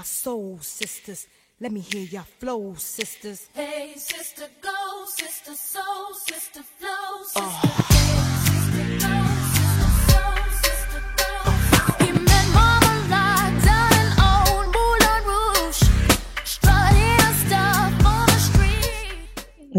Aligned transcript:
my 0.00 0.04
soul, 0.04 0.58
sisters. 0.62 1.26
Let 1.60 1.72
me 1.72 1.80
hear 1.80 2.04
your 2.04 2.22
flow, 2.22 2.72
sisters. 2.78 3.48
Hey, 3.52 3.92
sister, 3.96 4.46
go, 4.62 5.04
sister, 5.04 5.54
soul, 5.54 6.14
sister, 6.26 6.62
flow, 6.78 6.88
oh. 6.88 7.24
sister. 7.26 7.68
Hey, 7.68 7.79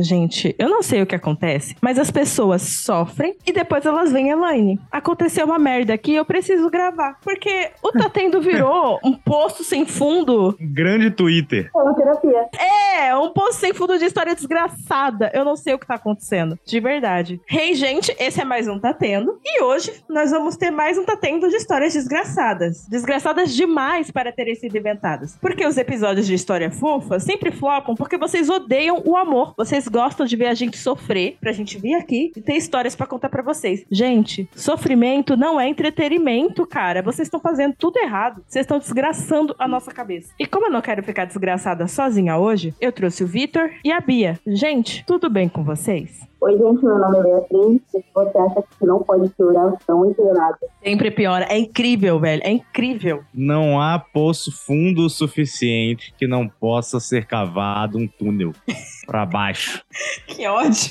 Gente, 0.02 0.56
eu 0.58 0.68
não 0.68 0.82
sei 0.82 1.02
o 1.02 1.06
que 1.06 1.16
acontece, 1.16 1.76
mas 1.82 2.00
as 2.00 2.10
pessoas 2.10 2.62
sofrem 2.62 3.36
e 3.46 3.52
depois 3.52 3.86
elas 3.86 4.12
vêm 4.12 4.30
Elaine. 4.30 4.80
Aconteceu 4.92 5.46
uma 5.46 5.60
merda 5.60 5.94
aqui, 5.94 6.16
eu 6.16 6.26
preciso 6.26 6.70
gravar. 6.70 7.20
Porque 7.22 7.72
o 7.84 7.92
Tatendo 7.92 8.42
virou 8.42 9.00
um 9.04 9.14
poço 9.14 9.64
sem 9.64 9.86
fundo. 9.86 10.58
Grande 10.60 11.12
Twitter. 11.12 11.70
É 11.76 11.80
uma 11.80 11.94
terapia. 11.94 12.50
É, 12.58 13.16
um 13.16 13.30
poço 13.32 13.60
sem 13.60 13.74
fundo 13.74 13.98
de 13.98 14.06
história 14.06 14.34
desgraçada. 14.36 15.32
Eu 15.34 15.46
não 15.46 15.56
sei 15.56 15.74
o 15.74 15.80
que 15.80 15.88
tá 15.88 15.96
acontecendo. 15.96 16.58
De 16.66 16.80
verdade. 16.80 17.40
Hey, 17.50 17.76
gente, 17.76 18.16
esse 18.20 18.42
é 18.42 18.46
mais 18.46 18.68
um 18.68 18.80
Tatendo. 18.80 19.40
E 19.46 19.62
hoje 19.62 20.04
nós 20.10 20.32
vamos 20.32 20.58
ter 20.58 20.72
mais 20.72 20.98
um 20.98 21.06
Tatendo 21.06 21.50
de 21.50 21.56
histórias 21.56 21.94
desgraçadas. 21.94 22.88
Desgraçadas 22.88 23.54
demais 23.54 24.10
para 24.10 24.32
terem 24.32 24.56
sido 24.56 24.76
inventadas. 24.78 25.38
Porque 25.40 25.66
os 25.66 25.78
episódios 25.78 26.26
de 26.26 26.34
história 26.34 26.72
fofa 26.72 27.20
sempre 27.20 27.52
flopam 27.52 27.96
porque 27.96 28.18
vocês 28.18 28.50
odeiam 28.50 29.02
o 29.06 29.16
amor. 29.16 29.54
Vocês 29.58 29.88
gostam 29.92 30.26
de 30.26 30.36
ver 30.36 30.48
a 30.48 30.54
gente 30.54 30.78
sofrer 30.78 31.38
pra 31.42 31.52
gente 31.52 31.78
vir 31.78 31.96
aqui 31.96 32.32
e 32.36 32.42
ter 32.42 32.56
histórias 32.56 32.96
pra 32.96 33.06
contar 33.06 33.30
pra 33.30 33.44
vocês. 33.44 33.86
Gente, 33.92 34.50
sofrimento 34.56 35.36
não 35.36 35.60
é 35.60 35.68
entretenimento, 35.68 36.66
cara. 36.66 37.02
Vocês 37.02 37.28
estão 37.28 37.40
fazendo 37.40 37.76
tudo 37.78 37.98
errado. 37.98 38.44
Vocês 38.48 38.64
estão 38.64 38.80
desgraçando 38.80 39.56
a 39.60 39.68
nossa 39.68 39.92
cabeça. 39.92 40.34
E 40.40 40.46
como 40.46 40.68
eu 40.68 40.72
não 40.72 40.82
quero 40.82 41.04
ficar 41.04 41.26
desgraçada 41.26 41.88
sozinha 41.88 42.38
hoje, 42.38 42.74
eu 42.80 42.92
trouxe 42.92 43.24
o 43.24 43.28
Vitor 43.28 43.70
e 43.84 43.92
a 43.92 44.00
Bia. 44.00 44.40
Gente, 44.48 45.04
tudo 45.06 45.30
bem 45.30 45.50
com 45.50 45.64
vocês? 45.64 46.31
Oi, 46.44 46.54
gente, 46.58 46.84
meu 46.84 46.98
nome 46.98 47.20
é 47.20 47.22
Beatriz. 47.22 47.82
Se 47.92 48.04
você 48.16 48.36
acha 48.36 48.64
que 48.80 48.84
não 48.84 49.04
pode 49.04 49.30
piorar, 49.30 49.76
estão 49.80 50.10
empeorados. 50.10 50.58
Sempre 50.84 51.12
piora. 51.12 51.46
É 51.48 51.60
incrível, 51.60 52.20
velho. 52.20 52.42
É 52.44 52.50
incrível. 52.50 53.24
Não 53.32 53.80
há 53.80 54.00
poço 54.00 54.52
fundo 54.52 55.06
o 55.06 55.10
suficiente 55.10 56.12
que 56.18 56.26
não 56.26 56.48
possa 56.48 57.00
ser 57.00 57.28
cavado 57.28 58.00
um 58.00 58.08
túnel 58.08 58.54
pra 59.06 59.24
baixo. 59.24 59.84
Que 60.26 60.48
ódio. 60.48 60.90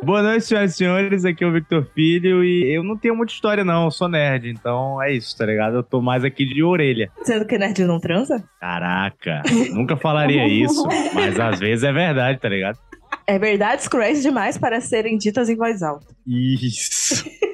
Boa 0.00 0.22
noite, 0.22 0.44
senhoras 0.44 0.74
e 0.74 0.76
senhores. 0.76 1.24
Aqui 1.24 1.42
é 1.42 1.46
o 1.48 1.52
Victor 1.52 1.84
Filho 1.92 2.44
e 2.44 2.72
eu 2.72 2.84
não 2.84 2.96
tenho 2.96 3.16
muita 3.16 3.32
história, 3.32 3.64
não. 3.64 3.86
Eu 3.86 3.90
sou 3.90 4.08
nerd, 4.08 4.48
então 4.48 5.02
é 5.02 5.12
isso, 5.12 5.36
tá 5.36 5.44
ligado? 5.44 5.74
Eu 5.74 5.82
tô 5.82 6.00
mais 6.00 6.22
aqui 6.22 6.46
de 6.46 6.62
orelha. 6.62 7.10
Sendo 7.22 7.44
que 7.44 7.58
nerd 7.58 7.82
não 7.84 7.98
transa? 7.98 8.44
Caraca, 8.60 9.42
nunca 9.72 9.96
falaria 9.96 10.46
isso, 10.46 10.86
mas 11.12 11.40
às 11.40 11.58
vezes 11.58 11.82
é 11.82 11.92
verdade, 11.92 12.38
tá 12.38 12.48
ligado? 12.48 12.78
É 13.28 13.38
verdades 13.38 13.86
cruéis 13.86 14.22
demais 14.22 14.56
para 14.56 14.80
serem 14.80 15.18
ditas 15.18 15.50
em 15.50 15.54
voz 15.54 15.82
alta. 15.82 16.06
Isso. 16.26 17.22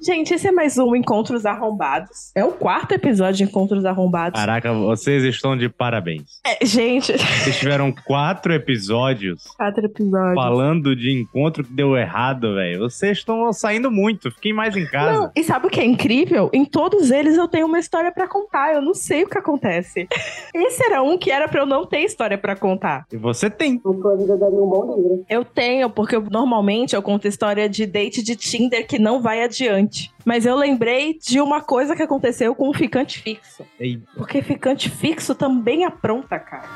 Gente, 0.00 0.34
esse 0.34 0.46
é 0.46 0.52
mais 0.52 0.78
um 0.78 0.94
Encontros 0.94 1.44
Arrombados. 1.44 2.30
É 2.34 2.44
o 2.44 2.52
quarto 2.52 2.92
episódio 2.92 3.38
de 3.38 3.44
Encontros 3.44 3.84
Arrombados. 3.84 4.38
Caraca, 4.38 4.72
vocês 4.72 5.24
estão 5.24 5.56
de 5.56 5.68
parabéns. 5.68 6.40
É, 6.46 6.64
gente, 6.64 7.12
Vocês 7.12 7.58
tiveram 7.58 7.92
quatro 8.04 8.52
episódios 8.52 9.42
quatro 9.56 9.86
episódios. 9.86 10.34
falando 10.34 10.94
de 10.94 11.10
encontro 11.10 11.64
que 11.64 11.72
deu 11.72 11.96
errado, 11.96 12.54
velho. 12.54 12.80
Vocês 12.80 13.18
estão 13.18 13.52
saindo 13.52 13.90
muito. 13.90 14.30
Fiquem 14.30 14.52
mais 14.52 14.76
em 14.76 14.86
casa. 14.86 15.12
Não, 15.12 15.30
e 15.34 15.42
sabe 15.42 15.66
o 15.66 15.70
que 15.70 15.80
é 15.80 15.84
incrível? 15.84 16.50
Em 16.52 16.64
todos 16.64 17.10
eles 17.10 17.36
eu 17.36 17.48
tenho 17.48 17.66
uma 17.66 17.78
história 17.78 18.12
pra 18.12 18.28
contar. 18.28 18.74
Eu 18.74 18.82
não 18.82 18.94
sei 18.94 19.24
o 19.24 19.28
que 19.28 19.38
acontece. 19.38 20.06
Esse 20.54 20.84
era 20.84 21.02
um 21.02 21.18
que 21.18 21.30
era 21.30 21.48
pra 21.48 21.60
eu 21.60 21.66
não 21.66 21.84
ter 21.84 22.00
história 22.00 22.38
pra 22.38 22.54
contar. 22.54 23.06
E 23.12 23.16
você 23.16 23.50
tem. 23.50 23.80
Daria 23.82 24.58
um 24.58 24.68
bom 24.68 24.94
livro. 24.96 25.24
Eu 25.28 25.44
tenho, 25.44 25.90
porque 25.90 26.16
eu, 26.16 26.22
normalmente 26.30 26.94
eu 26.94 27.02
conto 27.02 27.26
história 27.26 27.68
de 27.68 27.86
date 27.86 28.22
de 28.22 28.36
Tinder 28.36 28.86
que 28.86 28.98
não 28.98 29.20
vai 29.24 29.42
adiante. 29.42 30.12
Mas 30.22 30.44
eu 30.44 30.54
lembrei 30.54 31.18
de 31.18 31.40
uma 31.40 31.62
coisa 31.62 31.96
que 31.96 32.02
aconteceu 32.02 32.54
com 32.54 32.68
um 32.68 32.74
ficante 32.74 33.20
fixo. 33.20 33.64
Ei, 33.80 33.98
Porque 34.14 34.42
ficante 34.42 34.90
fixo 34.90 35.34
também 35.34 35.82
apronta, 35.84 36.38
cara. 36.38 36.68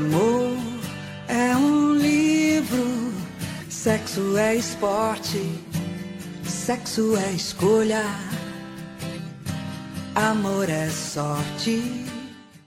Amor 0.00 0.56
é 1.28 1.54
um 1.54 1.92
livro, 1.92 3.12
sexo 3.68 4.34
é 4.38 4.54
esporte, 4.54 5.36
sexo 6.42 7.18
é 7.18 7.32
escolha, 7.32 8.04
amor 10.14 10.70
é 10.70 10.88
sorte. 10.88 12.06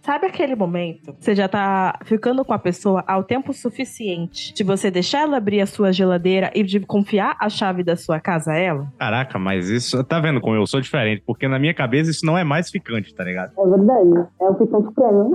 Sabe 0.04 0.28
aquele 0.28 0.56
momento? 0.56 1.16
Você 1.18 1.34
já 1.34 1.48
tá 1.48 1.98
ficando 2.04 2.46
com 2.46 2.54
a 2.54 2.60
pessoa 2.60 3.04
ao 3.08 3.24
tempo 3.24 3.52
suficiente 3.52 4.54
de 4.54 4.64
você 4.64 4.92
deixar 4.92 5.22
ela 5.22 5.38
abrir 5.38 5.62
a 5.62 5.66
sua 5.66 5.92
geladeira 5.92 6.52
e 6.54 6.62
de 6.62 6.82
confiar 6.82 7.36
a 7.40 7.50
chave 7.50 7.84
da 7.84 7.96
sua 7.96 8.20
casa 8.20 8.52
a 8.52 8.58
ela? 8.58 8.94
Caraca, 9.00 9.40
mas 9.40 9.70
isso. 9.70 10.04
Tá 10.04 10.20
vendo 10.20 10.40
como 10.40 10.56
eu 10.56 10.68
sou 10.68 10.80
diferente? 10.80 11.24
Porque 11.26 11.48
na 11.48 11.58
minha 11.58 11.74
cabeça 11.74 12.12
isso 12.12 12.26
não 12.26 12.38
é 12.38 12.44
mais 12.44 12.70
ficante, 12.70 13.16
tá 13.16 13.24
ligado? 13.24 13.54
É 13.58 13.66
verdade. 13.66 14.30
É 14.40 14.46
o 14.46 14.56
ficante 14.56 14.94
prêmio. 14.94 15.32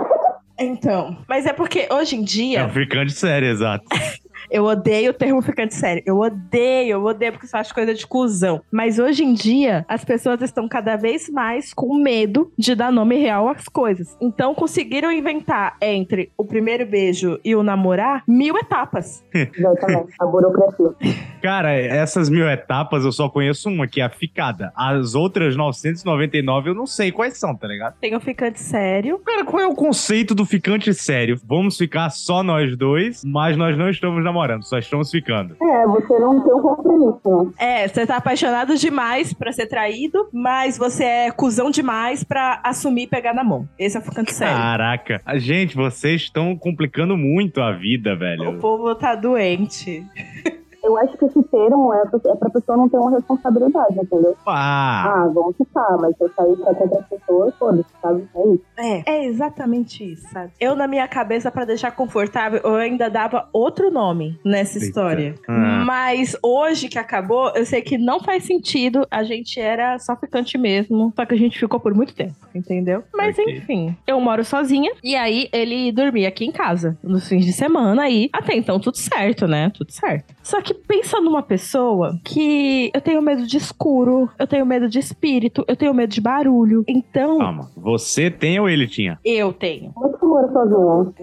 Então. 0.59 1.17
Mas 1.29 1.47
é 1.47 1.53
porque 1.53 1.89
hoje 1.91 2.17
em 2.17 2.21
É 2.21 2.25
dia 2.25 2.67
um 2.67 2.71
ficante 2.71 3.13
sério, 3.13 3.49
exato. 3.49 3.85
eu 4.51 4.65
odeio 4.65 5.11
o 5.11 5.15
termo 5.15 5.43
ficante 5.43 5.75
sério. 5.75 6.03
Eu 6.07 6.19
odeio, 6.19 6.93
eu 6.93 7.05
odeio 7.05 7.33
porque 7.33 7.47
isso 7.47 7.57
acho 7.57 7.75
coisa 7.75 7.95
de 7.95 8.07
cuzão. 8.07 8.63
Mas 8.71 8.99
hoje 8.99 9.25
em 9.25 9.35
dia 9.35 9.85
as 9.89 10.05
pessoas 10.05 10.41
estão 10.43 10.69
cada 10.69 10.97
vez 10.97 11.29
mais 11.29 11.73
com 11.73 11.95
medo 11.97 12.53
de 12.59 12.75
dar 12.75 12.93
nome 12.93 13.17
real 13.17 13.49
às 13.49 13.69
coisas. 13.69 14.17
Então 14.21 14.55
conseguiram 14.55 15.13
inventar 15.13 15.77
entre 15.81 16.31
o 16.37 16.45
primeiro 16.45 16.87
beijo 16.87 17.39
e 17.45 17.55
o 17.55 17.63
namorar 17.63 18.23
mil 18.27 18.57
etapas. 18.57 19.25
Exatamente. 19.35 20.15
A 20.21 20.27
burocracia. 20.27 20.95
Cara, 21.43 21.73
essas 21.73 22.29
mil 22.29 22.49
etapas 22.49 23.05
eu 23.05 23.13
só 23.13 23.29
conheço 23.29 23.69
uma, 23.69 23.87
que 23.87 24.01
é 24.01 24.05
a 24.05 24.11
ficada. 24.11 24.73
As 24.75 25.15
outras 25.15 25.57
999 25.57 26.71
eu 26.71 26.75
não 26.75 26.87
sei 26.87 27.13
quais 27.13 27.39
são, 27.39 27.55
tá 27.55 27.67
ligado? 27.67 27.95
Tem 28.01 28.15
o 28.15 28.21
ficante 28.21 28.61
sério. 28.61 29.19
Cara, 29.25 29.45
qual 29.45 29.63
é 29.63 29.67
o 29.67 29.75
conceito 29.75 30.35
do 30.35 30.45
ficante 30.45 30.93
sério? 30.93 31.41
Vamos 31.45 31.77
ficar 31.77 32.11
só 32.11 32.43
nós 32.43 32.77
dois, 32.77 33.25
mas 33.25 33.57
nós 33.57 33.77
não 33.77 33.89
estamos 33.89 34.25
namorando, 34.29 34.63
só 34.65 34.79
estamos 34.79 35.11
ficando. 35.11 35.57
É, 35.61 35.87
você 35.87 36.19
não 36.19 36.43
tem 36.45 36.55
um 36.55 36.61
compromisso, 36.63 37.21
né? 37.45 37.53
É, 37.59 37.89
você 37.89 38.07
tá 38.07 38.17
apaixonado 38.17 38.77
demais 38.77 39.33
pra 39.33 39.53
ser 39.53 39.67
traído, 39.67 40.29
mas 40.33 40.79
você 40.79 41.05
é 41.05 41.31
cuzão 41.31 41.71
demais 41.71 42.23
pra 42.23 42.61
assumir 42.65 43.03
e 43.03 43.07
pegar 43.09 43.35
na 43.35 43.43
mão. 43.43 43.69
Esse 43.79 43.97
é 43.97 44.01
o 44.01 44.03
ficante 44.03 44.33
sério. 44.33 44.57
Caraca, 44.57 45.21
a 45.25 45.39
gente, 45.39 45.75
vocês 45.75 46.23
estão 46.23 46.55
complicando 46.57 47.17
muito 47.17 47.61
a 47.61 47.73
vida, 47.73 48.15
O 48.15 48.19
velho. 48.19 48.59
povo 48.59 48.95
tá 48.95 49.15
doente. 49.15 50.05
Eu 50.83 50.97
acho 50.99 51.17
que 51.19 51.25
esse 51.25 51.43
termo 51.45 51.93
é 51.93 52.07
pra, 52.07 52.21
é 52.33 52.37
pra 52.37 52.51
pessoa 52.51 52.77
não 52.79 52.89
ter 52.89 52.97
uma 52.99 53.11
responsabilidade, 53.11 53.95
entendeu? 53.99 54.37
Ah, 54.47 55.05
Ah, 55.25 55.29
vamos 55.35 55.57
ficar, 55.57 55.97
mas 56.01 56.17
se 56.17 56.23
eu 56.25 56.31
sair 56.35 56.57
pra 56.57 56.69
outras 56.71 57.07
pessoas, 57.07 57.55
foda-se, 57.59 57.89
sabe? 58.01 58.29
É 58.35 58.49
isso. 58.49 58.63
É, 58.77 59.03
é 59.07 59.25
exatamente 59.27 60.13
isso, 60.13 60.29
sabe? 60.31 60.53
Eu, 60.61 60.77
na 60.77 60.87
minha 60.87 61.07
cabeça, 61.09 61.51
pra 61.51 61.65
deixar 61.65 61.91
confortável, 61.91 62.61
eu 62.63 62.75
ainda 62.77 63.09
dava 63.11 63.49
outro 63.53 63.91
nome 63.91 64.39
nessa 64.45 64.77
Eita. 64.79 64.87
história. 64.87 65.35
Ah. 65.49 65.83
Mas 65.85 66.37
hoje 66.43 66.89
que 66.89 66.99
acabou, 66.99 67.51
eu 67.55 67.67
sei 67.67 67.83
que 67.83 67.99
não 67.99 68.21
faz 68.21 68.45
sentido. 68.45 69.07
A 69.11 69.23
gente 69.25 69.61
era 69.61 69.99
só 69.99 70.15
ficante 70.17 70.57
mesmo. 70.57 71.13
Só 71.17 71.27
que 71.27 71.35
a 71.35 71.39
gente 71.39 71.59
ficou 71.59 71.81
por 71.81 71.93
muito 71.95 72.15
tempo, 72.15 72.35
entendeu? 72.55 73.03
Mas 73.15 73.37
Ok. 73.39 73.57
enfim, 73.59 73.97
eu 74.07 74.21
moro 74.21 74.45
sozinha. 74.45 74.93
E 75.03 75.17
aí 75.17 75.49
ele 75.53 75.91
dormia 75.93 76.29
aqui 76.29 76.45
em 76.45 76.53
casa 76.53 76.97
nos 77.03 77.29
fins 77.29 77.45
de 77.45 77.53
semana. 77.53 78.03
Aí 78.03 78.29
até 78.33 78.55
então 78.57 78.79
tudo 78.79 78.97
certo, 78.97 79.47
né? 79.49 79.71
Tudo 79.75 79.91
certo. 79.91 80.35
Só 80.43 80.61
que 80.61 80.78
pensa 80.87 81.21
numa 81.21 81.43
pessoa 81.43 82.19
que 82.25 82.91
eu 82.95 83.01
tenho 83.01 83.21
medo 83.23 83.47
de 83.47 83.57
escuro, 83.57 84.29
eu 84.39 84.47
tenho 84.47 84.65
medo 84.67 84.89
de 84.89 84.99
espírito, 84.99 85.65
eu 85.69 85.77
tenho 85.77 85.93
medo 85.95 86.11
de 86.11 86.21
barulho. 86.21 86.85
Então, 86.87 87.39
Calma. 87.39 87.71
Você 87.77 88.31
tem 88.31 88.59
ou 88.61 88.69
ele 88.69 88.87
tinha? 88.87 89.19
eu 89.25 89.53
tenho. 89.53 89.93
Sozinho? 90.19 91.15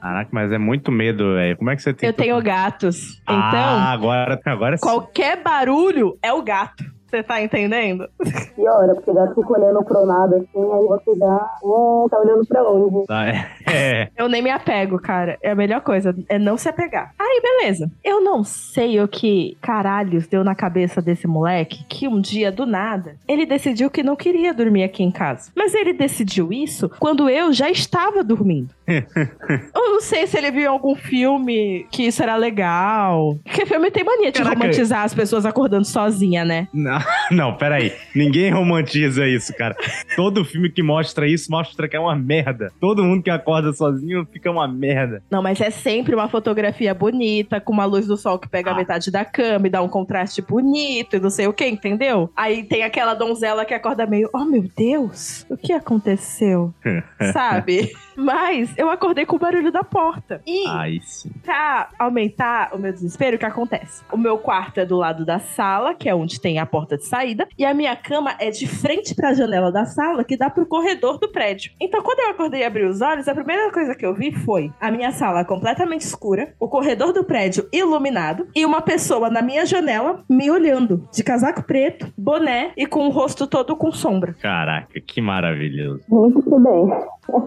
Caraca, 0.00 0.30
mas 0.32 0.52
é 0.52 0.58
muito 0.58 0.90
medo, 0.90 1.34
velho. 1.34 1.56
Como 1.56 1.70
é 1.70 1.76
que 1.76 1.82
você 1.82 1.92
tem? 1.94 2.08
Eu 2.08 2.12
tenho 2.12 2.40
gatos. 2.42 3.20
Então, 3.22 3.38
Ah, 3.40 3.92
agora, 3.92 4.40
agora 4.44 4.76
sim. 4.76 4.82
qualquer 4.82 5.42
barulho 5.42 6.16
é 6.22 6.32
o 6.32 6.42
gato. 6.42 6.84
Você 7.12 7.22
tá 7.22 7.42
entendendo? 7.42 8.08
Pior, 8.56 8.88
é 8.88 8.94
porque 8.94 9.10
o 9.10 9.14
gato 9.14 9.34
fica 9.34 9.52
olhando 9.52 9.84
pro 9.84 10.06
nada, 10.06 10.36
assim, 10.36 10.72
aí 10.72 10.86
você 10.86 11.14
já, 11.14 11.50
hum, 11.62 12.06
tá 12.10 12.18
olhando 12.18 12.46
pra 12.46 12.62
onde? 12.62 13.04
É, 13.12 13.46
é. 13.70 14.08
Eu 14.16 14.30
nem 14.30 14.40
me 14.40 14.48
apego, 14.48 14.98
cara. 14.98 15.36
É 15.42 15.50
a 15.50 15.54
melhor 15.54 15.82
coisa, 15.82 16.16
é 16.26 16.38
não 16.38 16.56
se 16.56 16.70
apegar. 16.70 17.12
Aí, 17.18 17.42
beleza. 17.42 17.90
Eu 18.02 18.22
não 18.22 18.42
sei 18.42 18.98
o 18.98 19.06
que 19.06 19.58
caralhos 19.60 20.26
deu 20.26 20.42
na 20.42 20.54
cabeça 20.54 21.02
desse 21.02 21.26
moleque 21.26 21.84
que 21.86 22.08
um 22.08 22.18
dia, 22.18 22.50
do 22.50 22.64
nada, 22.64 23.16
ele 23.28 23.44
decidiu 23.44 23.90
que 23.90 24.02
não 24.02 24.16
queria 24.16 24.54
dormir 24.54 24.84
aqui 24.84 25.02
em 25.02 25.10
casa. 25.10 25.52
Mas 25.54 25.74
ele 25.74 25.92
decidiu 25.92 26.50
isso 26.50 26.88
quando 26.98 27.28
eu 27.28 27.52
já 27.52 27.68
estava 27.68 28.24
dormindo. 28.24 28.70
eu 28.88 29.92
não 29.92 30.00
sei 30.00 30.26
se 30.26 30.38
ele 30.38 30.50
viu 30.50 30.70
algum 30.70 30.94
filme 30.94 31.86
que 31.90 32.04
isso 32.06 32.22
era 32.22 32.36
legal. 32.36 33.38
Porque 33.44 33.66
filme 33.66 33.90
tem 33.90 34.02
mania 34.02 34.32
de 34.32 34.38
Caraca. 34.38 34.56
romantizar 34.56 35.02
as 35.04 35.14
pessoas 35.14 35.44
acordando 35.44 35.84
sozinha, 35.84 36.42
né? 36.44 36.68
Não, 36.72 37.01
não, 37.30 37.56
peraí. 37.56 37.92
Ninguém 38.14 38.50
romantiza 38.50 39.26
isso, 39.26 39.54
cara. 39.56 39.74
Todo 40.16 40.44
filme 40.44 40.70
que 40.70 40.82
mostra 40.82 41.26
isso 41.26 41.50
mostra 41.50 41.88
que 41.88 41.96
é 41.96 42.00
uma 42.00 42.14
merda. 42.16 42.72
Todo 42.80 43.02
mundo 43.04 43.22
que 43.22 43.30
acorda 43.30 43.72
sozinho 43.72 44.26
fica 44.32 44.50
uma 44.50 44.66
merda. 44.68 45.22
Não, 45.30 45.42
mas 45.42 45.60
é 45.60 45.70
sempre 45.70 46.14
uma 46.14 46.28
fotografia 46.28 46.94
bonita, 46.94 47.60
com 47.60 47.72
uma 47.72 47.84
luz 47.84 48.06
do 48.06 48.16
sol 48.16 48.38
que 48.38 48.48
pega 48.48 48.70
a 48.70 48.74
Ah. 48.74 48.76
metade 48.76 49.10
da 49.10 49.24
cama 49.24 49.66
e 49.66 49.70
dá 49.70 49.82
um 49.82 49.88
contraste 49.88 50.42
bonito 50.42 51.16
e 51.16 51.20
não 51.20 51.30
sei 51.30 51.46
o 51.46 51.52
que, 51.52 51.66
entendeu? 51.66 52.30
Aí 52.36 52.64
tem 52.64 52.82
aquela 52.82 53.14
donzela 53.14 53.64
que 53.64 53.74
acorda 53.74 54.06
meio, 54.06 54.28
oh 54.34 54.44
meu 54.44 54.64
Deus, 54.76 55.46
o 55.50 55.56
que 55.56 55.72
aconteceu? 55.72 56.72
Sabe? 57.32 57.92
Mas 58.16 58.72
eu 58.76 58.90
acordei 58.90 59.24
com 59.26 59.36
o 59.36 59.38
barulho 59.38 59.70
da 59.72 59.84
porta. 59.84 60.40
E 60.46 60.66
Aí 60.68 61.00
sim. 61.02 61.30
pra 61.42 61.88
aumentar 61.98 62.70
o 62.72 62.78
meu 62.78 62.92
desespero, 62.92 63.36
o 63.36 63.38
que 63.38 63.44
acontece? 63.46 64.02
O 64.12 64.16
meu 64.16 64.38
quarto 64.38 64.80
é 64.80 64.86
do 64.86 64.96
lado 64.96 65.24
da 65.24 65.38
sala, 65.38 65.94
que 65.94 66.08
é 66.08 66.14
onde 66.14 66.40
tem 66.40 66.58
a 66.58 66.66
porta 66.66 66.96
de 66.96 67.04
saída, 67.06 67.46
e 67.58 67.64
a 67.64 67.74
minha 67.74 67.94
cama 67.96 68.34
é 68.38 68.50
de 68.50 68.66
frente 68.66 69.14
pra 69.14 69.34
janela 69.34 69.70
da 69.72 69.84
sala, 69.84 70.24
que 70.24 70.36
dá 70.36 70.50
pro 70.50 70.66
corredor 70.66 71.18
do 71.18 71.28
prédio. 71.28 71.72
Então, 71.80 72.02
quando 72.02 72.20
eu 72.20 72.30
acordei 72.30 72.60
e 72.60 72.64
abri 72.64 72.84
os 72.84 73.00
olhos, 73.00 73.28
a 73.28 73.34
primeira 73.34 73.70
coisa 73.70 73.94
que 73.94 74.04
eu 74.04 74.14
vi 74.14 74.32
foi 74.32 74.70
a 74.80 74.90
minha 74.90 75.12
sala 75.12 75.44
completamente 75.44 76.02
escura, 76.02 76.54
o 76.60 76.68
corredor 76.68 77.12
do 77.12 77.24
prédio 77.24 77.68
iluminado 77.72 78.48
e 78.54 78.64
uma 78.64 78.80
pessoa 78.80 79.30
na 79.30 79.42
minha 79.42 79.64
janela 79.66 80.22
me 80.28 80.50
olhando, 80.50 81.08
de 81.12 81.22
casaco 81.22 81.62
preto, 81.62 82.12
boné 82.16 82.72
e 82.76 82.86
com 82.86 83.06
o 83.06 83.10
rosto 83.10 83.46
todo 83.46 83.76
com 83.76 83.90
sombra. 83.92 84.34
Caraca, 84.40 85.00
que 85.00 85.20
maravilhoso. 85.20 86.02
Muito 86.08 86.58
bem. 86.58 86.90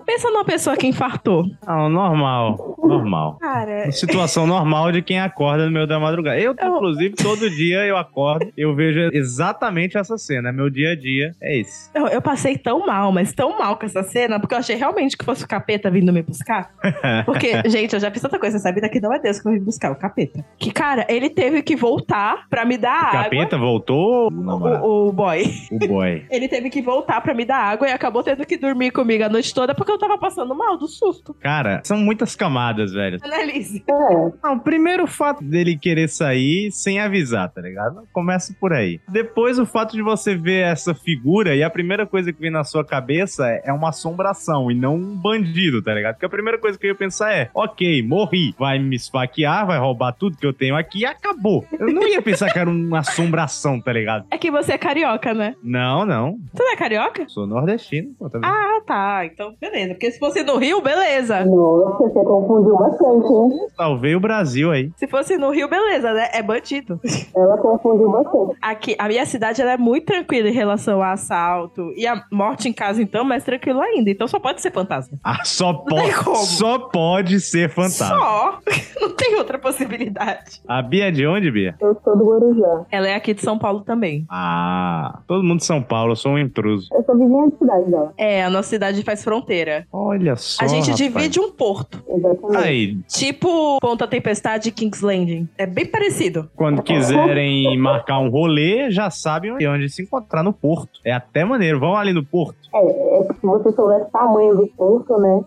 Pensa 0.06 0.30
numa 0.30 0.46
pessoa 0.46 0.55
que 0.78 0.88
infartou. 0.88 1.46
Não, 1.66 1.90
normal. 1.90 2.75
Normal. 2.84 3.38
Cara, 3.40 3.92
situação 3.92 4.46
normal 4.48 4.92
de 4.92 5.02
quem 5.02 5.19
acorda 5.19 5.66
no 5.66 5.72
meio 5.72 5.88
da 5.88 6.00
madrugada. 6.00 6.40
Eu, 6.40 6.56
Eu- 6.60 6.75
inclusive, 6.75 7.16
todo 7.16 7.50
dia 7.50 7.86
eu 7.86 7.98
acordo, 7.98 8.52
eu 8.57 8.74
vejo 8.75 9.00
exatamente 9.13 9.98
essa 9.98 10.18
cena. 10.18 10.52
Meu 10.52 10.69
dia 10.69 10.92
a 10.92 10.96
dia 10.96 11.31
é 11.42 11.60
esse. 11.60 11.90
Eu, 11.94 12.07
eu 12.07 12.22
passei 12.22 12.57
tão 12.57 12.86
mal, 12.86 13.12
mas 13.12 13.34
tão 13.34 13.57
mal 13.57 13.78
com 13.78 13.86
essa 13.86 14.04
cena, 14.04 14.40
porque 14.40 14.54
eu 14.54 14.60
achei 14.60 14.75
realmente 14.75 15.18
que 15.18 15.25
fosse 15.25 15.44
o 15.44 15.48
capeta 15.48 15.90
vindo 15.90 16.12
me 16.13 16.22
buscar. 16.22 16.69
Porque, 17.25 17.62
gente, 17.69 17.94
eu 17.94 18.00
já 18.00 18.10
fiz 18.12 18.22
tanta 18.22 18.38
coisa, 18.40 18.60
sabe? 18.60 18.81
Daqui 18.81 19.00
não 19.00 19.13
é 19.13 19.19
Deus 19.19 19.38
que 19.38 19.44
vai 19.46 19.54
me 19.54 19.60
buscar, 19.60 19.92
o 19.92 19.96
capeta. 19.96 20.44
Que, 20.57 20.72
cara, 20.72 21.06
ele 21.10 21.30
teve 21.30 21.62
que 21.62 21.75
voltar 21.75 22.48
pra 22.50 22.66
me 22.66 22.78
dar 22.78 23.04
O 23.04 23.07
água. 23.07 23.24
capeta 23.24 23.57
voltou? 23.57 24.31
O, 24.31 25.07
o 25.07 25.12
boy. 25.12 25.44
O 25.72 25.80
boy. 25.88 26.25
Ele 26.30 26.48
teve 26.48 26.69
que 26.69 26.81
voltar 26.81 27.22
pra 27.22 27.34
me 27.34 27.46
dar 27.46 27.57
água 27.57 27.88
e 27.88 27.92
acabou 27.92 28.22
tendo 28.24 28.46
que 28.46 28.57
dormir 28.57 28.92
comigo 28.92 29.24
a 29.24 29.30
noite 29.30 29.54
toda 29.54 29.74
porque 29.74 29.92
eu 29.92 29.98
tava 29.98 30.18
passando 30.18 30.44
mal 30.53 30.77
do 30.77 30.88
susto. 30.88 31.33
Cara, 31.39 31.81
são 31.83 31.97
muitas 31.97 32.36
camadas, 32.36 32.92
velho. 32.92 33.18
Analise. 33.24 33.83
É, 33.88 34.31
Não, 34.44 34.59
primeiro 34.59 35.06
o 35.06 35.07
fato 35.07 35.44
dele 35.44 35.77
querer 35.77 36.09
sair 36.09 36.71
sem 36.71 37.00
avisar, 37.00 37.50
tá 37.50 37.62
ligado? 37.62 38.07
Começa 38.12 38.53
por 38.59 38.74
aí. 38.74 39.00
Depois 39.07 39.57
o 39.57 39.65
fato 39.65 39.94
de 39.94 40.01
você 40.01 40.36
ver 40.36 40.65
essa 40.65 40.94
figura 40.94 41.56
e 41.56 41.63
a 41.63 41.69
primeira 41.69 42.06
coisa 42.06 42.33
que 42.33 42.39
vem 42.42 42.51
na 42.51 42.63
sua 42.63 42.83
cabeça 42.86 43.47
é 43.63 43.71
uma 43.71 43.89
assombração 43.89 44.69
e 44.69 44.75
não 44.75 44.95
um 44.95 45.15
bandido, 45.15 45.81
tá 45.81 45.94
ligado? 45.94 46.15
Porque 46.15 46.25
a 46.25 46.30
primeira 46.30 46.59
coisa 46.59 46.77
que 46.77 46.86
eu 46.86 46.89
ia 46.89 46.95
pensar 46.95 47.31
é: 47.33 47.50
ok, 47.53 48.03
morri, 48.03 48.53
vai 48.59 48.77
me 48.80 48.95
esfaquear, 48.95 49.65
vai 49.65 49.80
roubar 49.80 50.12
tudo 50.13 50.38
que 50.38 50.45
eu 50.45 50.53
tenho 50.53 50.75
aqui 50.75 51.00
e 51.00 51.06
acabou. 51.06 51.65
Eu 51.80 51.88
não 51.94 52.07
ia 52.07 52.21
pensar 52.21 52.51
que 52.51 52.59
era 52.59 52.69
uma 52.69 53.00
assombração, 53.00 53.80
tá 53.80 53.92
ligado? 53.94 54.25
É 54.31 54.38
que 54.38 54.51
você 54.51 54.74
é 54.74 54.77
carioca, 54.77 55.33
né? 55.33 55.56
Não, 55.63 56.06
não. 56.06 56.38
Você 56.53 56.63
não 56.63 56.74
é 56.74 56.75
carioca? 56.75 57.25
Sou 57.30 57.45
nordestino. 57.47 58.13
pô, 58.18 58.30
tá 58.30 58.38
vendo? 58.39 58.45
Ah, 58.50 58.81
tá. 58.86 59.25
Então, 59.25 59.56
beleza. 59.59 59.94
Porque 59.94 60.12
se 60.12 60.19
fosse 60.19 60.35
no 60.44 60.58
Rio, 60.58 60.82
beleza. 60.82 61.44
nossa, 61.46 62.04
você 62.10 62.24
confundiu 62.24 62.76
bastante, 62.78 63.28
hein? 63.34 63.68
Salvei 63.76 64.16
o 64.16 64.20
Brasil 64.20 64.72
aí. 64.72 64.92
Se 64.98 65.08
fosse 65.08 65.38
no 65.38 65.52
Rio, 65.52 65.68
beleza, 65.70 66.14
né? 66.14 66.30
É 66.34 66.42
bandido. 66.42 67.00
Ela 67.36 67.58
confundiu 67.58 68.10
bastante. 68.12 68.58
Aqui, 68.62 68.96
a 68.98 69.08
minha 69.08 69.26
cidade 69.26 69.62
ela 69.62 69.74
é 69.74 69.78
muito 69.78 70.06
tranquila 70.06 70.50
em 70.50 70.54
relação 70.54 71.02
a 71.02 71.14
assalto. 71.14 71.92
E 71.96 72.06
a 72.08 72.24
morte 72.32 72.68
em 72.70 72.74
casa, 72.74 73.02
então, 73.02 73.24
mais 73.24 73.44
tranquilo 73.44 73.82
ainda. 73.82 74.10
Então 74.10 74.28
só 74.28 74.40
pode 74.40 74.62
ser 74.62 74.72
fantasma. 74.72 75.18
Ah, 75.24 75.44
só, 75.44 75.74
po 75.74 75.96
tem 75.96 76.12
como. 76.14 76.36
só 76.38 76.80
pode 76.80 77.40
ser 77.40 77.70
fantasma. 77.70 78.08
Só. 78.18 78.60
Não 79.02 79.12
tem 79.12 79.36
outra 79.36 79.58
possibilidade. 79.60 80.62
A 80.68 80.81
Bia 80.81 81.10
é 81.10 81.12
de 81.12 81.26
onde, 81.28 81.52
Bia? 81.52 81.76
Eu 81.81 81.96
sou 82.04 82.18
do 82.18 82.26
Guarujá. 82.26 82.86
Ela 82.92 83.10
é 83.10 83.16
aqui 83.16 83.34
de 83.34 83.42
São 83.42 83.58
Paulo 83.58 83.81
também. 83.81 84.26
Ah, 84.30 85.20
todo 85.28 85.44
mundo 85.44 85.60
de 85.60 85.66
São 85.66 85.81
Paulo, 85.81 86.14
eu 86.14 86.16
sou 86.16 86.31
um 86.34 86.40
intruso. 86.40 86.88
Eu 86.94 87.04
sou 87.04 87.18
vizinha 87.18 87.50
de 87.50 87.58
cidade 87.58 87.92
dela. 87.92 88.14
É, 88.18 88.44
a 88.44 88.50
nossa 88.50 88.70
cidade 88.70 89.04
faz 89.04 89.24
fronteira. 89.24 89.86
Olha 89.92 90.25
só. 90.36 90.63
a 90.63 90.68
gente 90.68 90.92
rapaz. 90.92 90.98
divide 90.98 91.39
um 91.39 91.51
porto. 91.51 92.04
Exatamente. 92.07 92.57
Aí, 92.57 92.98
Tipo 93.07 93.80
Ponta 93.80 94.07
Tempestade 94.07 94.69
e 94.69 94.72
King's 94.72 95.01
Landing. 95.01 95.48
É 95.57 95.66
bem 95.66 95.86
parecido. 95.86 96.50
quando 96.56 96.81
quiserem 96.81 97.77
marcar 97.77 98.19
um 98.19 98.30
rolê, 98.30 98.89
já 98.89 99.10
sabem 99.10 99.51
onde 99.51 99.89
se 99.89 100.04
encontrar 100.04 100.44
no 100.44 100.54
porto. 100.54 101.00
É 101.04 101.12
até 101.12 101.44
maneiro. 101.44 101.80
Vamos 101.80 101.98
ali 101.98 102.13
no 102.13 102.24
porto. 102.24 102.57
É, 102.74 103.19
é 103.19 103.24
que 103.27 103.33
se 103.36 103.45
você 103.45 103.72
soubesse 103.72 104.07
o 104.07 104.12
tamanho 104.12 104.56
do 104.56 104.68
porto, 104.68 105.18
né? 105.18 105.42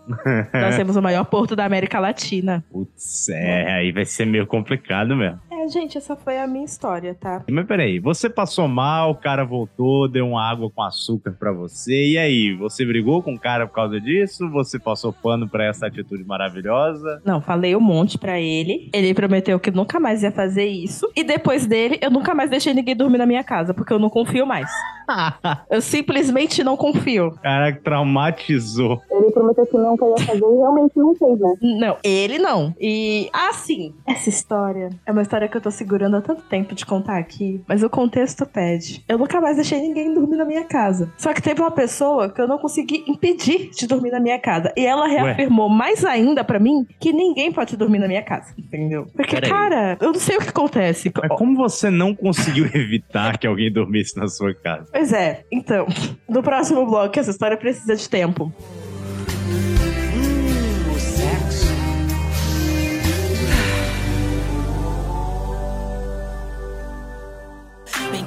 Nós 0.53 0.75
temos 0.75 0.95
o 0.95 1.01
maior 1.01 1.25
porto 1.25 1.55
da 1.55 1.65
América 1.65 1.99
Latina. 1.99 2.63
Putz, 2.71 3.29
é, 3.29 3.73
aí 3.73 3.91
vai 3.91 4.05
ser 4.05 4.25
meio 4.25 4.47
complicado 4.47 5.15
mesmo. 5.15 5.39
É, 5.59 5.67
gente, 5.67 5.97
essa 5.97 6.15
foi 6.15 6.39
a 6.39 6.47
minha 6.47 6.63
história, 6.63 7.13
tá? 7.13 7.43
Mas 7.49 7.67
peraí, 7.67 7.99
você 7.99 8.29
passou 8.29 8.65
mal, 8.65 9.11
o 9.11 9.15
cara 9.15 9.43
voltou, 9.43 10.07
deu 10.07 10.25
uma 10.25 10.49
água 10.49 10.69
com 10.69 10.81
açúcar 10.81 11.35
pra 11.37 11.51
você. 11.51 12.11
E 12.11 12.17
aí, 12.17 12.55
você 12.55 12.85
brigou 12.85 13.21
com 13.21 13.33
o 13.33 13.39
cara 13.39 13.67
por 13.67 13.73
causa 13.73 13.99
disso? 13.99 14.49
Você 14.51 14.79
passou 14.79 15.11
pano 15.11 15.49
pra 15.49 15.65
essa 15.65 15.87
atitude 15.87 16.23
maravilhosa? 16.23 17.21
Não, 17.25 17.41
falei 17.41 17.75
um 17.75 17.81
monte 17.81 18.17
pra 18.17 18.39
ele. 18.39 18.89
Ele 18.93 19.13
prometeu 19.13 19.59
que 19.59 19.69
nunca 19.69 19.99
mais 19.99 20.23
ia 20.23 20.31
fazer 20.31 20.65
isso. 20.65 21.11
E 21.13 21.25
depois 21.25 21.65
dele, 21.65 21.99
eu 22.01 22.09
nunca 22.09 22.33
mais 22.33 22.49
deixei 22.49 22.73
ninguém 22.73 22.95
dormir 22.95 23.17
na 23.17 23.25
minha 23.25 23.43
casa, 23.43 23.73
porque 23.73 23.91
eu 23.91 23.99
não 23.99 24.09
confio 24.09 24.45
mais. 24.45 24.71
Eu 25.69 25.81
simplesmente 25.81 26.63
não 26.63 26.77
confio. 26.77 27.31
Caraca, 27.41 27.79
traumatizou. 27.83 29.01
Ele 29.11 29.31
prometeu 29.31 29.65
que 29.65 29.77
nunca 29.77 30.05
ia 30.05 30.25
fazer 30.25 30.45
e 30.45 30.57
realmente 30.57 30.93
não 30.95 31.15
fez, 31.15 31.39
né? 31.39 31.53
Não, 31.61 31.97
ele 32.03 32.37
não. 32.37 32.73
E, 32.79 33.29
assim, 33.33 33.93
essa 34.05 34.29
história 34.29 34.89
é 35.05 35.11
uma 35.11 35.21
história 35.21 35.47
que 35.47 35.57
eu 35.57 35.61
tô 35.61 35.71
segurando 35.71 36.17
há 36.17 36.21
tanto 36.21 36.41
tempo 36.43 36.75
de 36.75 36.85
contar 36.85 37.17
aqui, 37.17 37.61
mas 37.67 37.83
o 37.83 37.89
contexto 37.89 38.45
pede. 38.45 39.03
Eu 39.07 39.17
nunca 39.17 39.39
mais 39.41 39.55
deixei 39.55 39.81
ninguém 39.81 40.13
dormir 40.13 40.37
na 40.37 40.45
minha 40.45 40.63
casa. 40.63 41.11
Só 41.17 41.33
que 41.33 41.41
teve 41.41 41.61
uma 41.61 41.71
pessoa 41.71 42.29
que 42.29 42.41
eu 42.41 42.47
não 42.47 42.57
consegui 42.57 43.03
impedir 43.07 43.69
de 43.71 43.87
dormir 43.87 44.11
na 44.11 44.19
minha 44.19 44.39
casa. 44.39 44.71
E 44.75 44.85
ela 44.85 45.07
reafirmou 45.07 45.69
mais 45.69 46.03
ainda 46.05 46.43
pra 46.43 46.59
mim 46.59 46.85
que 46.99 47.11
ninguém 47.11 47.51
pode 47.51 47.75
dormir 47.75 47.99
na 47.99 48.07
minha 48.07 48.21
casa. 48.23 48.53
Entendeu? 48.57 49.07
Porque, 49.15 49.35
Peraí. 49.35 49.49
cara, 49.49 49.97
eu 49.99 50.11
não 50.11 50.19
sei 50.19 50.37
o 50.37 50.39
que 50.39 50.49
acontece. 50.49 51.11
Mas 51.15 51.37
como 51.37 51.55
você 51.55 51.89
não 51.89 52.13
conseguiu 52.15 52.65
evitar 52.73 53.37
que 53.37 53.47
alguém 53.47 53.71
dormisse 53.71 54.17
na 54.17 54.27
sua 54.27 54.53
casa? 54.53 54.87
Pois 54.99 55.13
é, 55.13 55.45
então, 55.49 55.87
no 56.27 56.43
próximo 56.43 56.85
bloco, 56.85 57.17
essa 57.17 57.31
história 57.31 57.55
precisa 57.55 57.95
de 57.95 58.09
tempo. 58.09 58.51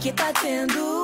Que 0.01 0.11
tá 0.11 0.33
tendo. 0.33 1.02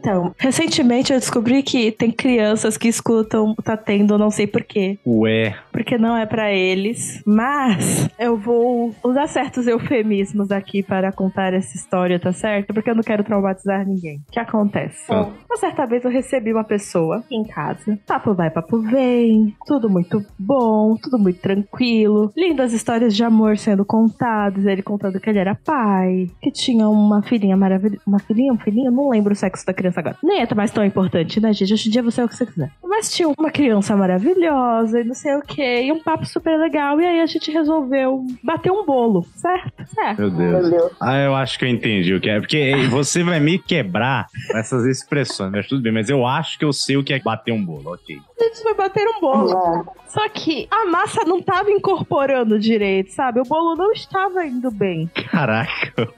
Então, 0.00 0.34
recentemente 0.38 1.12
eu 1.12 1.18
descobri 1.18 1.62
que 1.62 1.92
tem 1.92 2.10
crianças 2.10 2.78
que 2.78 2.88
escutam 2.88 3.54
Tá 3.62 3.76
Tendo, 3.76 4.16
não 4.16 4.30
sei 4.30 4.46
porquê. 4.46 4.98
Ué. 5.06 5.54
Porque 5.70 5.98
não 5.98 6.16
é 6.16 6.24
pra 6.24 6.50
eles. 6.52 7.22
Mas 7.26 8.08
eu 8.18 8.36
vou 8.36 8.94
usar 9.04 9.26
certos 9.26 9.66
eufemismos 9.66 10.50
aqui 10.50 10.82
para 10.82 11.12
contar 11.12 11.52
essa 11.52 11.76
história, 11.76 12.18
tá 12.18 12.32
certo? 12.32 12.72
Porque 12.72 12.90
eu 12.90 12.94
não 12.94 13.02
quero 13.02 13.22
traumatizar 13.22 13.86
ninguém. 13.86 14.18
O 14.28 14.32
que 14.32 14.40
acontece? 14.40 15.04
Ah. 15.10 15.28
Uma 15.48 15.56
certa 15.58 15.86
vez 15.86 16.04
eu 16.04 16.10
recebi 16.10 16.52
uma 16.52 16.64
pessoa 16.64 17.22
em 17.30 17.44
casa. 17.44 17.98
Papo 18.06 18.34
vai, 18.34 18.50
papo 18.50 18.80
vem. 18.80 19.54
Tudo 19.66 19.90
muito 19.90 20.24
bom, 20.38 20.96
tudo 21.02 21.18
muito 21.18 21.40
tranquilo. 21.40 22.32
Lindas 22.36 22.72
histórias 22.72 23.14
de 23.14 23.22
amor 23.22 23.58
sendo 23.58 23.84
contadas. 23.84 24.64
Ele 24.64 24.82
contando 24.82 25.20
que 25.20 25.28
ele 25.28 25.38
era 25.38 25.54
pai, 25.54 26.26
que 26.40 26.50
tinha 26.50 26.88
uma 26.88 27.22
filhinha 27.22 27.56
maravilhosa. 27.56 28.02
Uma 28.06 28.18
filhinha, 28.18 28.52
um 28.52 28.58
filhinho? 28.58 28.90
Não 28.90 29.10
lembro 29.10 29.32
o 29.32 29.36
sexo 29.36 29.66
da 29.66 29.74
criança 29.74 29.89
agora. 29.98 30.16
Nem 30.22 30.42
é 30.42 30.54
mais 30.54 30.70
tão 30.70 30.84
importante, 30.84 31.40
né, 31.40 31.52
gente? 31.52 31.72
Hoje 31.72 31.88
em 31.88 31.92
dia 31.92 32.02
você 32.02 32.20
é 32.20 32.24
o 32.24 32.28
que 32.28 32.36
você 32.36 32.46
quiser. 32.46 32.70
Mas 32.82 33.12
tinha 33.12 33.28
uma 33.28 33.50
criança 33.50 33.96
maravilhosa 33.96 35.00
e 35.00 35.04
não 35.04 35.14
sei 35.14 35.34
o 35.36 35.42
que. 35.42 35.82
E 35.82 35.92
um 35.92 36.00
papo 36.00 36.26
super 36.26 36.58
legal. 36.58 37.00
E 37.00 37.06
aí 37.06 37.20
a 37.20 37.26
gente 37.26 37.50
resolveu 37.50 38.26
bater 38.42 38.70
um 38.70 38.84
bolo, 38.84 39.24
certo? 39.36 39.72
Certo. 39.86 40.18
Meu 40.18 40.30
Meu 40.30 40.70
Deus. 40.70 40.92
Ah, 41.00 41.16
eu 41.18 41.34
acho 41.34 41.58
que 41.58 41.64
eu 41.64 41.68
entendi 41.68 42.14
o 42.14 42.20
que 42.20 42.28
é. 42.28 42.38
Porque 42.40 42.74
você 42.90 43.22
vai 43.22 43.40
me 43.40 43.58
quebrar 43.58 44.26
com 44.50 44.58
essas 44.58 44.84
expressões, 44.84 45.50
mas 45.52 45.66
tudo 45.66 45.82
bem. 45.82 45.92
Mas 45.92 46.08
eu 46.08 46.26
acho 46.26 46.58
que 46.58 46.64
eu 46.64 46.72
sei 46.72 46.96
o 46.96 47.04
que 47.04 47.12
é 47.12 47.20
bater 47.20 47.52
um 47.52 47.64
bolo, 47.64 47.94
ok. 47.94 48.18
A 48.38 48.44
gente 48.44 48.62
foi 48.62 48.74
bater 48.74 49.06
um 49.06 49.20
bolo. 49.20 49.50
É. 49.50 50.08
Só 50.08 50.28
que 50.28 50.66
a 50.70 50.86
massa 50.86 51.24
não 51.24 51.40
tava 51.40 51.70
incorporando 51.70 52.58
direito, 52.58 53.12
sabe? 53.12 53.40
O 53.40 53.44
bolo 53.44 53.76
não 53.76 53.92
estava 53.92 54.44
indo 54.44 54.70
bem. 54.70 55.08
Caraca. 55.30 56.08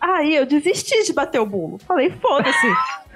Aí 0.00 0.34
eu 0.34 0.46
desisti 0.46 1.04
de 1.04 1.12
bater 1.12 1.40
o 1.40 1.46
bolo. 1.46 1.78
Falei, 1.86 2.10
foda-se. 2.10 2.74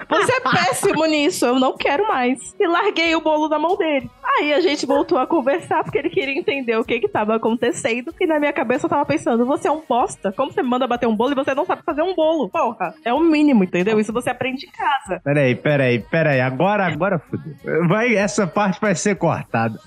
Você 0.09 0.33
é 0.33 0.41
péssimo 0.41 1.07
nisso, 1.07 1.47
eu 1.47 1.59
não 1.59 1.77
quero 1.77 2.07
mais. 2.09 2.55
E 2.59 2.67
larguei 2.67 3.15
o 3.15 3.21
bolo 3.21 3.49
na 3.49 3.59
mão 3.59 3.77
dele. 3.77 4.11
Aí 4.37 4.53
a 4.53 4.61
gente 4.61 4.85
voltou 4.85 5.19
a 5.19 5.27
conversar 5.27 5.85
porque 5.85 5.99
ele 5.99 6.11
queria 6.11 6.37
entender 6.37 6.77
o 6.77 6.85
que 6.85 7.01
que 7.01 7.09
tava 7.09 7.37
acontecendo. 7.37 8.13
E 8.21 8.27
na 8.27 8.39
minha 8.41 8.53
cabeça 8.53 8.87
eu 8.87 8.91
tava 8.91 9.07
pensando, 9.07 9.47
você 9.47 9.69
é 9.69 9.71
um 9.71 9.83
bosta. 9.89 10.33
Como 10.33 10.53
você 10.53 10.63
me 10.63 10.69
manda 10.69 10.87
bater 10.87 11.07
um 11.07 11.17
bolo 11.17 11.33
e 11.33 11.35
você 11.35 11.55
não 11.55 11.65
sabe 11.65 11.83
fazer 11.85 12.03
um 12.03 12.15
bolo? 12.15 12.49
Porra, 12.49 12.95
é 13.05 13.15
o 13.15 13.21
mínimo, 13.21 13.65
entendeu? 13.65 13.99
Isso 14.01 14.13
você 14.13 14.31
aprende 14.31 14.67
em 14.67 14.71
casa. 14.71 15.21
Peraí, 15.23 15.55
peraí, 15.55 16.01
peraí. 16.01 16.41
Agora, 16.41 16.87
agora 16.87 17.19
fudeu. 17.19 17.55
Vai, 17.89 18.17
essa 18.17 18.47
parte 18.47 18.81
vai 18.81 18.95
ser 18.95 19.17
cortada. 19.17 19.79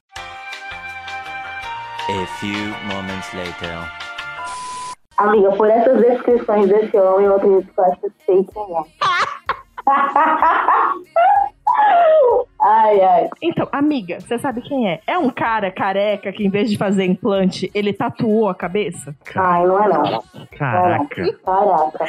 A 2.09 2.25
few 2.39 2.73
moments 2.87 3.33
later. 3.33 4.06
Amiga, 5.17 5.51
por 5.53 5.69
essas 5.69 5.99
descrições 5.99 6.69
desse 6.69 6.95
homem, 6.97 7.25
eu 7.25 7.35
acredito 7.35 7.73
que 7.73 7.79
eu 7.79 7.85
acho 7.85 8.01
que 8.01 8.11
sei 8.25 8.43
quem 8.43 8.77
é. 8.77 8.83
ai, 12.61 13.01
ai. 13.01 13.29
Então, 13.41 13.67
amiga, 13.71 14.19
você 14.19 14.37
sabe 14.37 14.61
quem 14.61 14.89
é? 14.89 14.99
É 15.07 15.17
um 15.17 15.29
cara 15.29 15.71
careca 15.71 16.31
que 16.31 16.45
em 16.45 16.49
vez 16.49 16.69
de 16.69 16.77
fazer 16.77 17.05
implante, 17.05 17.69
ele 17.73 17.93
tatuou 17.93 18.49
a 18.49 18.55
cabeça? 18.55 19.15
Ai, 19.35 19.65
não 19.65 19.83
é 19.83 19.87
não. 19.87 20.23
Caraca. 20.57 21.37
Caraca. 21.45 22.05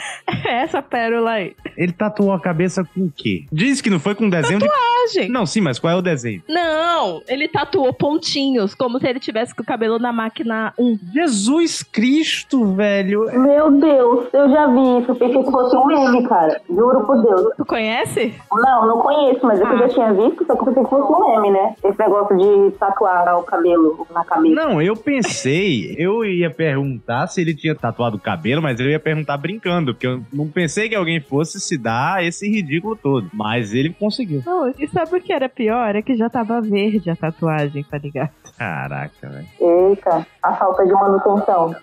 É 0.47 0.63
essa 0.63 0.83
pérola 0.83 1.31
aí. 1.33 1.55
Ele 1.77 1.93
tatuou 1.93 2.33
a 2.33 2.41
cabeça 2.41 2.85
com 2.95 3.03
o 3.03 3.13
quê? 3.15 3.45
Diz 3.53 3.81
que 3.81 3.91
não 3.91 4.01
foi 4.01 4.15
com 4.15 4.29
desenho 4.29 4.59
de. 4.61 4.67
Ah, 4.69 5.09
gente. 5.13 5.31
Não, 5.31 5.47
sim, 5.47 5.61
mas 5.61 5.79
qual 5.79 5.93
é 5.93 5.97
o 5.97 6.03
desenho? 6.03 6.43
Não, 6.49 7.23
ele 7.29 7.49
tatuou 7.49 7.93
pontinhos, 7.93 8.75
como 8.75 8.99
se 8.99 9.07
ele 9.09 9.21
tivesse 9.21 9.55
com 9.55 9.63
o 9.63 9.67
cabelo 9.67 9.99
na 9.99 10.13
máquina 10.13 10.73
1. 10.79 10.99
Jesus 11.13 11.83
Cristo, 11.83 12.75
velho. 12.75 13.27
Meu 13.41 13.71
Deus, 13.71 14.27
eu 14.33 14.51
já 14.51 14.67
vi 14.67 14.99
isso. 15.03 15.15
Pensei 15.15 15.43
que 15.43 15.51
fosse 15.51 15.77
um 15.77 15.87
meme, 15.87 16.27
cara. 16.29 16.61
Juro 16.69 17.05
por 17.07 17.23
Deus. 17.23 17.55
Tu 17.57 17.65
conhece? 17.65 18.35
Não, 18.53 18.87
não 18.87 18.99
conheço, 19.01 19.41
mas 19.47 19.59
que 19.59 19.65
eu 19.67 19.71
Ah. 19.71 19.77
já 19.79 19.89
tinha 19.89 20.13
visto, 20.13 20.45
só 20.49 20.57
que 20.57 20.63
eu 20.63 20.65
pensei 20.65 20.83
que 20.83 20.89
fosse 20.89 21.13
um 21.13 21.29
meme, 21.29 21.51
né? 21.51 21.75
Esse 21.85 21.99
negócio 21.99 22.37
de 22.37 22.71
tatuar 22.79 23.39
o 23.39 23.43
cabelo 23.43 24.07
na 24.11 24.25
cabeça. 24.25 24.55
Não, 24.55 24.81
eu 24.81 24.97
pensei, 24.97 25.95
eu 25.99 26.25
ia 26.25 26.51
perguntar 26.51 27.27
se 27.27 27.43
ele 27.43 27.55
tinha 27.55 27.75
tatuado 27.75 28.17
o 28.17 28.21
cabelo, 28.21 28.63
mas 28.63 28.81
eu 28.81 28.89
ia 28.89 28.99
perguntar 28.99 29.37
brincando, 29.37 29.93
porque 29.93 30.07
eu 30.07 30.23
não 30.33 30.49
pensei 30.49 30.89
que 30.89 30.95
alguém 30.95 31.21
fosse 31.21 31.61
se 31.61 31.77
dar 31.77 32.25
esse 32.25 32.49
ridículo 32.49 32.97
todo. 32.97 33.29
Mas 33.35 33.75
ele 33.75 33.91
conseguiu. 33.93 34.43
Não, 34.47 34.73
e 34.79 34.89
sabe 34.89 35.19
o 35.19 35.21
que 35.21 35.35
era 35.35 35.51
pior? 35.51 35.95
É 35.95 36.01
que 36.01 36.17
já 36.17 36.31
tava 36.31 36.63
verde 36.63 37.11
a 37.11 37.17
tatuagem, 37.17 37.85
tá 37.85 37.99
ligado? 37.99 38.31
Caraca, 38.57 39.29
velho. 39.29 39.47
Eita, 39.61 40.27
a 40.43 40.55
falta 40.55 40.87
de 40.87 40.93
manutenção. 40.93 41.77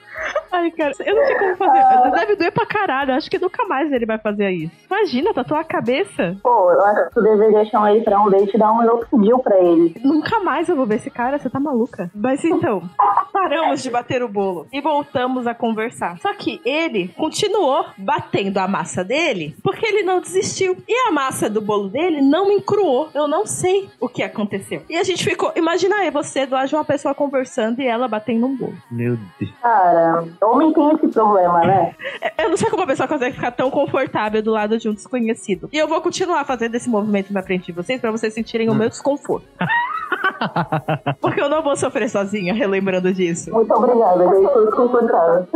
Ai, 0.55 0.71
cara, 0.71 0.93
eu 1.05 1.15
não 1.15 1.25
sei 1.25 1.35
como 1.38 1.55
fazer. 1.57 2.12
Deve 2.12 2.35
doer 2.38 2.51
pra 2.51 2.65
caralho. 2.65 3.13
Acho 3.13 3.29
que 3.29 3.38
nunca 3.38 3.65
mais 3.65 3.91
ele 3.91 4.05
vai 4.05 4.17
fazer 4.17 4.50
isso. 4.51 4.71
Imagina, 4.89 5.33
tatuar 5.33 5.62
a 5.62 5.65
cabeça. 5.65 6.38
Pô, 6.41 6.71
eu 6.71 6.81
acho 6.85 7.09
que 7.09 7.15
tu 7.15 7.21
deveria 7.21 7.65
chamar 7.65 7.93
ele 7.93 8.03
pra 8.05 8.21
um 8.21 8.29
date 8.29 8.55
e 8.55 8.57
dar 8.57 8.71
um 8.71 8.79
minoxidil 8.79 9.39
pra 9.39 9.59
ele. 9.59 9.95
Nunca 10.03 10.39
mais 10.39 10.69
eu 10.69 10.75
vou 10.75 10.85
ver 10.85 10.95
esse 10.95 11.09
cara, 11.09 11.38
você 11.38 11.50
tá 11.50 11.59
maluca. 11.59 12.09
Mas 12.15 12.43
então, 12.45 12.83
paramos 13.33 13.83
de 13.83 13.89
bater 13.89 14.24
o 14.24 14.29
bolo 14.29 14.65
e 14.71 14.79
voltamos 14.79 15.45
a 15.45 15.53
conversar. 15.53 16.17
Só 16.19 16.33
que 16.33 16.62
ele 16.63 17.09
continuou 17.09 17.85
batendo 17.97 18.57
a 18.57 18.67
massa 18.67 19.03
dele 19.03 19.55
porque 19.62 19.85
ele 19.85 20.03
não 20.03 20.21
desistiu. 20.21 20.77
E 20.88 21.09
a 21.09 21.12
massa 21.12 21.50
do 21.50 21.62
bolo 21.62 21.89
dele 21.89 22.21
não 22.21 22.50
encruou. 22.51 23.09
Eu 23.13 23.27
não 23.27 23.45
sei 23.45 23.89
o 24.00 24.07
que 24.07 24.24
aconteceu. 24.24 24.83
E 24.89 24.97
a 24.97 25.03
gente 25.03 25.24
ficou. 25.24 25.51
Imagina 25.55 25.97
aí 25.97 26.12
você 26.12 26.45
do 26.45 26.53
lado 26.55 26.69
de 26.69 26.75
uma 26.75 26.85
pessoa 26.85 27.13
conversando 27.13 27.81
e 27.81 27.88
ela 27.88 28.07
batendo 28.07 28.45
um 28.45 28.55
bolo. 28.55 28.75
Meu 28.89 29.17
Deus. 29.39 29.51
Cara, 29.62 30.24
homem 30.45 30.73
tem 30.73 30.91
esse 30.93 31.07
problema, 31.09 31.59
né? 31.61 31.95
Eu 32.37 32.49
não 32.49 32.57
sei 32.57 32.69
como 32.69 32.83
a 32.83 32.87
pessoa 32.87 33.07
consegue 33.07 33.35
ficar 33.35 33.51
tão 33.51 33.69
confortável 33.71 34.41
do 34.41 34.51
lado 34.51 34.77
de 34.77 34.87
um 34.89 34.93
desconhecido. 34.93 35.69
E 35.73 35.77
eu 35.77 35.87
vou 35.87 36.01
continuar 36.01 36.43
fazendo 36.45 36.75
esse 36.75 36.89
movimento 36.89 37.31
na 37.33 37.41
frente 37.41 37.65
de 37.67 37.71
vocês 37.71 37.99
pra 37.99 38.11
vocês 38.11 38.33
sentirem 38.33 38.69
o 38.69 38.75
meu 38.75 38.89
desconforto. 38.89 39.47
Porque 41.19 41.41
eu 41.41 41.49
não 41.49 41.61
vou 41.63 41.75
sofrer 41.75 42.09
sozinha 42.09 42.53
relembrando 42.53 43.11
disso. 43.13 43.51
Muito 43.51 43.73
obrigada, 43.73 44.23
eu 44.23 44.43
estou 44.45 44.65
desconfortável. 44.65 45.47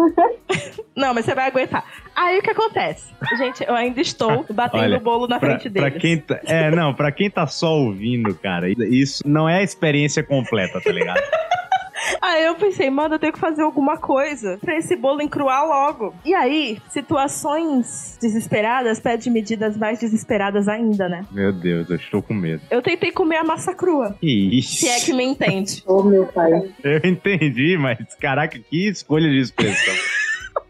Não, 0.96 1.14
mas 1.14 1.26
você 1.26 1.36
vai 1.36 1.48
aguentar. 1.48 1.84
Aí 2.16 2.40
o 2.40 2.42
que 2.42 2.50
acontece? 2.52 3.14
Gente, 3.38 3.64
eu 3.68 3.76
ainda 3.76 4.02
estou 4.02 4.46
batendo 4.52 4.84
Olha, 4.84 4.98
o 4.98 5.02
bolo 5.02 5.28
na 5.28 5.40
Pra, 5.40 5.50
frente 5.50 5.70
pra 5.70 5.84
dele. 5.90 6.00
quem 6.00 6.18
tá, 6.20 6.40
é, 6.46 6.72
não, 6.72 6.94
pra 6.94 7.12
quem 7.12 7.30
tá 7.30 7.46
só 7.48 7.74
ouvindo, 7.74 8.34
cara, 8.36 8.68
isso 8.70 9.24
não 9.26 9.48
é 9.48 9.58
a 9.60 9.64
experiência 9.64 10.24
completa, 10.24 10.82
tá 10.82 10.92
ligado? 10.92 11.22
Aí 12.22 12.46
eu 12.46 12.56
pensei, 12.56 12.90
mano, 12.90 13.16
eu 13.16 13.20
tenho 13.20 13.34
que 13.34 13.40
fazer 13.40 13.62
alguma 13.62 13.98
coisa 13.98 14.58
pra 14.62 14.76
esse 14.78 14.96
bolo 14.96 15.22
encruar 15.22 15.66
logo. 15.66 16.14
E 16.26 16.34
aí, 16.34 16.80
situações 16.90 18.18
desesperadas 18.22 19.00
pedem 19.00 19.32
medidas 19.32 19.78
mais 19.78 20.00
desesperadas 20.00 20.68
ainda, 20.68 21.08
né? 21.10 21.26
Meu 21.32 21.52
Deus, 21.52 21.90
eu 21.90 21.96
estou 21.96 22.22
com 22.22 22.34
medo. 22.34 22.62
Eu 22.70 22.82
tentei 22.82 23.12
comer 23.12 23.38
a 23.38 23.44
massa 23.44 23.74
crua. 23.74 24.16
Ixi, 24.22 24.78
Se 24.86 24.88
é 24.90 25.00
que 25.00 25.14
me 25.14 25.24
entende. 25.24 25.84
Ô, 25.88 26.04
meu 26.04 26.26
pai. 26.26 26.52
eu 26.84 27.02
entendi, 27.04 27.78
mas 27.78 27.98
caraca, 28.16 28.58
que 28.60 28.90
escolha 28.90 29.30
de 29.30 29.40
expressão. 29.40 29.94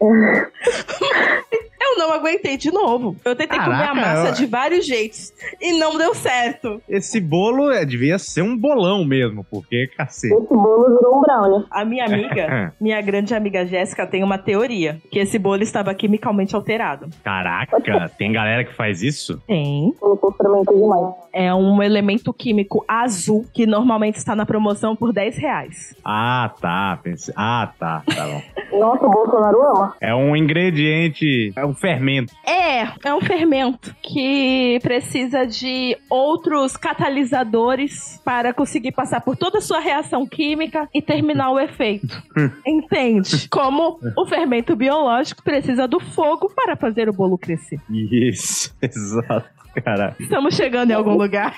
Eu 1.80 1.98
não 1.98 2.12
aguentei 2.12 2.56
de 2.56 2.70
novo. 2.70 3.16
Eu 3.24 3.34
tentei 3.34 3.58
comer 3.58 3.74
a 3.74 3.78
Caraca, 3.88 3.94
massa 3.94 4.28
eu- 4.28 4.34
de 4.34 4.46
vários 4.46 4.86
jeitos 4.86 5.32
e 5.60 5.72
não 5.78 5.96
deu 5.96 6.14
certo. 6.14 6.80
Esse 6.88 7.20
bolo 7.20 7.70
é, 7.70 7.84
devia 7.84 8.18
ser 8.18 8.42
um 8.42 8.56
bolão 8.56 9.04
mesmo, 9.04 9.44
porque, 9.50 9.88
cacete. 9.96 10.34
Esse 10.34 10.46
bolo 10.54 10.96
virou 10.98 11.18
um 11.18 11.20
brownie. 11.22 11.66
A 11.70 11.84
minha 11.84 12.04
amiga, 12.04 12.74
minha 12.80 13.00
grande 13.00 13.34
amiga 13.34 13.64
Jéssica, 13.66 14.06
tem 14.06 14.22
uma 14.22 14.36
teoria 14.38 15.00
que 15.10 15.18
esse 15.18 15.38
bolo 15.38 15.62
estava 15.62 15.94
quimicamente 15.94 16.54
alterado. 16.54 17.08
Caraca, 17.24 17.80
tem 18.18 18.32
galera 18.32 18.64
que 18.64 18.74
faz 18.74 19.02
isso? 19.02 19.40
Tem. 19.46 19.92
Colocou 19.98 20.32
fermento 20.32 20.74
demais. 20.74 21.14
É 21.32 21.54
um 21.54 21.80
elemento 21.82 22.32
químico 22.34 22.84
azul 22.88 23.46
que 23.54 23.64
normalmente 23.64 24.16
está 24.16 24.34
na 24.34 24.44
promoção 24.44 24.96
por 24.96 25.12
10 25.12 25.36
reais. 25.38 25.94
Ah, 26.04 26.50
tá. 26.60 26.98
Pensei... 27.02 27.32
Ah, 27.36 27.70
tá. 27.78 28.02
Tá 28.14 28.26
bom. 28.26 28.78
Nossa, 28.78 29.06
o 29.06 29.10
Bolsonaro 29.10 29.62
ama. 29.62 29.94
É 30.00 30.12
um 30.14 30.34
ingrediente, 30.34 31.52
é 31.56 31.64
um 31.64 31.69
fermento. 31.74 32.32
É, 32.46 32.82
é 33.04 33.14
um 33.14 33.20
fermento 33.20 33.94
que 34.02 34.78
precisa 34.82 35.46
de 35.46 35.96
outros 36.08 36.76
catalisadores 36.76 38.20
para 38.24 38.52
conseguir 38.52 38.92
passar 38.92 39.20
por 39.20 39.36
toda 39.36 39.58
a 39.58 39.60
sua 39.60 39.80
reação 39.80 40.26
química 40.26 40.88
e 40.94 41.02
terminar 41.02 41.50
o 41.50 41.58
efeito. 41.58 42.22
Entende? 42.66 43.48
Como 43.48 43.98
o 44.16 44.26
fermento 44.26 44.74
biológico 44.76 45.42
precisa 45.42 45.86
do 45.86 46.00
fogo 46.00 46.52
para 46.54 46.76
fazer 46.76 47.08
o 47.08 47.12
bolo 47.12 47.38
crescer. 47.38 47.80
Isso, 47.90 48.74
exato, 48.82 49.48
cara. 49.84 50.14
Estamos 50.18 50.54
chegando 50.54 50.90
em 50.90 50.94
algum 50.94 51.16
lugar. 51.16 51.54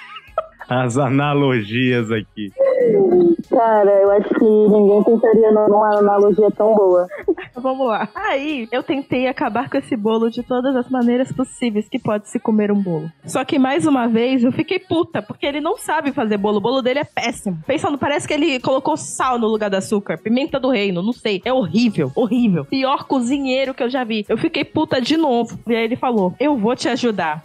As 0.73 0.97
analogias 0.97 2.11
aqui. 2.11 2.51
Cara, 3.51 3.91
eu 3.91 4.11
acho 4.13 4.29
que 4.31 4.45
ninguém 4.45 5.05
pensaria 5.05 5.53
numa 5.53 5.99
analogia 5.99 6.51
tão 6.51 6.75
boa. 6.75 7.07
Vamos 7.55 7.87
lá. 7.87 8.09
Aí, 8.15 8.67
eu 8.73 8.83
tentei 8.83 9.29
acabar 9.29 9.69
com 9.69 9.77
esse 9.77 9.95
bolo 9.95 10.31
de 10.31 10.43
todas 10.43 10.75
as 10.75 10.89
maneiras 10.89 11.31
possíveis 11.31 11.91
que 11.91 11.99
pode 11.99 12.27
se 12.31 12.41
comer 12.41 12.73
um 12.73 12.83
bolo. 12.83 13.11
Só 13.27 13.45
que, 13.45 13.59
mais 13.59 13.87
uma 13.87 14.09
vez, 14.09 14.43
eu 14.43 14.51
fiquei 14.51 14.79
puta, 14.79 15.21
porque 15.21 15.45
ele 15.45 15.61
não 15.61 15.77
sabe 15.77 16.11
fazer 16.11 16.39
bolo. 16.39 16.57
O 16.57 16.63
bolo 16.63 16.81
dele 16.81 17.01
é 17.01 17.05
péssimo. 17.05 17.59
Pensando, 17.67 17.99
parece 17.99 18.27
que 18.27 18.33
ele 18.33 18.59
colocou 18.59 18.97
sal 18.97 19.39
no 19.39 19.49
lugar 19.49 19.69
do 19.69 19.77
açúcar. 19.77 20.17
Pimenta 20.17 20.59
do 20.59 20.71
reino, 20.71 21.03
não 21.03 21.13
sei. 21.13 21.43
É 21.45 21.53
horrível, 21.53 22.11
horrível. 22.17 22.65
Pior 22.65 23.05
cozinheiro 23.05 23.75
que 23.75 23.83
eu 23.83 23.91
já 23.91 24.05
vi. 24.05 24.25
Eu 24.27 24.39
fiquei 24.39 24.65
puta 24.65 25.03
de 25.03 25.19
novo. 25.19 25.59
E 25.69 25.77
aí 25.77 25.85
ele 25.85 25.97
falou, 25.97 26.35
eu 26.41 26.57
vou 26.57 26.75
te 26.75 26.89
ajudar. 26.89 27.43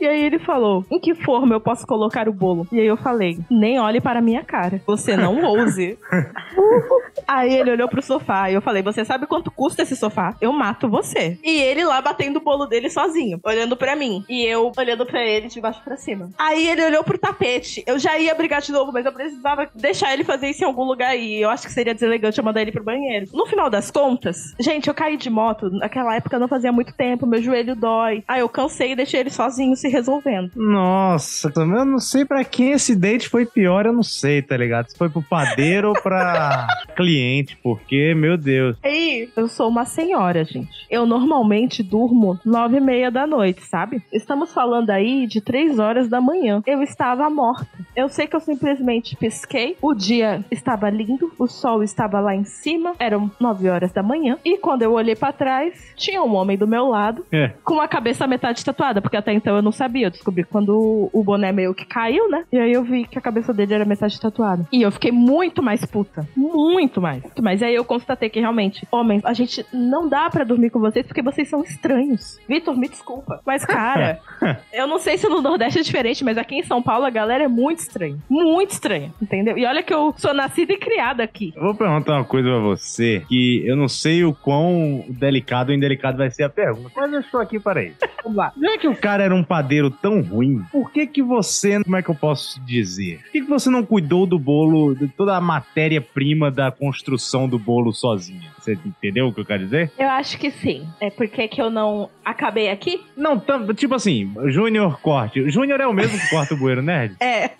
E 0.00 0.06
aí 0.06 0.24
ele 0.24 0.38
falou: 0.38 0.84
Em 0.90 0.98
que 0.98 1.14
forma 1.14 1.54
eu 1.54 1.60
posso 1.60 1.86
colocar 1.86 2.28
o 2.28 2.32
bolo? 2.32 2.66
E 2.72 2.80
aí 2.80 2.86
eu 2.86 2.96
falei: 2.96 3.38
Nem 3.50 3.78
olhe 3.78 4.00
para 4.00 4.18
a 4.18 4.22
minha 4.22 4.42
cara. 4.42 4.80
Você 4.86 5.16
não 5.16 5.42
ouse. 5.44 5.98
aí 7.26 7.54
ele 7.54 7.70
olhou 7.70 7.88
pro 7.88 8.02
sofá 8.02 8.50
e 8.50 8.54
eu 8.54 8.62
falei: 8.62 8.82
Você 8.82 9.04
sabe 9.04 9.26
quanto 9.26 9.50
custa 9.50 9.82
esse 9.82 9.96
sofá? 9.96 10.34
Eu 10.40 10.52
mato 10.52 10.88
você. 10.88 11.38
E 11.44 11.60
ele 11.60 11.84
lá 11.84 12.00
batendo 12.00 12.38
o 12.38 12.40
bolo 12.40 12.66
dele 12.66 12.90
sozinho, 12.90 13.38
olhando 13.44 13.76
pra 13.76 13.94
mim. 13.94 14.24
E 14.28 14.44
eu 14.44 14.72
olhando 14.76 15.06
pra 15.06 15.22
ele 15.24 15.48
de 15.48 15.60
baixo 15.60 15.80
pra 15.84 15.96
cima. 15.96 16.30
Aí 16.38 16.68
ele 16.68 16.84
olhou 16.84 17.04
pro 17.04 17.18
tapete. 17.18 17.84
Eu 17.86 17.98
já 17.98 18.18
ia 18.18 18.34
brigar 18.34 18.60
de 18.60 18.72
novo, 18.72 18.92
mas 18.92 19.06
eu 19.06 19.12
precisava 19.12 19.68
deixar 19.74 20.12
ele 20.12 20.24
fazer 20.24 20.48
isso 20.48 20.64
em 20.64 20.66
algum 20.66 20.84
lugar. 20.84 21.16
E 21.16 21.40
eu 21.40 21.50
acho 21.50 21.66
que 21.66 21.72
seria 21.72 21.94
deselegante 21.94 22.38
eu 22.38 22.44
mandar 22.44 22.62
ele 22.62 22.72
pro 22.72 22.84
banheiro. 22.84 23.26
No 23.32 23.46
final 23.46 23.70
das 23.70 23.90
contas, 23.90 24.54
gente, 24.58 24.88
eu 24.88 24.94
caí 24.94 25.16
de 25.16 25.30
moto. 25.30 25.70
Naquela 25.70 26.16
época 26.16 26.38
não 26.38 26.48
fazia 26.48 26.72
muito 26.72 26.92
tempo, 26.94 27.26
meu 27.26 27.40
joelho 27.40 27.76
dói. 27.76 28.24
Aí 28.26 28.40
eu 28.40 28.48
cansei 28.70 28.92
e 28.92 28.96
deixei 28.96 29.20
ele 29.20 29.30
sozinho 29.30 29.74
se 29.76 29.88
resolvendo. 29.88 30.50
Nossa, 30.54 31.50
também 31.50 31.78
eu 31.80 31.84
não 31.84 31.98
sei 31.98 32.24
pra 32.24 32.44
quem 32.44 32.70
esse 32.72 32.94
date 32.94 33.28
foi 33.28 33.44
pior, 33.44 33.84
eu 33.86 33.92
não 33.92 34.02
sei, 34.02 34.40
tá 34.40 34.56
ligado? 34.56 34.88
Se 34.90 34.96
foi 34.96 35.08
pro 35.10 35.22
padeiro 35.22 35.88
ou 35.88 35.94
pra 36.00 36.66
cliente, 36.96 37.58
porque, 37.62 38.14
meu 38.14 38.36
Deus. 38.36 38.76
Aí, 38.84 39.28
eu 39.36 39.48
sou 39.48 39.68
uma 39.68 39.84
senhora, 39.84 40.44
gente. 40.44 40.68
Eu 40.88 41.04
normalmente 41.04 41.82
durmo 41.82 42.38
nove 42.44 42.76
e 42.76 42.80
meia 42.80 43.10
da 43.10 43.26
noite, 43.26 43.62
sabe? 43.66 44.02
Estamos 44.12 44.52
falando 44.52 44.90
aí 44.90 45.26
de 45.26 45.40
três 45.40 45.78
horas 45.78 46.08
da 46.08 46.20
manhã. 46.20 46.62
Eu 46.66 46.82
estava 46.82 47.28
morta. 47.28 47.66
Eu 47.96 48.08
sei 48.08 48.26
que 48.26 48.36
eu 48.36 48.40
simplesmente 48.40 49.16
pisquei. 49.16 49.76
O 49.82 49.94
dia 49.94 50.44
estava 50.50 50.88
lindo, 50.88 51.32
o 51.38 51.46
sol 51.48 51.82
estava 51.82 52.20
lá 52.20 52.34
em 52.34 52.44
cima. 52.44 52.92
Eram 52.98 53.30
nove 53.40 53.68
horas 53.68 53.92
da 53.92 54.02
manhã. 54.02 54.38
E 54.44 54.56
quando 54.58 54.82
eu 54.82 54.92
olhei 54.92 55.16
pra 55.16 55.32
trás, 55.32 55.92
tinha 55.96 56.22
um 56.22 56.34
homem 56.34 56.56
do 56.56 56.66
meu 56.66 56.86
lado 56.88 57.24
É. 57.32 57.52
com 57.64 57.80
a 57.80 57.88
cabeça 57.88 58.26
metade 58.26 58.59
tatuada, 58.64 59.00
porque 59.00 59.16
até 59.16 59.32
então 59.32 59.56
eu 59.56 59.62
não 59.62 59.72
sabia. 59.72 60.06
Eu 60.06 60.10
descobri 60.10 60.44
quando 60.44 61.10
o- 61.12 61.22
boné 61.22 61.52
meio 61.52 61.72
que 61.74 61.84
caiu, 61.84 62.28
né? 62.28 62.44
E 62.52 62.58
aí 62.58 62.72
eu 62.72 62.82
vi 62.82 63.06
que 63.06 63.16
a 63.18 63.20
cabeça 63.20 63.52
dele 63.54 63.74
era 63.74 63.84
metade 63.84 64.20
tatuada. 64.20 64.66
E 64.72 64.82
eu 64.82 64.90
fiquei 64.90 65.12
muito 65.12 65.62
mais 65.62 65.84
puta. 65.84 66.26
Muito 66.36 67.00
mais. 67.00 67.22
Mas 67.40 67.62
aí 67.62 67.74
eu 67.74 67.84
constatei 67.84 68.28
que 68.28 68.40
realmente, 68.40 68.86
homens, 68.90 69.24
a 69.24 69.32
gente 69.32 69.64
não 69.72 70.08
dá 70.08 70.28
pra 70.30 70.42
dormir 70.44 70.70
com 70.70 70.80
vocês 70.80 71.06
porque 71.06 71.22
vocês 71.22 71.48
são 71.48 71.62
estranhos. 71.62 72.38
Vitor, 72.48 72.76
me 72.76 72.88
desculpa. 72.88 73.40
Mas, 73.46 73.64
cara, 73.64 74.18
eu 74.72 74.86
não 74.86 74.98
sei 74.98 75.16
se 75.18 75.28
no 75.28 75.40
Nordeste 75.40 75.78
é 75.78 75.82
diferente, 75.82 76.24
mas 76.24 76.36
aqui 76.38 76.56
em 76.56 76.62
São 76.62 76.82
Paulo 76.82 77.04
a 77.04 77.10
galera 77.10 77.44
é 77.44 77.48
muito 77.48 77.78
estranha. 77.80 78.16
Muito 78.28 78.70
estranha, 78.70 79.12
entendeu? 79.22 79.56
E 79.56 79.64
olha 79.64 79.82
que 79.82 79.94
eu 79.94 80.12
sou 80.16 80.34
nascida 80.34 80.72
e 80.72 80.78
criada 80.78 81.22
aqui. 81.22 81.52
Eu 81.54 81.62
vou 81.62 81.74
perguntar 81.74 82.14
uma 82.14 82.24
coisa 82.24 82.48
pra 82.48 82.58
você, 82.58 83.22
que 83.28 83.62
eu 83.66 83.76
não 83.76 83.88
sei 83.88 84.24
o 84.24 84.32
quão 84.34 85.04
delicado 85.08 85.70
ou 85.70 85.74
indelicado 85.76 86.18
vai 86.18 86.30
ser 86.30 86.44
a 86.44 86.48
pergunta, 86.48 86.90
mas 86.96 87.12
eu 87.12 87.20
estou 87.20 87.40
aqui 87.40 87.58
para 87.60 87.82
isso. 87.84 87.96
Vamos 88.22 88.36
lá. 88.36 88.49
Já 88.60 88.78
que 88.78 88.88
o 88.88 88.96
cara 88.96 89.22
era 89.24 89.34
um 89.34 89.42
padeiro 89.44 89.90
tão 89.90 90.20
ruim, 90.22 90.62
por 90.72 90.90
que 90.90 91.06
que 91.06 91.22
você, 91.22 91.82
como 91.82 91.96
é 91.96 92.02
que 92.02 92.08
eu 92.10 92.14
posso 92.14 92.60
dizer? 92.64 93.18
Por 93.22 93.32
que 93.32 93.40
que 93.42 93.48
você 93.48 93.68
não 93.70 93.84
cuidou 93.84 94.26
do 94.26 94.38
bolo, 94.38 94.94
de 94.94 95.08
toda 95.08 95.36
a 95.36 95.40
matéria-prima 95.40 96.50
da 96.50 96.70
construção 96.70 97.48
do 97.48 97.58
bolo 97.58 97.92
sozinha? 97.92 98.50
Você 98.58 98.78
entendeu 98.84 99.28
o 99.28 99.34
que 99.34 99.40
eu 99.40 99.44
quero 99.44 99.64
dizer? 99.64 99.90
Eu 99.98 100.08
acho 100.08 100.38
que 100.38 100.50
sim. 100.50 100.86
É 101.00 101.10
porque 101.10 101.48
que 101.48 101.60
eu 101.60 101.70
não 101.70 102.08
acabei 102.24 102.70
aqui? 102.70 103.04
Não, 103.16 103.38
tam- 103.38 103.66
tipo 103.74 103.94
assim, 103.94 104.32
Júnior 104.46 105.00
corte. 105.00 105.50
Júnior 105.50 105.80
é 105.80 105.86
o 105.86 105.92
mesmo 105.92 106.18
que 106.18 106.28
corta 106.30 106.54
o 106.54 106.56
bueiro 106.56 106.82
nerd? 106.82 107.16
É. 107.20 107.50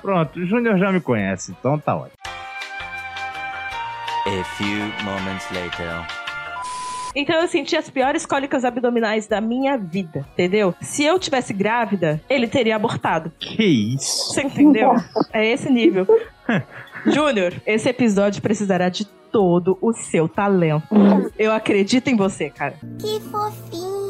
Pronto, 0.00 0.40
o 0.40 0.46
Júnior 0.46 0.78
já 0.78 0.90
me 0.90 1.00
conhece, 1.00 1.52
então 1.58 1.78
tá 1.78 1.94
ótimo. 1.94 2.16
A 4.26 4.44
few 4.56 4.78
moments 5.04 5.48
later. 5.52 6.21
Então 7.14 7.40
eu 7.40 7.48
senti 7.48 7.76
as 7.76 7.90
piores 7.90 8.24
cólicas 8.26 8.64
abdominais 8.64 9.26
da 9.26 9.40
minha 9.40 9.76
vida, 9.76 10.26
entendeu? 10.32 10.74
Se 10.80 11.04
eu 11.04 11.18
tivesse 11.18 11.52
grávida, 11.52 12.20
ele 12.28 12.46
teria 12.46 12.76
abortado. 12.76 13.32
Que 13.38 13.64
isso? 13.64 14.32
Você 14.32 14.42
entendeu? 14.42 14.94
É 15.32 15.46
esse 15.46 15.70
nível. 15.70 16.06
Júnior, 17.06 17.54
esse 17.66 17.88
episódio 17.88 18.40
precisará 18.40 18.88
de 18.88 19.04
todo 19.32 19.78
o 19.80 19.92
seu 19.92 20.28
talento. 20.28 20.86
Eu 21.38 21.52
acredito 21.52 22.08
em 22.08 22.16
você, 22.16 22.50
cara. 22.50 22.74
Que 22.98 23.20
fofinho. 23.20 24.01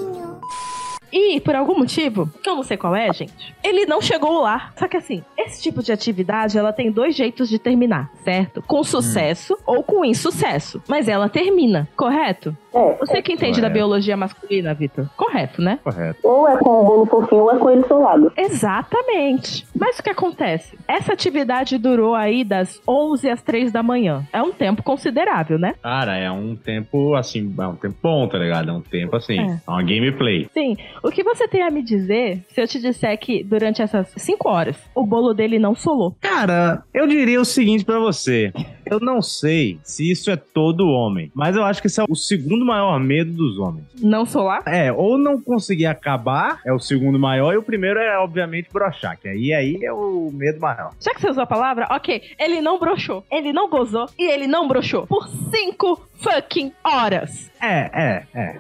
E, 1.13 1.41
por 1.41 1.55
algum 1.55 1.79
motivo, 1.79 2.29
que 2.43 2.49
eu 2.49 2.57
não 2.57 2.63
sei 2.63 2.77
qual 2.77 2.97
é, 2.97 3.13
gente, 3.13 3.55
ele 3.63 3.85
não 3.87 4.01
chegou 4.01 4.41
lá. 4.41 4.71
Só 4.77 4.89
que 4.89 4.97
assim, 4.97 5.23
esse 5.37 5.61
tipo 5.63 5.83
de 5.83 5.93
atividade, 5.93 6.57
ela 6.59 6.73
tem 6.73 6.91
dois 6.91 7.15
jeitos 7.15 7.49
de 7.49 7.59
terminar, 7.59 8.11
certo? 8.25 8.63
Com 8.67 8.83
sucesso 8.83 9.57
ou 9.67 9.83
com 9.83 10.05
insucesso. 10.05 10.83
Mas 10.89 11.09
ela 11.09 11.29
termina, 11.29 11.89
correto? 11.97 12.57
É, 12.75 12.97
Você 13.01 13.21
que 13.21 13.35
entende 13.35 13.61
da 13.61 13.69
biologia 13.69 14.17
masculina, 14.17 14.73
Vitor. 14.73 15.07
Correto, 15.17 15.61
né? 15.61 15.79
Correto. 15.85 16.19
ou 16.23 16.49
é 16.49 16.57
com 16.57 16.81
o 16.81 16.85
bolo 16.85 17.07
fofinho 17.07 17.43
ou 17.43 17.53
é 17.53 17.59
com 17.59 17.69
ele 17.71 17.85
solado. 17.87 18.33
Exatamente. 18.37 19.67
Mas 19.83 19.99
o 19.99 20.03
que 20.05 20.11
acontece? 20.11 20.79
Essa 20.87 21.13
atividade 21.13 21.77
durou 21.77 22.15
aí 22.15 22.45
das 22.45 22.81
11 22.89 23.29
às 23.29 23.43
3 23.43 23.73
da 23.73 23.83
manhã. 23.83 24.25
É 24.33 24.41
um 24.41 24.53
tempo 24.53 24.81
considerável, 24.81 25.59
né? 25.59 25.75
Cara, 25.83 26.17
é 26.17 26.31
um 26.31 26.55
tempo 26.55 27.17
assim, 27.17 27.53
é 27.59 27.67
um 27.67 27.75
tempo 27.75 27.97
bom, 28.01 28.29
tá 28.29 28.39
ligado? 28.39 28.71
É 28.71 28.73
um 28.73 28.81
tempo 28.81 29.17
assim, 29.17 29.37
É. 29.41 29.43
é 29.67 29.71
uma 29.71 29.83
gameplay. 29.83 30.49
Sim. 30.55 30.77
O 31.03 31.11
que 31.11 31.25
você 31.25 31.49
tem 31.49 31.63
a 31.63 31.71
me 31.71 31.83
dizer 31.83 32.45
se 32.55 32.61
eu 32.63 32.69
te 32.69 32.81
disser 32.81 33.19
que 33.19 33.43
durante 33.43 33.83
essas 33.83 34.07
5 34.17 34.49
horas 34.49 34.77
o 34.95 35.05
bolo 35.05 35.35
dele 35.35 35.59
não 35.59 35.75
solou? 35.75 36.15
Cara, 36.21 36.85
eu 36.95 37.09
diria 37.09 37.41
o 37.41 37.45
seguinte 37.45 37.85
pra 37.85 37.99
você. 37.99 38.53
Eu 38.93 39.01
não 39.01 39.23
sei 39.23 39.81
se 39.83 40.11
isso 40.11 40.31
é 40.31 40.37
todo 40.37 40.87
homem, 40.87 41.33
mas 41.35 41.57
eu 41.57 41.65
acho 41.65 41.81
que 41.81 41.87
esse 41.87 41.99
é 41.99 42.05
o 42.07 42.15
segundo 42.15 42.63
maior 42.63 43.01
medo 43.01 43.33
dos 43.33 43.59
homens. 43.59 43.87
Não 44.03 44.27
solar? 44.27 44.63
É, 44.67 44.93
ou 44.93 45.17
não 45.17 45.41
conseguir 45.41 45.87
acabar 45.87 46.61
é 46.63 46.71
o 46.75 46.79
segundo 46.79 47.19
maior, 47.19 47.55
e 47.55 47.57
o 47.57 47.63
primeiro 47.63 47.99
é, 47.99 48.19
obviamente, 48.19 48.69
brochar, 48.71 49.19
que 49.19 49.29
aí, 49.29 49.55
aí 49.55 49.83
é 49.83 49.91
o 49.91 50.31
medo 50.31 50.61
maior. 50.61 50.93
Já 51.01 51.15
que 51.15 51.23
você 51.23 51.31
usou 51.31 51.43
a 51.43 51.47
palavra, 51.47 51.87
ok. 51.91 52.21
Ele 52.39 52.61
não 52.61 52.79
broxou, 52.79 53.25
ele 53.31 53.51
não 53.51 53.71
gozou 53.71 54.07
e 54.19 54.31
ele 54.31 54.47
não 54.47 54.69
broxou 54.69 55.07
por 55.07 55.27
5 55.27 56.09
fucking 56.23 56.73
horas. 56.85 57.51
É, 57.61 57.91
é, 57.93 58.23
é. 58.35 58.57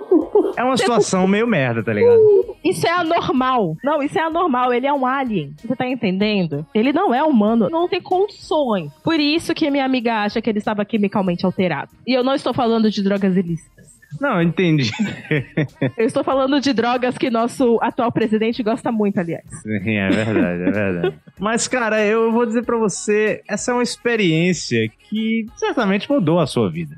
É 0.56 0.64
uma 0.64 0.76
situação 0.76 1.26
meio 1.26 1.46
merda, 1.46 1.82
tá 1.82 1.92
ligado? 1.92 2.20
Isso 2.64 2.86
é 2.86 2.90
anormal. 2.90 3.76
Não, 3.82 4.02
isso 4.02 4.18
é 4.18 4.22
anormal. 4.22 4.72
Ele 4.72 4.86
é 4.86 4.92
um 4.92 5.06
alien. 5.06 5.54
Você 5.62 5.74
tá 5.74 5.86
entendendo? 5.86 6.66
Ele 6.74 6.92
não 6.92 7.14
é 7.14 7.22
humano. 7.22 7.68
Não 7.70 7.88
tem 7.88 8.00
condições. 8.00 8.92
Por 9.02 9.18
isso 9.18 9.54
que 9.54 9.70
minha 9.70 9.84
amiga 9.84 10.22
acha 10.22 10.40
que 10.40 10.50
ele 10.50 10.58
estava 10.58 10.84
quimicalmente 10.84 11.46
alterado. 11.46 11.90
E 12.06 12.12
eu 12.12 12.22
não 12.22 12.34
estou 12.34 12.52
falando 12.52 12.90
de 12.90 13.02
drogas 13.02 13.36
ilícitas. 13.36 13.92
Não, 14.20 14.42
entendi. 14.42 14.90
Eu 15.96 16.06
estou 16.06 16.22
falando 16.22 16.60
de 16.60 16.72
drogas 16.72 17.16
que 17.16 17.30
nosso 17.30 17.78
atual 17.80 18.12
presidente 18.12 18.62
gosta 18.62 18.92
muito, 18.92 19.18
aliás. 19.18 19.44
Sim, 19.62 19.96
é 19.96 20.10
verdade, 20.10 20.62
é 20.62 20.70
verdade. 20.70 21.18
Mas, 21.38 21.66
cara, 21.66 22.04
eu 22.04 22.30
vou 22.30 22.44
dizer 22.44 22.64
pra 22.64 22.76
você, 22.76 23.42
essa 23.48 23.70
é 23.70 23.74
uma 23.74 23.82
experiência 23.82 24.88
que 25.08 25.46
certamente 25.56 26.10
mudou 26.10 26.38
a 26.38 26.46
sua 26.46 26.70
vida. 26.70 26.96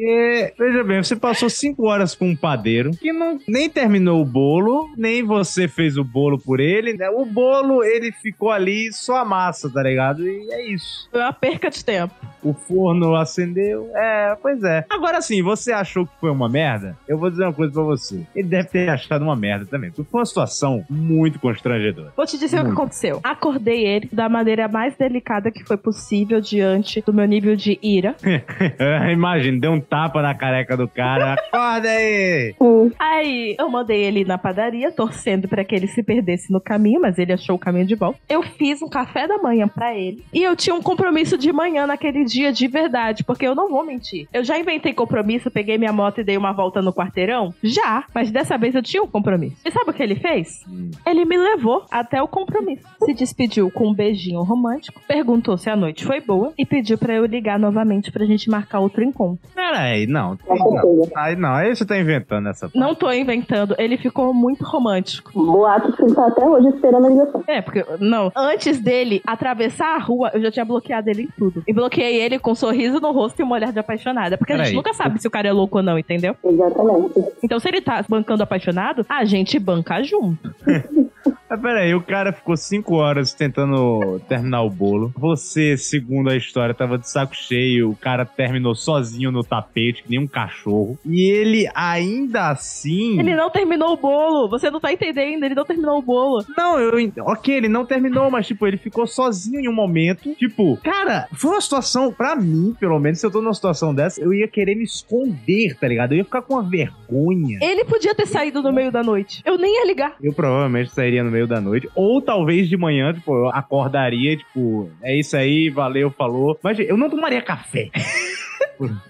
Porque, 0.00 0.54
veja 0.58 0.82
bem, 0.82 1.02
você 1.02 1.14
passou 1.14 1.50
cinco 1.50 1.86
horas 1.86 2.14
com 2.14 2.30
um 2.30 2.36
padeiro 2.36 2.90
que 2.92 3.12
não, 3.12 3.38
nem 3.46 3.68
terminou 3.68 4.22
o 4.22 4.24
bolo, 4.24 4.88
nem 4.96 5.22
você 5.22 5.68
fez 5.68 5.98
o 5.98 6.04
bolo 6.04 6.38
por 6.38 6.58
ele. 6.58 6.94
né? 6.94 7.10
O 7.10 7.26
bolo, 7.26 7.84
ele 7.84 8.10
ficou 8.10 8.50
ali 8.50 8.90
só 8.92 9.18
a 9.18 9.24
massa, 9.26 9.70
tá 9.70 9.82
ligado? 9.82 10.26
E 10.26 10.48
é 10.52 10.66
isso. 10.72 11.06
Foi 11.10 11.20
uma 11.20 11.32
perca 11.34 11.68
de 11.68 11.84
tempo. 11.84 12.14
O 12.42 12.54
forno 12.54 13.14
acendeu. 13.14 13.90
É, 13.94 14.34
pois 14.40 14.62
é. 14.64 14.86
Agora 14.88 15.20
sim, 15.20 15.42
você 15.42 15.70
achou 15.70 16.06
que 16.06 16.12
foi 16.18 16.30
uma 16.30 16.48
merda? 16.48 16.96
Eu 17.06 17.18
vou 17.18 17.28
dizer 17.30 17.44
uma 17.44 17.52
coisa 17.52 17.70
pra 17.74 17.82
você. 17.82 18.22
Ele 18.34 18.48
deve 18.48 18.68
ter 18.68 18.88
achado 18.88 19.22
uma 19.22 19.36
merda 19.36 19.66
também. 19.66 19.90
Porque 19.90 20.10
foi 20.10 20.20
uma 20.20 20.24
situação 20.26 20.82
muito 20.88 21.38
constrangedora. 21.38 22.10
Vou 22.16 22.24
te 22.24 22.38
dizer 22.38 22.56
o 22.56 22.60
que 22.60 22.66
Muito. 22.68 22.78
aconteceu. 22.80 23.20
Acordei 23.22 23.86
ele 23.86 24.08
da 24.10 24.30
maneira 24.30 24.66
mais 24.66 24.96
delicada 24.96 25.50
que 25.50 25.62
foi 25.62 25.76
possível 25.76 26.40
diante 26.40 27.02
do 27.02 27.12
meu 27.12 27.26
nível 27.26 27.54
de 27.54 27.78
ira. 27.82 28.16
Imagina, 29.12 29.60
deu 29.60 29.72
um 29.72 29.80
tapa 29.90 30.22
na 30.22 30.32
careca 30.34 30.76
do 30.76 30.86
cara. 30.86 31.34
Acorda 31.34 31.88
aí! 31.88 32.54
Aí 32.98 33.56
eu 33.58 33.68
mandei 33.68 34.04
ele 34.04 34.20
ir 34.20 34.26
na 34.26 34.38
padaria, 34.38 34.92
torcendo 34.92 35.48
pra 35.48 35.64
que 35.64 35.74
ele 35.74 35.88
se 35.88 36.02
perdesse 36.02 36.52
no 36.52 36.60
caminho, 36.60 37.00
mas 37.00 37.18
ele 37.18 37.32
achou 37.32 37.56
o 37.56 37.58
caminho 37.58 37.86
de 37.86 37.96
volta. 37.96 38.18
Eu 38.28 38.42
fiz 38.42 38.80
um 38.80 38.88
café 38.88 39.26
da 39.26 39.38
manhã 39.38 39.66
pra 39.66 39.94
ele. 39.94 40.24
E 40.32 40.42
eu 40.42 40.54
tinha 40.54 40.74
um 40.74 40.82
compromisso 40.82 41.36
de 41.36 41.52
manhã 41.52 41.86
naquele 41.86 42.24
dia 42.24 42.52
de 42.52 42.68
verdade, 42.68 43.24
porque 43.24 43.46
eu 43.46 43.54
não 43.54 43.68
vou 43.68 43.84
mentir. 43.84 44.28
Eu 44.32 44.44
já 44.44 44.56
inventei 44.56 44.94
compromisso, 44.94 45.50
peguei 45.50 45.76
minha 45.76 45.92
moto 45.92 46.20
e 46.20 46.24
dei 46.24 46.36
uma 46.36 46.52
volta 46.52 46.80
no 46.80 46.92
quarteirão? 46.92 47.52
Já, 47.62 48.04
mas 48.14 48.30
dessa 48.30 48.56
vez 48.56 48.74
eu 48.74 48.82
tinha 48.82 49.02
um 49.02 49.08
compromisso. 49.08 49.56
E 49.64 49.72
sabe 49.72 49.90
o 49.90 49.92
que 49.92 50.02
ele 50.02 50.14
fez? 50.14 50.64
Hum. 50.68 50.90
Ele 51.04 51.24
me 51.24 51.36
levou 51.36 51.84
até 51.90 52.22
o 52.22 52.28
compromisso. 52.28 52.86
Se 53.04 53.12
despediu 53.12 53.70
com 53.70 53.88
um 53.88 53.94
beijinho 53.94 54.42
romântico, 54.42 55.02
perguntou 55.08 55.56
se 55.56 55.68
a 55.68 55.74
noite 55.74 56.04
foi 56.04 56.20
boa 56.20 56.52
e 56.56 56.64
pediu 56.64 56.96
pra 56.96 57.14
eu 57.14 57.24
ligar 57.24 57.58
novamente 57.58 58.12
pra 58.12 58.24
gente 58.24 58.48
marcar 58.48 58.78
outro 58.80 59.02
encontro. 59.02 59.40
É, 59.56 59.69
Peraí, 59.70 60.06
não. 60.06 60.36
Com 60.36 60.56
certeza. 60.56 61.12
Aí 61.14 61.36
não, 61.36 61.54
aí 61.54 61.74
você 61.74 61.84
tá 61.84 61.96
inventando 61.96 62.48
essa 62.48 62.66
parte. 62.68 62.78
Não 62.78 62.94
tô 62.94 63.10
inventando, 63.12 63.74
ele 63.78 63.96
ficou 63.96 64.34
muito 64.34 64.64
romântico. 64.64 65.32
Boatos 65.32 65.94
que 65.94 66.02
ele 66.02 66.14
tá 66.14 66.26
até 66.26 66.44
hoje 66.44 66.68
esperando 66.68 67.06
a 67.06 67.08
ligação. 67.08 67.44
É, 67.46 67.62
porque, 67.62 67.84
não, 68.00 68.32
antes 68.36 68.80
dele 68.80 69.22
atravessar 69.24 69.94
a 69.94 69.98
rua, 69.98 70.30
eu 70.34 70.42
já 70.42 70.50
tinha 70.50 70.64
bloqueado 70.64 71.08
ele 71.08 71.22
em 71.22 71.28
tudo. 71.38 71.62
E 71.66 71.72
bloqueei 71.72 72.20
ele 72.20 72.38
com 72.38 72.50
um 72.50 72.54
sorriso 72.54 73.00
no 73.00 73.12
rosto 73.12 73.40
e 73.40 73.42
uma 73.44 73.54
olhar 73.54 73.72
de 73.72 73.78
apaixonada. 73.78 74.36
Porque 74.36 74.52
a 74.52 74.64
gente 74.64 74.74
nunca 74.74 74.92
sabe 74.92 75.20
se 75.20 75.28
o 75.28 75.30
cara 75.30 75.48
é 75.48 75.52
louco 75.52 75.78
ou 75.78 75.84
não, 75.84 75.98
entendeu? 75.98 76.36
Exatamente. 76.44 77.24
Então, 77.42 77.60
se 77.60 77.68
ele 77.68 77.80
tá 77.80 78.04
bancando 78.08 78.42
apaixonado, 78.42 79.06
a 79.08 79.24
gente 79.24 79.58
banca 79.58 80.02
junto. 80.02 80.52
Mas 81.50 81.60
peraí, 81.60 81.92
o 81.96 82.00
cara 82.00 82.32
ficou 82.32 82.56
cinco 82.56 82.94
horas 82.94 83.34
tentando 83.34 84.20
terminar 84.28 84.62
o 84.62 84.70
bolo. 84.70 85.12
Você, 85.16 85.76
segundo 85.76 86.30
a 86.30 86.36
história, 86.36 86.72
tava 86.72 86.96
de 86.96 87.10
saco 87.10 87.34
cheio. 87.34 87.90
O 87.90 87.96
cara 87.96 88.24
terminou 88.24 88.72
sozinho 88.72 89.32
no 89.32 89.42
tapete, 89.42 89.59
que 89.72 90.04
nem 90.08 90.18
um 90.18 90.26
cachorro. 90.26 90.98
E 91.04 91.30
ele 91.30 91.68
ainda 91.74 92.50
assim. 92.50 93.18
Ele 93.18 93.34
não 93.34 93.50
terminou 93.50 93.92
o 93.92 93.96
bolo. 93.96 94.48
Você 94.48 94.70
não 94.70 94.80
tá 94.80 94.92
entendendo, 94.92 95.44
ele 95.44 95.54
não 95.54 95.64
terminou 95.64 95.98
o 95.98 96.02
bolo. 96.02 96.44
Não, 96.56 96.78
eu. 96.78 96.90
Ok, 97.20 97.54
ele 97.54 97.68
não 97.68 97.86
terminou, 97.86 98.30
mas, 98.30 98.46
tipo, 98.46 98.66
ele 98.66 98.76
ficou 98.76 99.06
sozinho 99.06 99.60
em 99.60 99.68
um 99.68 99.72
momento. 99.72 100.34
Tipo, 100.34 100.76
cara, 100.82 101.28
foi 101.32 101.50
uma 101.52 101.60
situação, 101.60 102.12
pra 102.12 102.36
mim, 102.36 102.74
pelo 102.78 102.98
menos, 102.98 103.20
se 103.20 103.26
eu 103.26 103.30
tô 103.30 103.40
numa 103.40 103.54
situação 103.54 103.94
dessa, 103.94 104.20
eu 104.20 104.34
ia 104.34 104.48
querer 104.48 104.74
me 104.74 104.84
esconder, 104.84 105.76
tá 105.78 105.88
ligado? 105.88 106.12
Eu 106.12 106.18
ia 106.18 106.24
ficar 106.24 106.42
com 106.42 106.54
uma 106.54 106.62
vergonha. 106.62 107.58
Ele 107.62 107.84
podia 107.84 108.14
ter 108.14 108.26
saído 108.26 108.62
no 108.62 108.72
meio 108.72 108.90
da 108.90 109.02
noite. 109.02 109.42
Eu 109.44 109.56
nem 109.56 109.74
ia 109.76 109.86
ligar. 109.86 110.16
Eu 110.22 110.32
provavelmente 110.32 110.90
sairia 110.90 111.24
no 111.24 111.30
meio 111.30 111.46
da 111.46 111.60
noite. 111.60 111.88
Ou 111.94 112.20
talvez 112.20 112.68
de 112.68 112.76
manhã, 112.76 113.12
tipo, 113.12 113.34
eu 113.34 113.48
acordaria, 113.48 114.36
tipo, 114.36 114.90
é 115.02 115.18
isso 115.18 115.36
aí, 115.36 115.70
valeu, 115.70 116.10
falou. 116.10 116.58
Mas 116.62 116.78
eu 116.78 116.96
não 116.96 117.08
tomaria 117.08 117.42
café. 117.42 117.90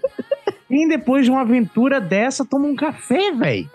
Quem 0.71 0.87
depois 0.87 1.25
de 1.25 1.31
uma 1.31 1.41
aventura 1.41 1.99
dessa 1.99 2.45
toma 2.45 2.65
um 2.65 2.75
café, 2.75 3.33
velho? 3.33 3.69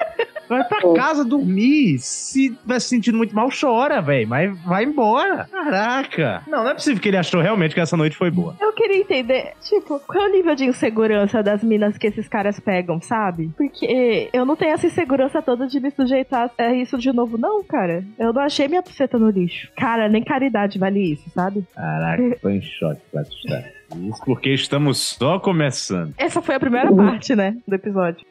Vai 0.49 0.65
pra 0.65 0.95
casa 0.95 1.25
dormir. 1.25 1.99
Se 1.99 2.51
tiver 2.51 2.81
se 2.81 2.89
sentindo 2.89 3.19
muito 3.19 3.35
mal, 3.35 3.51
chora, 3.51 4.01
velho. 4.01 4.27
Mas 4.27 4.59
vai 4.63 4.85
embora. 4.85 5.47
Caraca. 5.51 6.43
Não, 6.47 6.65
não 6.65 6.71
é 6.71 6.75
possível 6.75 7.03
que 7.03 7.09
ele 7.09 7.19
achou 7.19 7.43
realmente 7.43 7.75
que 7.75 7.81
essa 7.81 7.99
noite 7.99 8.17
foi 8.17 8.31
boa. 8.31 8.57
Eu 8.59 8.73
queria 8.73 8.97
entender, 8.97 9.53
tipo, 9.61 10.01
qual 10.07 10.25
é 10.25 10.29
o 10.29 10.33
nível 10.33 10.55
de 10.55 10.65
insegurança 10.65 11.43
das 11.43 11.63
minas 11.63 11.99
que 11.99 12.07
esses 12.07 12.29
caras 12.29 12.59
pegam, 12.59 12.99
sabe? 13.03 13.51
Porque 13.59 14.31
eu 14.33 14.47
não 14.47 14.57
tenho 14.57 14.73
essa 14.73 14.87
insegurança 14.87 15.43
toda 15.43 15.67
de 15.67 15.79
me 15.81 15.91
sujeitar 15.91 16.51
a 16.57 16.73
isso 16.73 16.97
de 16.97 17.13
novo, 17.13 17.37
não, 17.37 17.63
cara. 17.63 18.03
Eu 18.19 18.33
não 18.33 18.41
achei 18.41 18.69
minha 18.69 18.81
buceta 18.81 19.19
no 19.19 19.29
lixo. 19.29 19.69
Cara, 19.77 20.09
nem 20.09 20.25
caridade 20.25 20.79
vale 20.79 21.13
isso, 21.13 21.29
sabe? 21.31 21.63
Caraca, 21.75 22.39
tô 22.41 22.49
em 22.49 22.63
choque 22.63 23.03
essa 23.15 23.31
história. 23.31 23.76
Isso 23.95 24.21
porque 24.25 24.51
estamos 24.51 24.99
só 24.99 25.39
começando. 25.39 26.15
Essa 26.19 26.43
foi 26.43 26.55
a 26.55 26.61
primeira 26.61 26.93
parte, 26.95 27.35
né, 27.37 27.57
do 27.67 27.75
episódio. 27.75 28.27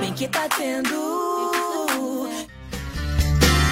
Bem 0.00 0.12
que 0.12 0.28
tá 0.28 0.48
tendo. 0.56 2.28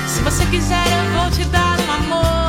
Se 0.07 0.23
você 0.23 0.47
quiser, 0.47 0.85
eu 0.87 1.21
vou 1.21 1.31
te 1.31 1.45
dar 1.51 1.79
um 1.81 1.93
amor 1.93 2.42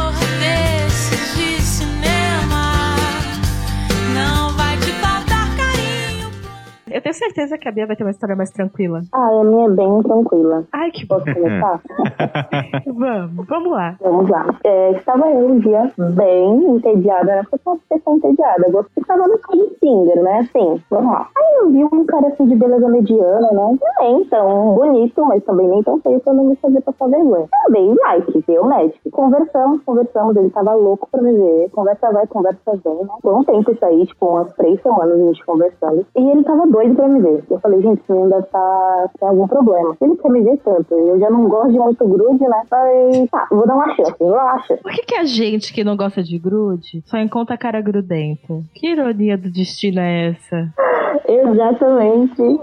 Eu 6.93 7.01
tenho 7.01 7.15
certeza 7.15 7.57
que 7.57 7.67
a 7.67 7.71
Bia 7.71 7.87
vai 7.87 7.95
ter 7.95 8.03
uma 8.03 8.11
história 8.11 8.35
mais 8.35 8.51
tranquila. 8.51 9.01
Ah, 9.11 9.27
a 9.27 9.43
minha 9.43 9.65
é 9.65 9.71
bem 9.71 10.03
tranquila. 10.03 10.63
Ai, 10.71 10.91
que 10.91 11.07
Posso 11.07 11.25
começar? 11.25 11.81
Vamos, 12.85 13.47
vamos 13.47 13.71
lá. 13.71 13.95
Vamos 13.99 14.29
lá. 14.29 14.45
É, 14.63 14.91
estava 14.91 15.27
eu 15.29 15.49
um 15.49 15.59
dia 15.59 15.91
bem 15.97 16.75
entediada, 16.75 17.25
né? 17.25 17.43
Porque 17.49 17.67
eu 17.67 17.79
você 17.89 17.99
tá 17.99 18.11
entediada. 18.11 18.65
Eu 18.67 18.83
ficar 18.93 19.17
no 19.17 19.25
de 19.27 19.75
Tinder, 19.79 20.21
né? 20.21 20.39
Assim, 20.39 20.81
vamos 20.89 21.11
lá. 21.11 21.27
Aí 21.35 21.55
eu 21.61 21.71
vi 21.71 21.83
um 21.83 22.05
cara 22.05 22.27
assim 22.27 22.45
de 22.47 22.55
beleza 22.55 22.87
mediana, 22.87 23.51
né? 23.51 23.77
Nem 23.99 24.25
tão 24.25 24.75
bonito, 24.75 25.25
mas 25.25 25.43
também 25.43 25.67
nem 25.67 25.81
tão 25.81 25.99
feio 25.99 26.19
pra 26.19 26.33
não 26.33 26.45
me 26.45 26.55
fazer 26.57 26.81
passar 26.81 27.07
vergonha. 27.09 27.47
Eu 27.65 27.71
dei 27.71 27.93
like, 27.93 28.43
deu 28.47 28.63
match. 28.65 28.95
Conversamos, 29.11 29.81
conversamos. 29.83 30.35
Ele 30.35 30.49
tava 30.51 30.73
louco 30.75 31.07
pra 31.11 31.21
me 31.21 31.33
ver. 31.33 31.69
Conversa 31.71 32.11
vai, 32.11 32.27
conversa 32.27 32.79
vem, 32.83 32.95
né? 32.95 33.07
Foi 33.21 33.33
um 33.33 33.43
tempo 33.43 33.71
isso 33.71 33.83
aí, 33.83 34.05
tipo, 34.05 34.27
umas 34.27 34.53
três 34.53 34.79
semanas 34.81 35.19
a 35.19 35.23
gente 35.23 35.45
conversando. 35.45 36.05
E 36.15 36.29
ele 36.29 36.43
tava 36.43 36.67
doido 36.67 36.82
pra 36.91 37.07
me 37.07 37.21
ver. 37.21 37.43
Eu 37.49 37.59
falei, 37.59 37.81
gente, 37.81 38.01
esse 38.01 38.11
menino 38.11 38.29
deve 38.29 38.47
tá 38.47 39.09
tem 39.19 39.27
algum 39.27 39.47
problema. 39.47 39.95
Ele 40.01 40.15
quer 40.17 40.29
me 40.29 40.41
ver 40.41 40.57
tanto. 40.63 40.93
Eu 40.93 41.19
já 41.19 41.29
não 41.29 41.47
gosto 41.47 41.71
de 41.71 41.79
muito 41.79 42.07
grude, 42.07 42.43
né? 42.43 42.63
Falei, 42.69 43.27
tá, 43.27 43.47
vou 43.51 43.67
dar 43.67 43.75
uma 43.75 43.95
chance, 43.95 44.15
relaxa. 44.19 44.77
Por 44.77 44.91
que, 44.91 45.03
que 45.03 45.15
a 45.15 45.23
gente 45.23 45.73
que 45.73 45.83
não 45.83 45.95
gosta 45.95 46.23
de 46.23 46.37
grude 46.37 47.01
só 47.05 47.17
encontra 47.17 47.57
cara 47.57 47.81
grudento? 47.81 48.63
Que 48.73 48.91
ironia 48.91 49.37
do 49.37 49.49
destino 49.49 49.99
é 49.99 50.29
essa? 50.29 50.73
Exatamente. 51.27 52.59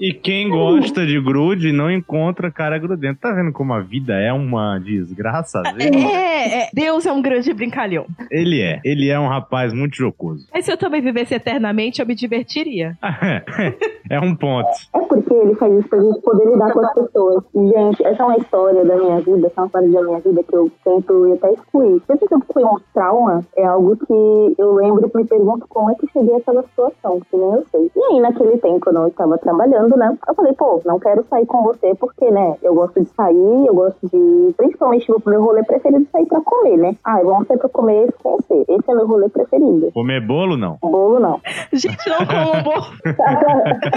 E 0.00 0.12
quem 0.12 0.48
gosta 0.48 1.06
de 1.06 1.20
grude 1.20 1.72
não 1.72 1.90
encontra 1.90 2.50
cara 2.50 2.78
grudento. 2.78 3.20
Tá 3.20 3.32
vendo 3.32 3.52
como 3.52 3.72
a 3.72 3.80
vida 3.80 4.14
é 4.14 4.32
uma 4.32 4.78
desgraça? 4.78 5.62
vezes? 5.74 5.94
É, 5.94 6.62
é, 6.62 6.68
Deus 6.72 7.06
é 7.06 7.12
um 7.12 7.22
grande 7.22 7.52
brincalhão. 7.52 8.06
Ele 8.30 8.60
é. 8.60 8.80
Ele 8.84 9.08
é 9.08 9.18
um 9.18 9.28
rapaz 9.28 9.72
muito 9.72 9.96
jocoso. 9.96 10.46
Mas 10.52 10.64
se 10.64 10.72
eu 10.72 10.76
também 10.76 11.00
vivesse 11.00 11.34
eternamente, 11.34 12.00
eu 12.00 12.06
me 12.06 12.14
divertiria. 12.14 12.96
é 14.10 14.20
um 14.20 14.34
ponto. 14.36 14.68
É 14.94 15.00
porque 15.00 15.32
ele 15.32 15.54
faz 15.54 15.72
isso 15.72 15.88
pra 15.88 16.00
gente 16.00 16.20
poder 16.20 16.44
lidar 16.46 16.72
com 16.72 16.80
as 16.80 16.94
pessoas. 16.94 17.44
Gente, 17.54 18.04
essa 18.04 18.22
é 18.22 18.26
uma 18.26 18.36
história 18.36 18.84
da 18.84 18.96
minha 18.96 19.20
vida, 19.20 19.46
essa 19.46 19.60
é 19.60 19.64
uma 19.64 19.70
parte 19.70 19.88
da 19.88 20.02
minha 20.02 20.20
vida 20.20 20.42
que 20.42 20.54
eu 20.54 20.70
tento 20.84 21.32
até 21.34 21.52
excluir. 21.52 22.02
Sempre 22.06 22.28
que 22.28 22.34
eu 22.34 22.42
fui 22.52 22.64
um 22.64 22.76
trauma, 22.92 23.44
é 23.56 23.64
algo 23.64 23.96
que 23.96 24.54
eu 24.58 24.74
lembro 24.74 25.10
e 25.12 25.16
me 25.16 25.24
pergunto 25.24 25.66
como 25.68 25.90
é 25.90 25.94
que 25.94 26.06
cheguei 26.12 26.36
àquela 26.36 26.62
situação, 26.62 27.20
que 27.30 27.36
nem 27.36 27.52
eu 27.52 27.64
sei. 27.70 27.90
E 27.96 28.04
aí, 28.04 28.20
naquele 28.20 28.58
tempo, 28.58 28.88
eu 28.88 28.92
não 28.92 29.08
estava 29.08 29.38
trabalhando, 29.38 29.96
né? 29.96 30.16
Eu 30.28 30.34
falei, 30.34 30.52
pô, 30.52 30.80
não 30.84 30.98
quero 30.98 31.24
sair 31.24 31.46
com 31.46 31.62
você 31.62 31.94
porque, 31.94 32.30
né, 32.30 32.56
eu 32.62 32.74
gosto 32.74 33.00
de 33.00 33.08
sair, 33.10 33.66
eu 33.66 33.74
gosto 33.74 33.98
de, 34.06 34.54
principalmente 34.56 35.10
no 35.10 35.22
meu 35.26 35.42
rolê 35.42 35.62
preferido, 35.64 36.06
sair 36.12 36.26
pra 36.26 36.40
comer, 36.40 36.76
né? 36.76 36.96
Ah, 37.04 37.20
vamos 37.22 37.46
sair 37.46 37.58
pra 37.58 37.68
comer 37.68 38.08
esse 38.08 38.18
com 38.22 38.36
você. 38.36 38.64
Esse 38.68 38.90
é 38.90 38.94
meu 38.94 39.06
rolê 39.06 39.28
preferido. 39.28 39.90
Comer 39.92 40.20
bolo, 40.20 40.56
não. 40.56 40.78
Bolo, 40.82 41.18
não. 41.18 41.40
Gente, 41.72 42.08
não 42.08 42.18
como 42.26 42.62
bolo. 42.62 42.84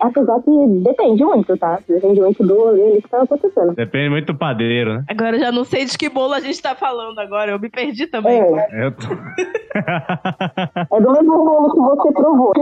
Apesar 0.00 0.40
que 0.42 0.50
depende 0.82 1.24
muito, 1.24 1.56
tá? 1.56 1.78
Depende 1.88 2.20
muito 2.20 2.46
do 2.46 2.54
rolê 2.54 3.00
que 3.00 3.08
tá 3.08 3.22
acontecendo. 3.22 3.74
Depende 3.74 4.10
muito 4.10 4.26
do 4.32 4.38
padeiro, 4.38 4.94
né? 4.94 5.04
Agora 5.08 5.36
eu 5.36 5.40
já 5.40 5.52
não 5.52 5.64
sei 5.64 5.84
de 5.84 5.96
que 5.96 6.08
bolo 6.08 6.34
a 6.34 6.40
gente 6.40 6.60
tá 6.60 6.74
falando 6.74 7.18
agora. 7.18 7.52
Eu 7.52 7.58
me 7.58 7.70
perdi 7.70 8.06
também. 8.06 8.40
É, 8.40 8.86
Eu 8.86 8.92
tô... 8.92 9.06
é 10.96 11.00
do 11.00 11.10
mesmo 11.10 11.44
bolo 11.44 11.72
que 11.72 11.80
você 11.80 12.12
provou. 12.12 12.52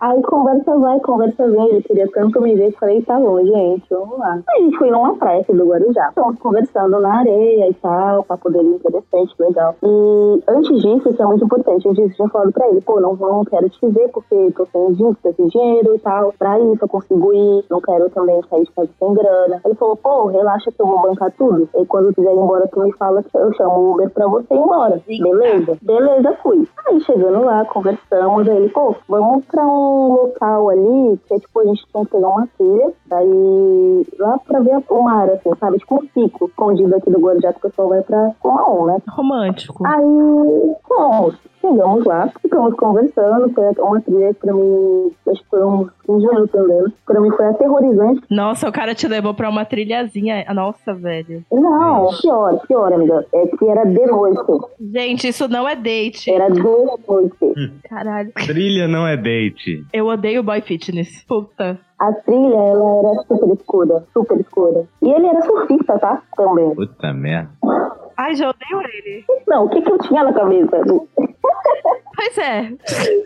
Aí 0.00 0.22
conversa 0.22 0.78
vai, 0.78 1.00
conversa 1.00 1.50
vem. 1.50 1.68
Ele 1.70 1.82
queria 1.82 2.08
tanto 2.12 2.40
me 2.40 2.54
ver. 2.54 2.72
Falei, 2.72 3.00
tá 3.02 3.18
bom, 3.18 3.38
gente, 3.44 3.84
vamos 3.90 4.18
lá. 4.18 4.40
Aí 4.48 4.60
a 4.60 4.64
gente 4.64 4.76
foi 4.76 4.90
numa 4.90 5.16
praia 5.16 5.40
aqui 5.40 5.52
do 5.52 5.66
Guarujá. 5.66 6.08
Estamos 6.08 6.38
conversando 6.38 7.00
na 7.00 7.20
areia 7.20 7.68
e 7.68 7.74
tal, 7.74 8.24
papo 8.24 8.50
dele 8.50 8.68
interessante, 8.68 9.34
legal. 9.38 9.74
E 9.82 10.42
antes 10.48 10.82
disso, 10.82 11.08
isso 11.08 11.22
é 11.22 11.26
muito 11.26 11.44
importante. 11.44 11.88
Antes 11.88 12.02
disso, 12.02 12.12
eu 12.12 12.16
tinha 12.16 12.28
falado 12.28 12.52
pra 12.52 12.68
ele, 12.68 12.80
pô, 12.82 13.00
não, 13.00 13.14
não 13.14 13.44
quero 13.44 13.68
te 13.70 13.88
ver 13.88 14.08
porque 14.08 14.52
tô 14.56 14.66
sem 14.66 14.94
dívida, 15.24 15.32
sem 15.36 15.48
dinheiro 15.48 15.94
e 15.94 15.98
tal. 15.98 16.32
Pra 16.38 16.58
isso 16.60 16.78
eu 16.82 16.88
consigo 16.88 17.32
ir, 17.32 17.64
não 17.70 17.80
quero 17.80 18.10
também 18.10 18.40
sair 18.48 18.64
de 18.64 18.72
casa 18.72 18.88
sem 18.98 19.14
grana. 19.14 19.60
Ele 19.64 19.74
falou, 19.74 19.96
pô, 19.96 20.26
relaxa 20.26 20.70
que 20.70 20.80
eu 20.80 20.86
vou 20.86 21.00
bancar 21.00 21.32
tudo. 21.32 21.68
E 21.74 21.86
quando 21.86 22.08
eu 22.08 22.14
quiser 22.14 22.32
ir 22.32 22.38
embora, 22.38 22.68
tu 22.68 22.80
me 22.80 22.92
fala 22.92 23.22
que 23.22 23.36
eu 23.36 23.52
chamo 23.54 23.74
o 23.74 23.92
Uber 23.92 24.10
pra 24.10 24.26
você 24.26 24.54
ir 24.54 24.58
embora. 24.58 25.02
Beleza? 25.06 25.78
Beleza, 25.82 26.36
fui. 26.42 26.68
Aí 26.86 27.00
chegando 27.00 27.44
lá, 27.44 27.64
conversamos, 27.64 28.48
aí 28.48 28.56
ele, 28.56 28.68
pô, 28.68 28.94
vamos 29.08 29.44
pra 29.46 29.66
um 29.66 30.12
local 30.12 30.70
ali, 30.70 31.18
que 31.26 31.34
é 31.34 31.38
tipo, 31.38 31.60
a 31.60 31.64
gente 31.64 31.86
tem 31.92 32.04
que 32.04 32.10
pegar 32.10 32.28
uma 32.28 32.48
trilha, 32.58 32.92
daí 33.06 34.06
lá 34.18 34.38
pra 34.38 34.60
ver 34.60 34.82
o 34.88 35.02
mar, 35.02 35.30
assim, 35.30 35.50
sabe? 35.58 35.78
Tipo 35.78 35.94
um 35.96 36.06
pico 36.06 36.46
escondido 36.46 36.94
aqui 36.94 37.10
do 37.10 37.20
Guarujá, 37.20 37.52
que 37.52 37.58
o 37.58 37.70
pessoal 37.70 37.88
vai 37.88 38.02
pra 38.02 38.32
Coaon, 38.40 38.86
né? 38.86 38.98
Romântico. 39.08 39.86
Aí, 39.86 40.74
fomos. 40.86 41.36
Chegamos 41.60 42.04
lá, 42.04 42.30
ficamos 42.42 42.74
conversando, 42.74 43.50
foi 43.54 43.64
uma 43.78 43.98
trilha 44.02 44.34
pra 44.34 44.52
mim, 44.52 45.10
acho 45.28 45.42
que 45.42 45.48
foi 45.50 45.60
15 46.06 46.26
minutos 46.26 46.54
andando. 46.54 46.92
Pra 47.06 47.20
mim 47.20 47.30
foi 47.30 47.46
aterrorizante. 47.46 48.22
Nossa, 48.30 48.68
o 48.68 48.72
cara 48.72 48.94
te 48.94 49.06
levou 49.08 49.34
pra 49.34 49.48
uma 49.48 49.64
trilhazinha. 49.64 50.44
Nossa, 50.54 50.94
velho. 50.94 51.44
Não, 51.50 52.08
pior, 52.20 52.60
pior, 52.66 52.92
amiga. 52.92 53.24
É 53.34 53.46
que 53.46 53.64
era 53.68 53.84
de 53.84 54.06
noite. 54.06 54.42
Gente, 54.80 55.28
isso 55.28 55.48
não 55.48 55.68
é 55.68 55.74
date. 55.76 56.30
Era 56.30 56.48
de 56.48 56.60
noite. 56.62 57.80
Caralho. 57.88 58.32
Trilha 58.46 58.88
não 58.88 59.06
é 59.06 59.16
date. 59.16 59.84
Eu 59.92 60.06
odeio 60.06 60.42
boy 60.42 60.60
fitness. 60.60 61.24
Puta. 61.24 61.78
A 61.98 62.12
trilha, 62.12 62.56
ela 62.56 62.98
era 62.98 63.22
super 63.22 63.54
escura, 63.54 64.04
super 64.12 64.40
escura. 64.40 64.84
E 65.00 65.10
ele 65.10 65.26
era 65.26 65.40
surfista, 65.42 65.98
tá? 65.98 66.22
Também. 66.36 66.74
Puta 66.74 67.12
merda. 67.12 67.50
Ai, 68.16 68.34
já 68.34 68.50
odeio 68.50 68.80
ele. 68.94 69.24
Não, 69.46 69.64
o 69.64 69.68
que 69.68 69.80
que 69.80 69.90
eu 69.90 69.98
tinha 69.98 70.24
na 70.24 70.32
cabeça? 70.32 70.76
Pois 72.16 72.38
é. 72.38 72.60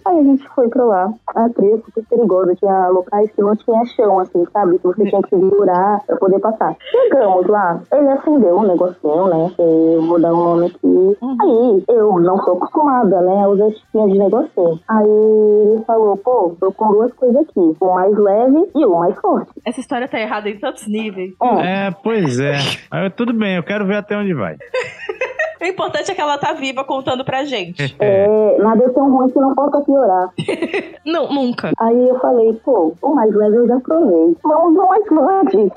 Aí 0.06 0.18
a 0.18 0.22
gente 0.22 0.48
foi 0.54 0.68
pra 0.68 0.84
lá. 0.84 1.12
A 1.36 1.48
trilha 1.50 1.76
super 1.84 2.04
perigosa. 2.08 2.54
Tinha 2.56 2.88
locais 2.88 3.30
que 3.30 3.42
não 3.42 3.54
tinha 3.54 3.84
chão, 3.86 4.18
assim, 4.18 4.44
sabe? 4.52 4.78
Que 4.78 4.86
você 4.86 5.04
tinha 5.04 5.22
que 5.22 5.28
segurar 5.28 6.00
pra 6.06 6.16
poder 6.16 6.40
passar. 6.40 6.74
Chegamos 6.90 7.46
lá. 7.46 7.80
Ele 7.92 8.08
acendeu 8.08 8.56
um 8.56 8.66
negocinho, 8.66 9.26
né? 9.26 9.52
que 9.54 9.62
Eu 9.62 10.02
vou 10.02 10.20
dar 10.20 10.32
um 10.32 10.44
nome 10.44 10.66
aqui. 10.66 11.18
Aí, 11.42 11.84
eu 11.88 12.18
não 12.18 12.42
sou 12.42 12.56
acostumada, 12.56 13.20
né? 13.20 13.44
A 13.44 13.48
usar 13.48 13.70
chiquinha 13.70 14.08
de 14.08 14.18
negocinho. 14.18 14.80
Aí 14.88 15.06
ele 15.06 15.84
falou, 15.86 16.16
pô, 16.16 16.56
tô 16.58 16.72
com 16.72 16.90
duas 16.92 17.12
coisas 17.12 17.36
aqui. 17.42 17.76
O 17.80 17.94
mais 17.94 18.16
leve 18.16 18.70
e 18.74 18.84
o 18.84 18.98
mais 18.98 19.16
forte. 19.20 19.52
Essa 19.64 19.80
história 19.80 20.08
tá 20.08 20.18
errada 20.18 20.48
em 20.48 20.58
tantos 20.58 20.86
níveis. 20.88 21.34
É. 21.42 21.88
É, 21.88 21.90
pois 22.02 22.40
é. 22.40 22.56
Aí, 22.90 23.10
tudo 23.10 23.32
bem, 23.32 23.56
eu 23.56 23.62
quero 23.62 23.86
ver 23.86 23.96
até 23.96 24.16
onde 24.16 24.32
vai. 24.34 24.56
O 25.60 25.64
importante 25.64 26.10
é 26.10 26.14
que 26.14 26.20
ela 26.20 26.38
tá 26.38 26.52
viva 26.52 26.84
contando 26.84 27.24
pra 27.24 27.44
gente. 27.44 27.96
É, 27.98 28.58
nada 28.58 28.84
é 28.84 28.88
tão 28.90 29.10
ruim 29.10 29.28
que 29.30 29.38
não 29.38 29.54
possa 29.54 29.80
piorar. 29.82 30.30
Não, 31.04 31.32
nunca. 31.32 31.72
Aí 31.78 32.08
eu 32.08 32.18
falei, 32.20 32.52
pô, 32.64 32.94
o 33.00 33.14
mais 33.14 33.34
leve 33.34 33.56
eu 33.56 33.66
já 33.66 33.80
provei. 33.80 34.36
Vamos 34.42 34.74
no 34.74 34.88
mais 34.88 35.06
forte. 35.08 35.72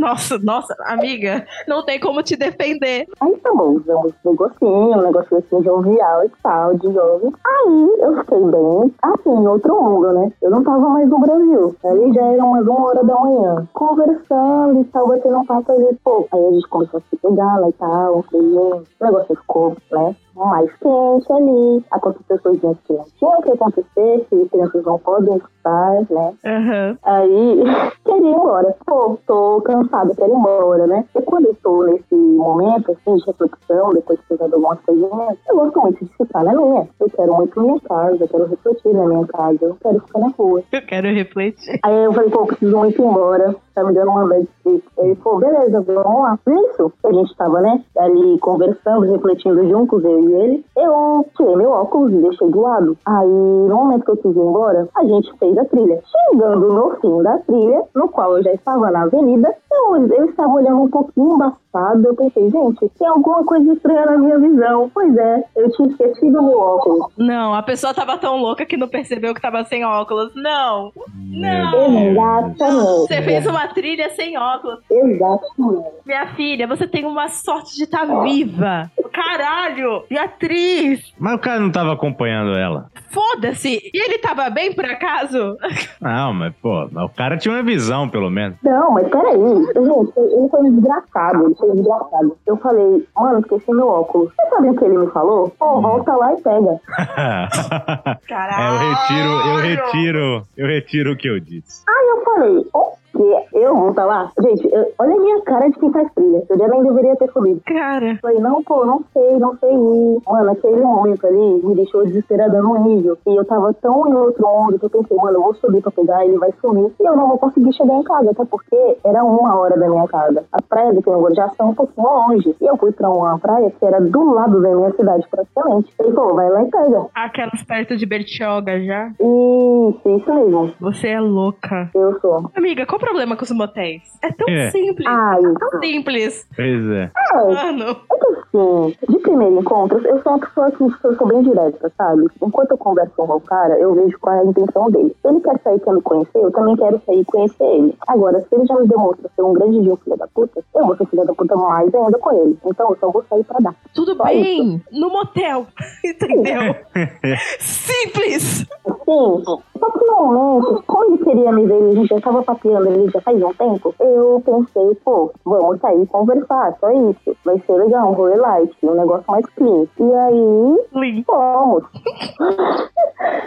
Nossa, 0.00 0.38
nossa, 0.38 0.74
amiga, 0.86 1.46
não 1.68 1.84
tem 1.84 2.00
como 2.00 2.22
te 2.22 2.34
defender. 2.34 3.06
Aí 3.20 3.36
tá 3.36 3.52
bom, 3.54 3.76
usamos 3.76 4.14
um 4.24 4.30
negocinho, 4.30 4.98
um 4.98 5.02
negocinho 5.02 5.44
assim 5.46 5.62
jovial 5.62 6.24
e 6.24 6.30
tal, 6.42 6.74
de 6.74 6.90
jovem. 6.90 7.30
Aí 7.44 7.96
eu 8.00 8.16
fiquei 8.16 8.38
bem, 8.38 8.94
assim, 9.02 9.46
outro 9.46 9.82
mundo, 9.82 10.10
né? 10.14 10.32
Eu 10.40 10.50
não 10.52 10.64
tava 10.64 10.88
mais 10.88 11.06
no 11.06 11.18
Brasil. 11.18 11.76
Ali 11.84 12.14
já 12.14 12.22
era 12.22 12.42
umas 12.42 12.66
uma 12.66 12.86
hora 12.86 13.04
da 13.04 13.14
manhã. 13.14 13.68
Conversando 13.74 14.80
e 14.80 14.84
tal, 14.84 15.06
batendo 15.06 15.36
um 15.36 15.44
papo 15.44 15.70
ali, 15.70 15.94
pô. 16.02 16.26
Aí 16.32 16.46
a 16.46 16.52
gente 16.52 16.68
começou 16.68 16.98
a 16.98 17.02
se 17.10 17.16
pegar 17.20 17.60
lá 17.60 17.68
e 17.68 17.72
tal, 17.74 18.24
um. 18.32 18.70
O 18.70 19.04
negócio 19.04 19.36
ficou, 19.36 19.76
né? 19.92 20.16
Mais 20.40 20.70
quente 20.78 21.32
ali. 21.32 21.84
Aconteceu 21.90 22.38
coisinhas 22.38 22.78
que 22.86 22.92
não 22.94 23.04
tinham 23.18 23.42
que 23.42 23.50
acontecer, 23.50 24.26
que 24.30 24.48
crianças 24.48 24.84
não 24.84 24.98
podem 24.98 25.36
estar, 25.36 25.92
né? 26.10 26.34
Aham. 26.44 26.98
Aí, 27.02 27.62
queria 28.04 28.30
ir 28.30 28.34
embora. 28.34 28.74
Pô, 28.86 29.18
tô 29.26 29.60
cansada, 29.62 30.14
quero 30.16 30.32
ir 30.32 30.36
embora, 30.36 30.86
né? 30.86 31.04
E 31.14 31.22
quando 31.22 31.46
eu 31.46 31.56
tô 31.62 31.84
nesse 31.84 32.14
momento, 32.14 32.92
assim, 32.92 33.16
de 33.16 33.26
reflexão, 33.26 33.92
depois 33.92 34.18
de 34.18 34.38
fazer 34.38 34.54
algumas 34.54 34.80
coisinhas, 34.80 35.38
eu 35.48 35.56
gosto 35.56 35.80
muito 35.80 36.04
de 36.04 36.10
ficar 36.16 36.44
na 36.44 36.54
minha. 36.54 36.88
Eu 36.98 37.10
quero 37.10 37.34
muito 37.34 37.60
minha 37.60 37.80
casa, 37.80 38.16
eu 38.20 38.28
quero 38.28 38.46
refletir 38.46 38.94
na 38.94 39.06
minha 39.06 39.26
casa, 39.26 39.58
eu 39.62 39.76
quero 39.82 40.00
ficar 40.00 40.18
na 40.20 40.28
rua. 40.28 40.62
Eu 40.72 40.82
quero 40.82 41.08
refletir. 41.08 41.80
Aí 41.82 42.04
eu 42.04 42.12
falei, 42.12 42.30
pô, 42.30 42.46
preciso 42.46 42.76
muito 42.76 43.00
ir 43.00 43.04
embora. 43.04 43.54
Tá 43.74 43.84
me 43.84 43.94
dando 43.94 44.10
uma 44.10 44.26
bad 44.26 44.48
trip. 44.64 44.84
Ele 44.98 45.14
falou, 45.16 45.40
beleza, 45.40 45.80
vamos 45.80 46.22
lá. 46.22 46.38
Nisso, 46.46 46.92
a 47.04 47.12
gente 47.12 47.36
tava, 47.36 47.60
né, 47.60 47.82
ali 47.98 48.38
conversando, 48.38 49.12
refletindo 49.12 49.68
juntos, 49.68 50.04
eu 50.04 50.28
e 50.28 50.29
ele. 50.30 50.64
Eu 50.76 51.26
tirei 51.36 51.56
meu 51.56 51.70
óculos 51.70 52.12
e 52.12 52.16
deixei 52.16 52.48
do 52.48 52.60
lado. 52.60 52.96
Aí, 53.06 53.28
no 53.28 53.74
momento 53.74 54.04
que 54.04 54.10
eu 54.10 54.16
quis 54.16 54.36
ir 54.36 54.38
embora, 54.38 54.88
a 54.96 55.04
gente 55.04 55.32
fez 55.38 55.56
a 55.58 55.64
trilha. 55.64 56.02
Chegando 56.30 56.72
no 56.72 56.96
fim 57.00 57.22
da 57.22 57.38
trilha, 57.38 57.82
no 57.94 58.08
qual 58.08 58.36
eu 58.36 58.42
já 58.42 58.52
estava 58.52 58.90
na 58.90 59.02
avenida, 59.02 59.54
eu, 59.70 60.06
eu 60.06 60.24
estava 60.26 60.52
olhando 60.52 60.82
um 60.82 60.90
pouquinho 60.90 61.34
embaçado. 61.34 62.06
Eu 62.06 62.14
pensei, 62.14 62.50
gente, 62.50 62.88
tem 62.98 63.08
alguma 63.08 63.44
coisa 63.44 63.72
estranha 63.72 64.06
na 64.06 64.18
minha 64.18 64.38
visão. 64.38 64.90
Pois 64.92 65.16
é, 65.16 65.44
eu 65.56 65.70
tinha 65.72 65.88
esquecido 65.88 66.42
meu 66.42 66.58
óculos. 66.58 67.12
Não, 67.16 67.54
a 67.54 67.62
pessoa 67.62 67.94
tava 67.94 68.18
tão 68.18 68.36
louca 68.36 68.66
que 68.66 68.76
não 68.76 68.88
percebeu 68.88 69.34
que 69.34 69.40
tava 69.40 69.64
sem 69.64 69.84
óculos. 69.84 70.32
Não. 70.34 70.92
Não. 71.16 72.10
Exatamente. 72.10 73.06
Você 73.08 73.22
fez 73.22 73.46
uma 73.46 73.68
trilha 73.68 74.10
sem 74.10 74.36
óculos. 74.36 74.80
Exatamente. 74.90 75.88
Minha 76.04 76.34
filha, 76.34 76.66
você 76.66 76.86
tem 76.86 77.04
uma 77.04 77.28
sorte 77.28 77.76
de 77.76 77.84
estar 77.84 78.04
viva. 78.22 78.90
Caralho! 79.20 80.04
E 80.10 80.16
atriz! 80.16 81.12
Mas 81.18 81.34
o 81.34 81.38
cara 81.38 81.60
não 81.60 81.70
tava 81.70 81.92
acompanhando 81.92 82.56
ela. 82.56 82.86
Foda-se! 83.10 83.78
E 83.92 84.02
ele 84.02 84.16
tava 84.18 84.48
bem 84.48 84.72
por 84.72 84.84
acaso? 84.86 85.58
Não, 86.00 86.32
mas, 86.32 86.54
pô, 86.62 86.84
o 86.84 87.08
cara 87.10 87.36
tinha 87.36 87.54
uma 87.54 87.62
visão, 87.62 88.08
pelo 88.08 88.30
menos. 88.30 88.56
Não, 88.62 88.92
mas 88.92 89.06
peraí. 89.08 89.36
Gente, 89.36 90.12
ele 90.16 90.48
foi 90.48 90.60
um 90.60 90.74
desgraçado. 90.74 91.44
Ele 91.44 91.54
foi 91.54 91.70
um 91.70 91.74
desgraçado. 91.74 92.38
Eu 92.46 92.56
falei, 92.56 93.06
mano, 93.14 93.40
esqueci 93.40 93.70
meu 93.72 93.88
óculos. 93.88 94.32
Você 94.34 94.48
sabe 94.48 94.70
o 94.70 94.76
que 94.76 94.84
ele 94.84 94.98
me 94.98 95.10
falou? 95.10 95.50
Pô, 95.58 95.80
volta 95.82 96.16
lá 96.16 96.32
e 96.32 96.40
pega. 96.40 96.80
é, 97.18 98.18
Caralho! 98.26 98.74
eu 98.74 98.88
retiro, 98.88 99.28
eu 99.28 99.56
retiro, 99.58 100.42
eu 100.56 100.66
retiro 100.66 101.12
o 101.12 101.16
que 101.16 101.28
eu 101.28 101.38
disse. 101.40 101.84
Aí 101.88 102.08
eu 102.08 102.24
falei, 102.24 102.66
o 102.72 102.99
quê? 103.16 103.44
Eu 103.54 103.76
vou 103.76 103.94
tá 103.94 104.04
lá? 104.04 104.30
Gente, 104.40 104.66
eu- 104.72 104.92
olha 104.98 105.14
a 105.14 105.18
minha 105.20 105.40
cara 105.42 105.68
de 105.68 105.78
quem 105.78 105.92
faz 105.92 106.08
trilha. 106.14 106.42
Eu 106.48 106.58
já 106.58 106.68
nem 106.68 106.82
deveria 106.82 107.16
ter 107.16 107.30
subido. 107.32 107.60
Cara, 107.66 108.18
Falei, 108.22 108.38
não, 108.40 108.62
pô, 108.62 108.84
não 108.84 109.02
sei, 109.12 109.38
não 109.38 109.56
sei 109.58 109.70
ir. 109.72 110.20
Mano, 110.26 110.50
aquele 110.50 110.80
momento 110.80 111.26
ali 111.26 111.60
me 111.64 111.74
deixou 111.74 112.04
desesperada 112.04 112.60
no 112.62 112.78
nível. 112.84 113.16
E 113.26 113.36
eu 113.36 113.44
tava 113.44 113.72
tão 113.74 114.06
em 114.08 114.14
outro 114.14 114.46
mundo 114.46 114.78
que 114.78 114.86
eu 114.86 114.90
pensei, 114.90 115.16
mano, 115.16 115.38
eu 115.38 115.42
vou 115.42 115.54
subir 115.54 115.82
pra 115.82 115.90
pegar, 115.90 116.24
ele 116.24 116.38
vai 116.38 116.52
sumir. 116.60 116.92
E 117.00 117.04
eu 117.06 117.16
não 117.16 117.28
vou 117.28 117.38
conseguir 117.38 117.72
chegar 117.72 117.94
em 117.94 118.02
casa, 118.02 118.30
até 118.30 118.44
porque 118.44 118.96
era 119.04 119.22
uma 119.24 119.56
hora 119.58 119.78
da 119.78 119.88
minha 119.88 120.06
casa. 120.08 120.44
As 120.52 120.64
praias 120.66 120.94
do 120.94 121.02
Pingo 121.02 121.34
já 121.34 121.48
são 121.50 121.70
um 121.70 121.74
pouquinho 121.74 122.06
longe. 122.06 122.54
E 122.60 122.64
eu 122.66 122.76
fui 122.76 122.92
pra 122.92 123.10
uma 123.10 123.38
praia 123.38 123.70
que 123.70 123.84
era 123.84 124.00
do 124.00 124.32
lado 124.32 124.60
da 124.60 124.68
minha 124.74 124.90
cidade, 124.92 125.26
praticamente. 125.30 125.92
Ele 126.00 126.12
falou, 126.12 126.34
vai 126.34 126.48
lá 126.50 126.62
e 126.62 126.70
pega. 126.70 127.06
aquelas 127.14 127.62
perto 127.64 127.96
de 127.96 128.06
Bertioga 128.06 128.80
já. 128.84 129.08
Isso, 129.20 130.00
isso 130.16 130.34
mesmo. 130.34 130.72
Você 130.80 131.08
é 131.08 131.20
louca. 131.20 131.90
Eu 131.94 132.18
sou. 132.20 132.50
Amiga, 132.56 132.86
qual 132.86 132.99
o 132.99 132.99
problema 133.00 133.36
com 133.36 133.44
os 133.44 133.50
motéis? 133.50 134.02
É 134.22 134.30
tão 134.32 134.48
É. 134.48 134.70
simples. 134.70 135.06
Ai, 135.08 135.40
Tão 135.58 135.80
simples. 135.80 136.46
Pois 136.54 136.86
é. 136.90 137.10
é, 137.32 137.54
Mano. 137.54 137.96
É 138.12 138.16
que 138.18 138.26
assim, 138.56 138.96
de 139.08 139.18
primeiro 139.18 139.58
encontro, 139.60 139.98
eu 140.06 140.22
sou 140.22 140.32
uma 140.32 140.38
pessoa 140.40 140.70
que 140.70 140.82
eu 140.82 141.16
sou 141.16 141.26
bem 141.28 141.42
direta, 141.42 141.92
sabe? 141.96 142.26
Enquanto 142.42 142.70
eu 142.72 142.78
converso 142.78 143.12
com 143.16 143.22
o 143.24 143.40
cara, 143.40 143.78
eu 143.78 143.94
vejo 143.94 144.18
qual 144.20 144.36
é 144.36 144.40
a 144.40 144.44
intenção 144.44 144.90
dele. 144.90 145.14
Se 145.22 145.28
ele 145.28 145.40
quer 145.40 145.58
sair 145.62 145.76
e 145.76 145.80
quer 145.80 145.92
me 145.94 146.02
conhecer, 146.02 146.38
eu 146.38 146.50
também 146.52 146.76
quero 146.76 147.00
sair 147.06 147.20
e 147.20 147.24
conhecer 147.24 147.64
ele. 147.64 147.94
Agora, 148.06 148.40
se 148.40 148.54
ele 148.54 148.66
já 148.66 148.74
me 148.78 148.86
demonstra 148.86 149.30
ser 149.34 149.42
um 149.42 149.52
grande 149.54 149.80
de 149.82 149.90
um 149.90 149.96
filho 149.96 150.16
da 150.16 150.26
puta, 150.28 150.62
eu 150.80 150.86
vou 150.86 150.96
ser 150.96 151.06
filho 151.06 151.24
da 151.24 151.34
puta 151.34 151.56
mais 151.56 151.94
ainda 151.94 152.18
com 152.18 152.32
ele. 152.32 152.58
Então 152.64 152.90
eu 152.90 152.96
só 152.98 153.10
vou 153.10 153.24
sair 153.28 153.44
pra 153.44 153.58
dar. 153.60 153.74
Tudo 153.94 154.16
Só 154.16 154.24
bem. 154.24 154.82
No 154.90 155.10
motel. 155.10 155.66
Entendeu? 156.04 156.74
Simples. 157.58 158.66
Sim, 159.04 159.42
só 159.44 159.90
que 159.90 160.06
no 160.06 160.24
momento, 160.24 160.82
como 160.86 161.04
ele 161.04 161.24
queria 161.24 161.52
me 161.52 161.66
ver, 161.66 161.82
a 161.82 161.92
gente 161.92 162.08
já 162.08 162.20
tava 162.20 162.42
papeando 162.42 162.88
ele 162.88 163.10
já 163.10 163.20
faz 163.20 163.42
um 163.42 163.52
tempo, 163.54 163.94
eu 163.98 164.42
pensei, 164.44 164.94
pô, 165.04 165.32
vamos 165.44 165.80
sair 165.80 166.02
e 166.02 166.06
conversar, 166.06 166.76
só 166.78 166.90
isso. 166.90 167.36
Vai 167.44 167.60
ser 167.66 167.72
legal, 167.72 168.10
um 168.10 168.14
rolê 168.14 168.36
light, 168.36 168.74
um 168.82 168.94
negócio 168.94 169.24
mais 169.28 169.46
clean. 169.56 169.86
E 169.98 170.14
aí, 170.14 170.78
Lindo. 170.94 171.24
Vamos. 171.26 171.84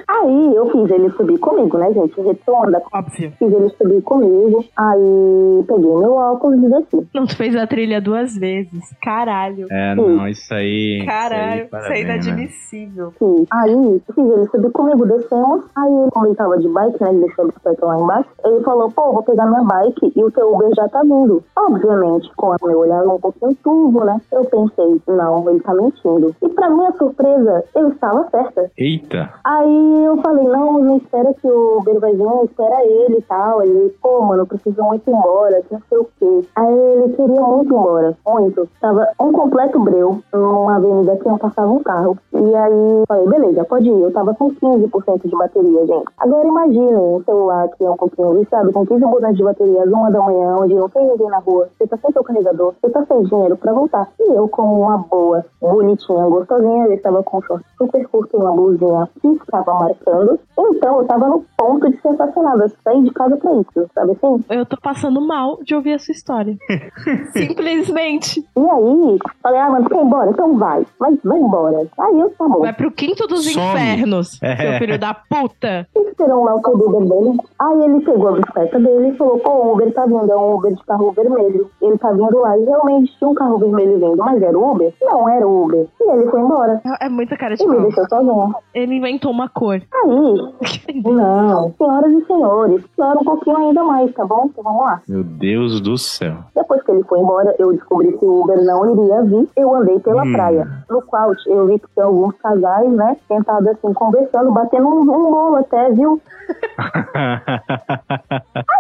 Aí 0.08 0.56
eu 0.56 0.69
fiz 0.72 0.89
ele 0.91 1.10
subir 1.12 1.38
comigo, 1.39 1.78
né, 1.78 1.91
gente? 1.93 2.19
Retomando. 2.22 2.78
Óbvio. 2.93 3.32
Fiz 3.39 3.52
ele 3.52 3.69
subir 3.69 4.02
comigo. 4.04 4.63
Aí 4.78 5.63
peguei 5.67 5.96
meu 5.96 6.13
óculos 6.13 6.62
e 6.63 6.69
desci. 6.69 7.08
Tu 7.28 7.36
fez 7.36 7.56
a 7.56 7.66
trilha 7.66 8.02
duas 8.02 8.38
vezes. 8.38 8.96
Caralho. 9.02 9.68
É, 9.72 9.96
não, 9.96 10.28
isso 10.28 10.54
aí. 10.54 11.04
Caralho, 11.06 11.42
isso 11.44 11.44
aí, 11.46 11.58
isso 11.58 11.66
é 11.66 11.68
parabéns, 11.68 12.08
né? 12.08 12.14
inadmissível. 12.14 13.14
Fiz. 13.18 13.48
Aí 13.52 13.72
ele 13.72 14.48
subir 14.52 14.72
comigo, 14.72 15.06
descemos. 15.06 15.66
Aí, 15.76 16.10
como 16.12 16.26
ele 16.28 16.36
tava 16.36 16.58
de 16.60 16.68
bike, 16.68 17.02
né? 17.02 17.10
Ele 17.10 17.26
deixou 17.26 17.46
a 17.46 17.48
bicicleta 17.48 17.86
lá 17.86 18.00
embaixo. 18.00 18.30
Ele 18.46 18.64
falou, 18.64 18.92
pô, 18.92 19.14
vou 19.14 19.24
pegar 19.24 19.46
minha 19.46 19.64
bike 19.64 20.14
e 20.16 20.24
o 20.24 20.32
teu 20.32 20.54
Uber 20.54 20.70
já 20.76 20.88
tá 20.90 21.02
vindo. 21.02 21.44
Obviamente, 21.56 22.30
com 22.36 22.48
o 22.48 22.68
meu 22.68 22.80
olhar 22.80 23.04
um 23.08 23.20
pouquinho 23.20 23.56
turvo, 23.64 24.04
né? 24.04 24.20
Eu 24.32 24.46
pensei, 24.46 25.02
não, 25.08 25.50
ele 25.50 25.60
tá 25.62 25.74
mentindo. 25.74 26.36
E 26.42 26.50
pra 26.50 26.70
minha 26.70 26.92
surpresa, 26.94 27.64
eu 27.76 27.90
estava 27.90 28.28
certa. 28.30 28.72
Eita. 28.78 29.34
Aí 29.44 30.04
eu 30.06 30.18
falei, 30.18 30.46
não, 30.46 30.80
não 30.80 30.98
espera 30.98 31.34
que 31.34 31.48
o 31.48 31.78
Uber 31.80 32.00
vai 32.00 32.14
vir, 32.14 32.24
espera 32.46 32.84
ele 32.86 33.18
e 33.18 33.22
tal. 33.22 33.64
Ele, 33.64 33.94
pô, 34.02 34.22
mano, 34.22 34.44
eu 34.44 34.48
preciso 34.48 34.82
muito 34.84 35.10
ir 35.10 35.14
embora, 35.14 35.62
que 35.62 35.74
não 35.74 35.82
sei 35.90 35.98
o 35.98 36.10
quê. 36.20 36.48
Aí 36.56 36.74
ele 36.74 37.03
queria 37.10 37.42
muito 37.42 37.74
ir 37.74 37.78
embora, 37.78 38.18
muito. 38.26 38.68
Tava 38.80 39.08
um 39.20 39.32
completo 39.32 39.80
breu, 39.80 40.22
numa 40.34 40.76
avenida 40.76 41.18
que 41.18 41.28
não 41.28 41.38
passava 41.38 41.72
um 41.72 41.84
carro. 41.84 42.18
E 42.34 42.56
aí 42.56 43.00
eu 43.00 43.04
falei, 43.08 43.28
beleza, 43.28 43.63
pode 43.66 43.89
ir. 43.89 44.02
Eu 44.02 44.12
tava 44.12 44.34
com 44.34 44.52
15% 44.52 45.28
de 45.28 45.36
bateria, 45.36 45.86
gente. 45.86 46.06
Agora 46.20 46.48
imaginem 46.48 46.96
um 46.96 47.24
celular 47.24 47.68
que 47.70 47.84
é 47.84 47.89
um 47.89 47.98
pouquinho 47.98 48.34
viciado, 48.34 48.72
com 48.72 48.86
15% 48.86 49.34
de 49.34 49.44
bateria, 49.44 49.84
às 49.84 49.92
uma 49.92 50.12
da 50.12 50.22
manhã, 50.22 50.56
onde 50.58 50.74
não 50.74 50.89
tem 50.89 51.08
ninguém 51.08 51.30
na 51.30 51.39
rua. 51.39 51.70
Você 51.78 51.88
tá 51.88 51.98
sem 51.98 52.12
seu 52.12 52.24
carregador, 52.24 52.74
você 52.82 52.89
tá 52.89 53.06
sem 53.06 53.24
dinheiro 53.24 53.58
pra 53.58 53.74
voltar. 53.74 54.10
E 54.20 54.34
eu, 54.34 54.48
como 54.48 54.82
uma 54.82 54.98
boa, 54.98 55.46
bonitinha, 55.62 56.26
gostosinha, 56.28 56.86
eu 56.86 56.94
estava 56.94 57.24
com 57.24 57.38
um 57.38 57.42
short 57.42 57.66
super 57.78 58.08
curto 58.08 58.36
e 58.36 58.39
uma 58.39 58.52
blusinha 58.52 59.10
que 59.22 59.28
estava 59.28 59.74
marcando. 59.74 60.39
Então 60.58 61.00
eu 61.00 61.06
tava 61.06 61.28
no 61.28 61.46
ponto 61.58 61.89
de 61.89 61.98
ser 62.02 62.10
assassinada. 62.10 62.68
Saí 62.84 63.04
de 63.04 63.12
casa 63.12 63.38
pra 63.38 63.54
isso, 63.54 63.89
sabe 63.94 64.12
assim? 64.12 64.44
Eu 64.50 64.66
tô 64.66 64.78
passando 64.82 65.22
mal 65.22 65.60
de 65.63 65.76
ouvir 65.76 65.92
essa 65.92 66.12
história. 66.12 66.58
Simplesmente. 67.34 68.39
E 68.56 68.60
aí, 68.60 69.19
falei, 69.41 69.60
ah, 69.60 69.69
mano, 69.69 69.89
quer 69.89 69.97
ir 69.97 70.03
embora? 70.06 70.29
Então 70.29 70.58
vai. 70.58 70.86
Mas 70.99 71.17
vai 71.23 71.39
embora. 71.39 71.88
Aí 71.99 72.19
eu, 72.19 72.29
tá 72.32 72.47
bom. 72.47 72.60
Vai 72.62 72.73
pro 72.73 72.91
quinto 72.91 73.27
dos 73.27 73.45
Some. 73.51 73.65
infernos, 73.65 74.39
É. 74.41 74.56
seu 74.56 74.73
filho 74.79 74.99
da 74.99 75.13
puta. 75.13 75.88
Esperou 75.95 76.43
lá 76.43 76.56
o 76.56 76.60
Uber 76.60 77.01
dele. 77.08 77.38
Aí 77.60 77.82
ele 77.84 78.06
pegou 78.06 78.27
a 78.29 78.32
bicicleta 78.34 78.79
dele 78.79 79.10
e 79.10 79.17
falou, 79.17 79.39
pô, 79.39 79.49
o 79.51 79.73
Uber 79.73 79.93
tá 79.93 80.06
vindo, 80.06 80.32
é 80.32 80.36
um 80.36 80.56
Uber 80.56 80.73
de 80.73 80.84
carro 80.86 81.12
vermelho. 81.12 81.69
Ele 81.82 81.97
tá 81.97 82.12
vindo 82.12 82.38
lá 82.39 82.58
e 82.58 82.63
realmente 82.65 83.17
tinha 83.17 83.29
um 83.29 83.34
carro 83.34 83.58
vermelho 83.58 83.99
vindo, 83.99 84.17
mas 84.17 84.41
era 84.41 84.58
o 84.58 84.71
Uber? 84.71 84.93
Não, 85.01 85.27
era 85.29 85.47
o 85.47 85.63
Uber. 85.63 85.88
E 85.99 86.12
ele 86.12 86.29
foi 86.29 86.41
embora. 86.41 86.82
É 87.01 87.10
muita 87.10 87.36
cara 87.38 87.56
de 87.56 87.63
E 87.63 87.67
me 87.67 87.75
pau. 87.75 87.84
deixou 87.86 88.08
sozinha. 88.10 88.56
Ele 88.73 88.95
inventou 88.95 89.32
uma 89.32 89.49
cor. 89.49 89.82
Aí, 89.91 91.01
não, 91.03 91.73
senhoras 91.77 92.12
e 92.12 92.25
senhores, 92.25 92.84
piora 92.95 93.19
um 93.19 93.23
pouquinho 93.23 93.58
ainda 93.58 93.84
mais, 93.84 94.13
tá 94.13 94.25
bom? 94.25 94.45
Então 94.45 94.63
vamos 94.63 94.82
lá. 94.84 95.01
Meu 95.08 95.23
Deus 95.23 95.82
do 95.82 95.97
céu. 95.97 96.36
Depois 96.56 96.83
que 96.84 96.91
ele 96.91 97.04
foi 97.04 97.19
embora, 97.19 97.56
eu 97.60 97.72
descobri 97.74 98.12
que 98.17 98.26
o 98.26 98.41
Uber 98.41 98.63
não 98.63 98.91
iria 98.91 99.22
vir. 99.24 99.50
Eu 99.58 99.76
andei 99.76 100.00
pela 100.00 100.24
Hum. 100.24 100.32
praia, 100.34 100.67
no 100.89 101.02
qual 101.02 101.32
eu 101.48 101.67
vi 101.67 101.80
que 101.80 101.88
tinha 101.93 102.06
alguns 102.06 102.36
casais, 102.38 102.91
né, 102.91 103.17
sentados 103.28 103.67
assim, 103.67 103.93
conversando, 103.93 104.52
batendo 104.52 104.88
um, 104.88 105.02
um 105.02 105.32
bolo 105.32 105.56
até, 105.58 105.89
viu? 105.91 106.22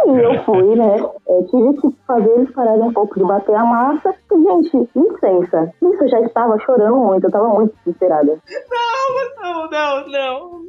Aí 0.03 0.23
eu 0.23 0.43
fui, 0.43 0.75
né, 0.75 0.95
é, 1.27 1.41
tive 1.43 1.73
que 1.81 1.95
fazer 2.07 2.29
eles 2.31 2.51
pararem 2.51 2.83
um 2.83 2.93
pouco 2.93 3.17
de 3.17 3.23
bater 3.25 3.55
a 3.55 3.63
massa. 3.63 4.13
E, 4.31 4.35
gente, 4.43 4.89
licença, 4.95 5.71
isso 5.81 6.03
eu 6.03 6.09
já 6.09 6.19
estava 6.21 6.57
chorando 6.59 6.97
muito, 6.97 7.23
eu 7.25 7.27
estava 7.29 7.47
muito 7.49 7.73
desesperada. 7.85 8.37
Não, 9.41 9.69
não, 9.69 10.07
não. 10.07 10.63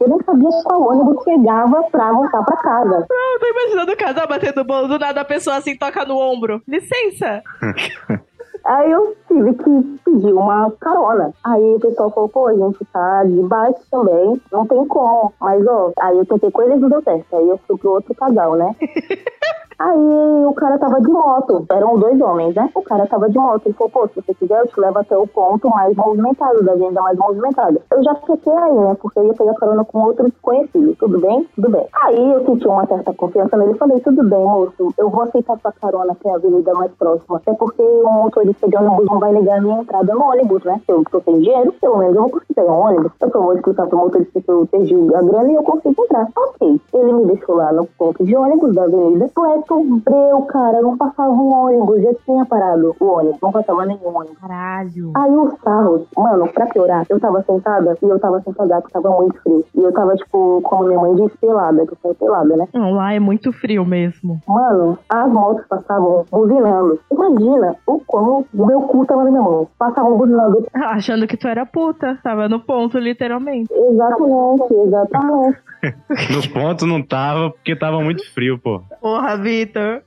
Eu 0.00 0.08
nem 0.08 0.22
sabia 0.24 0.48
qual 0.64 0.82
ônibus 0.82 1.24
pegava 1.24 1.82
pra 1.90 2.12
voltar 2.12 2.42
pra 2.44 2.56
casa. 2.58 3.06
Eu 3.10 3.40
tô 3.40 3.46
imaginando 3.46 3.92
o 3.92 3.96
casal 3.96 4.28
batendo 4.28 4.64
bolo, 4.64 4.88
do 4.88 4.98
nada 4.98 5.20
a 5.22 5.24
pessoa 5.24 5.56
assim 5.56 5.76
toca 5.76 6.04
no 6.04 6.18
ombro. 6.18 6.62
Licença. 6.76 7.42
Aí 8.66 8.90
eu 8.90 9.16
tive 9.28 9.54
que 9.54 10.00
pedir 10.04 10.32
uma 10.32 10.70
carona. 10.80 11.32
Aí 11.44 11.62
o 11.62 11.78
pessoal 11.78 12.10
falou, 12.10 12.28
pô, 12.28 12.48
a 12.48 12.54
gente 12.54 12.84
tá 12.92 13.22
de 13.22 13.40
bike 13.42 13.80
também, 13.88 14.42
não 14.50 14.66
tem 14.66 14.84
como. 14.88 15.32
Mas, 15.40 15.64
ó, 15.68 15.92
aí 16.00 16.18
eu 16.18 16.26
tentei 16.26 16.50
com 16.50 16.62
eles 16.62 16.78
e 16.78 16.80
não 16.80 16.88
deu 16.88 17.02
certo. 17.02 17.36
Aí 17.36 17.48
eu 17.48 17.58
fui 17.58 17.78
pro 17.78 17.92
outro 17.92 18.12
casal, 18.16 18.56
né? 18.56 18.74
Aí 19.78 20.44
o 20.46 20.54
cara 20.54 20.78
tava 20.78 21.00
de 21.00 21.08
moto, 21.08 21.66
eram 21.70 21.98
dois 21.98 22.20
homens, 22.20 22.54
né? 22.54 22.70
O 22.74 22.82
cara 22.82 23.06
tava 23.06 23.28
de 23.28 23.38
moto, 23.38 23.66
ele 23.66 23.74
falou, 23.74 23.90
pô, 23.90 24.08
se 24.08 24.14
você 24.14 24.34
quiser 24.34 24.60
eu 24.60 24.66
te 24.66 24.80
levo 24.80 24.98
até 24.98 25.16
o 25.16 25.26
ponto 25.26 25.68
mais 25.68 25.94
movimentado, 25.94 26.64
da 26.64 26.74
venda 26.74 27.02
mais 27.02 27.18
movimentada. 27.18 27.80
Eu 27.90 28.02
já 28.02 28.14
fiquei 28.14 28.52
aí, 28.52 28.72
né? 28.72 28.96
Porque 29.00 29.18
eu 29.18 29.26
ia 29.26 29.34
pegar 29.34 29.54
carona 29.54 29.84
com 29.84 30.02
outro 30.02 30.30
desconhecido. 30.30 30.96
Tudo 30.98 31.20
bem? 31.20 31.46
Tudo 31.54 31.70
bem. 31.70 31.86
Aí 32.02 32.32
eu 32.32 32.44
senti 32.46 32.66
uma 32.66 32.86
certa 32.86 33.12
confiança 33.12 33.56
nele 33.56 33.72
e 33.72 33.78
falei, 33.78 34.00
tudo 34.00 34.22
bem, 34.24 34.44
moço, 34.44 34.94
eu 34.96 35.10
vou 35.10 35.22
aceitar 35.22 35.58
sua 35.60 35.72
carona 35.72 36.12
até 36.12 36.30
a 36.30 36.36
avenida 36.36 36.72
mais 36.74 36.92
próxima. 36.92 37.36
Até 37.36 37.52
porque 37.52 37.82
o 37.82 38.10
motorista 38.10 38.68
de 38.68 38.76
ônibus 38.76 39.06
não 39.06 39.18
vai 39.18 39.32
negar 39.32 39.58
a 39.58 39.60
minha 39.60 39.80
entrada 39.80 40.14
no 40.14 40.24
ônibus, 40.24 40.64
né? 40.64 40.80
Se 40.86 40.92
eu 40.92 41.02
tô 41.10 41.20
sem 41.20 41.40
dinheiro, 41.40 41.72
pelo 41.80 41.98
menos 41.98 42.16
eu 42.16 42.22
vou 42.22 42.30
conseguir 42.30 42.60
um 42.60 42.80
ônibus. 42.80 43.12
Eu 43.20 43.30
só 43.30 43.40
vou 43.40 43.54
explicar 43.54 43.86
pro 43.86 43.98
motorista 43.98 44.40
que 44.40 44.50
eu 44.50 44.66
perdi 44.66 44.94
a 45.14 45.22
grana 45.22 45.50
e 45.50 45.54
eu 45.54 45.62
consigo 45.62 46.02
entrar. 46.02 46.28
Ok. 46.36 46.80
Ele 46.94 47.12
me 47.12 47.26
deixou 47.26 47.56
lá 47.56 47.72
no 47.72 47.84
ponto 47.98 48.24
de 48.24 48.34
ônibus 48.34 48.74
da 48.74 48.84
avenida. 48.84 49.28
Pleto 49.34 49.65
breu, 49.74 50.42
cara, 50.42 50.80
não 50.80 50.96
passava 50.96 51.30
um 51.30 51.52
ônibus, 51.52 52.02
já 52.02 52.14
tinha 52.24 52.44
parado 52.44 52.94
o 52.98 53.04
ônibus, 53.04 53.40
não 53.42 53.52
passava 53.52 53.86
nenhum 53.86 54.16
ônibus. 54.16 54.38
Caralho. 54.38 55.12
Aí 55.16 55.30
os 55.32 55.52
carros, 55.60 56.02
mano, 56.16 56.48
pra 56.48 56.66
piorar, 56.66 57.04
eu 57.08 57.20
tava 57.20 57.42
sentada 57.42 57.96
e 58.02 58.06
eu 58.06 58.18
tava 58.18 58.40
sem 58.42 58.52
casaco, 58.52 58.90
tava 58.90 59.10
muito 59.10 59.40
frio. 59.42 59.64
E 59.74 59.82
eu 59.82 59.92
tava, 59.92 60.14
tipo, 60.14 60.60
como 60.62 60.84
minha 60.84 61.00
mãe 61.00 61.14
disse, 61.14 61.36
pelada, 61.38 61.86
que 61.86 61.92
eu 61.92 61.98
saí 62.02 62.14
pelada, 62.14 62.56
né? 62.56 62.68
Não, 62.72 62.92
lá 62.92 63.12
é 63.12 63.20
muito 63.20 63.52
frio 63.52 63.84
mesmo. 63.84 64.40
Mano, 64.46 64.98
as 65.08 65.30
motos 65.30 65.66
passavam 65.66 66.24
buzinando. 66.30 66.98
Imagina 67.10 67.76
o 67.86 68.00
quão 68.06 68.44
o 68.54 68.66
meu 68.66 68.82
cu 68.82 69.04
tava 69.06 69.24
na 69.24 69.30
minha 69.30 69.42
mão. 69.42 69.68
Passavam 69.78 70.16
buzinando. 70.16 70.66
Achando 70.74 71.26
que 71.26 71.36
tu 71.36 71.48
era 71.48 71.66
puta. 71.66 72.18
Tava 72.22 72.48
no 72.48 72.60
ponto, 72.60 72.98
literalmente. 72.98 73.72
Exatamente, 73.72 74.74
exatamente. 74.74 75.58
No 76.30 76.48
ponto 76.52 76.86
não 76.86 77.02
tava, 77.02 77.50
porque 77.50 77.76
tava 77.76 78.00
muito 78.00 78.22
frio, 78.32 78.58
pô. 78.58 78.82
Porra, 79.00 79.36
Vitor. 79.36 80.02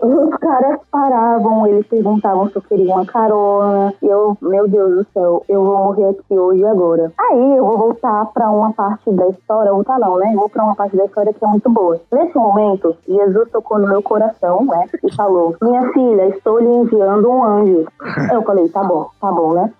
Os 0.00 0.36
caras 0.38 0.80
paravam, 0.90 1.66
eles 1.66 1.86
perguntavam 1.86 2.48
se 2.50 2.56
eu 2.56 2.62
queria 2.62 2.94
uma 2.94 3.06
carona. 3.06 3.94
E 4.02 4.06
eu, 4.06 4.36
meu 4.40 4.68
Deus 4.68 4.96
do 4.96 5.06
céu, 5.12 5.44
eu 5.48 5.64
vou 5.64 5.78
morrer 5.78 6.08
aqui 6.10 6.38
hoje 6.38 6.60
e 6.60 6.66
agora. 6.66 7.12
Aí 7.18 7.56
eu 7.56 7.64
vou 7.64 7.78
voltar 7.78 8.26
pra 8.26 8.50
uma 8.50 8.72
parte 8.72 9.10
da 9.12 9.28
história, 9.28 9.72
voltar 9.72 9.98
não, 9.98 10.18
né? 10.18 10.32
Eu 10.32 10.40
vou 10.40 10.48
pra 10.48 10.64
uma 10.64 10.74
parte 10.74 10.96
da 10.96 11.04
história 11.04 11.32
que 11.32 11.44
é 11.44 11.48
muito 11.48 11.70
boa. 11.70 12.00
Nesse 12.12 12.36
momento, 12.36 12.96
Jesus 13.06 13.50
tocou 13.50 13.78
no 13.78 13.88
meu 13.88 14.02
coração, 14.02 14.64
né? 14.64 14.86
E 15.04 15.14
falou: 15.14 15.56
Minha 15.62 15.92
filha, 15.92 16.28
estou 16.28 16.58
lhe 16.58 16.68
enviando 16.68 17.30
um 17.30 17.44
anjo. 17.44 17.86
Eu 18.32 18.42
falei: 18.42 18.68
Tá 18.68 18.82
bom, 18.82 19.08
tá 19.20 19.30
bom, 19.30 19.54
né? 19.54 19.72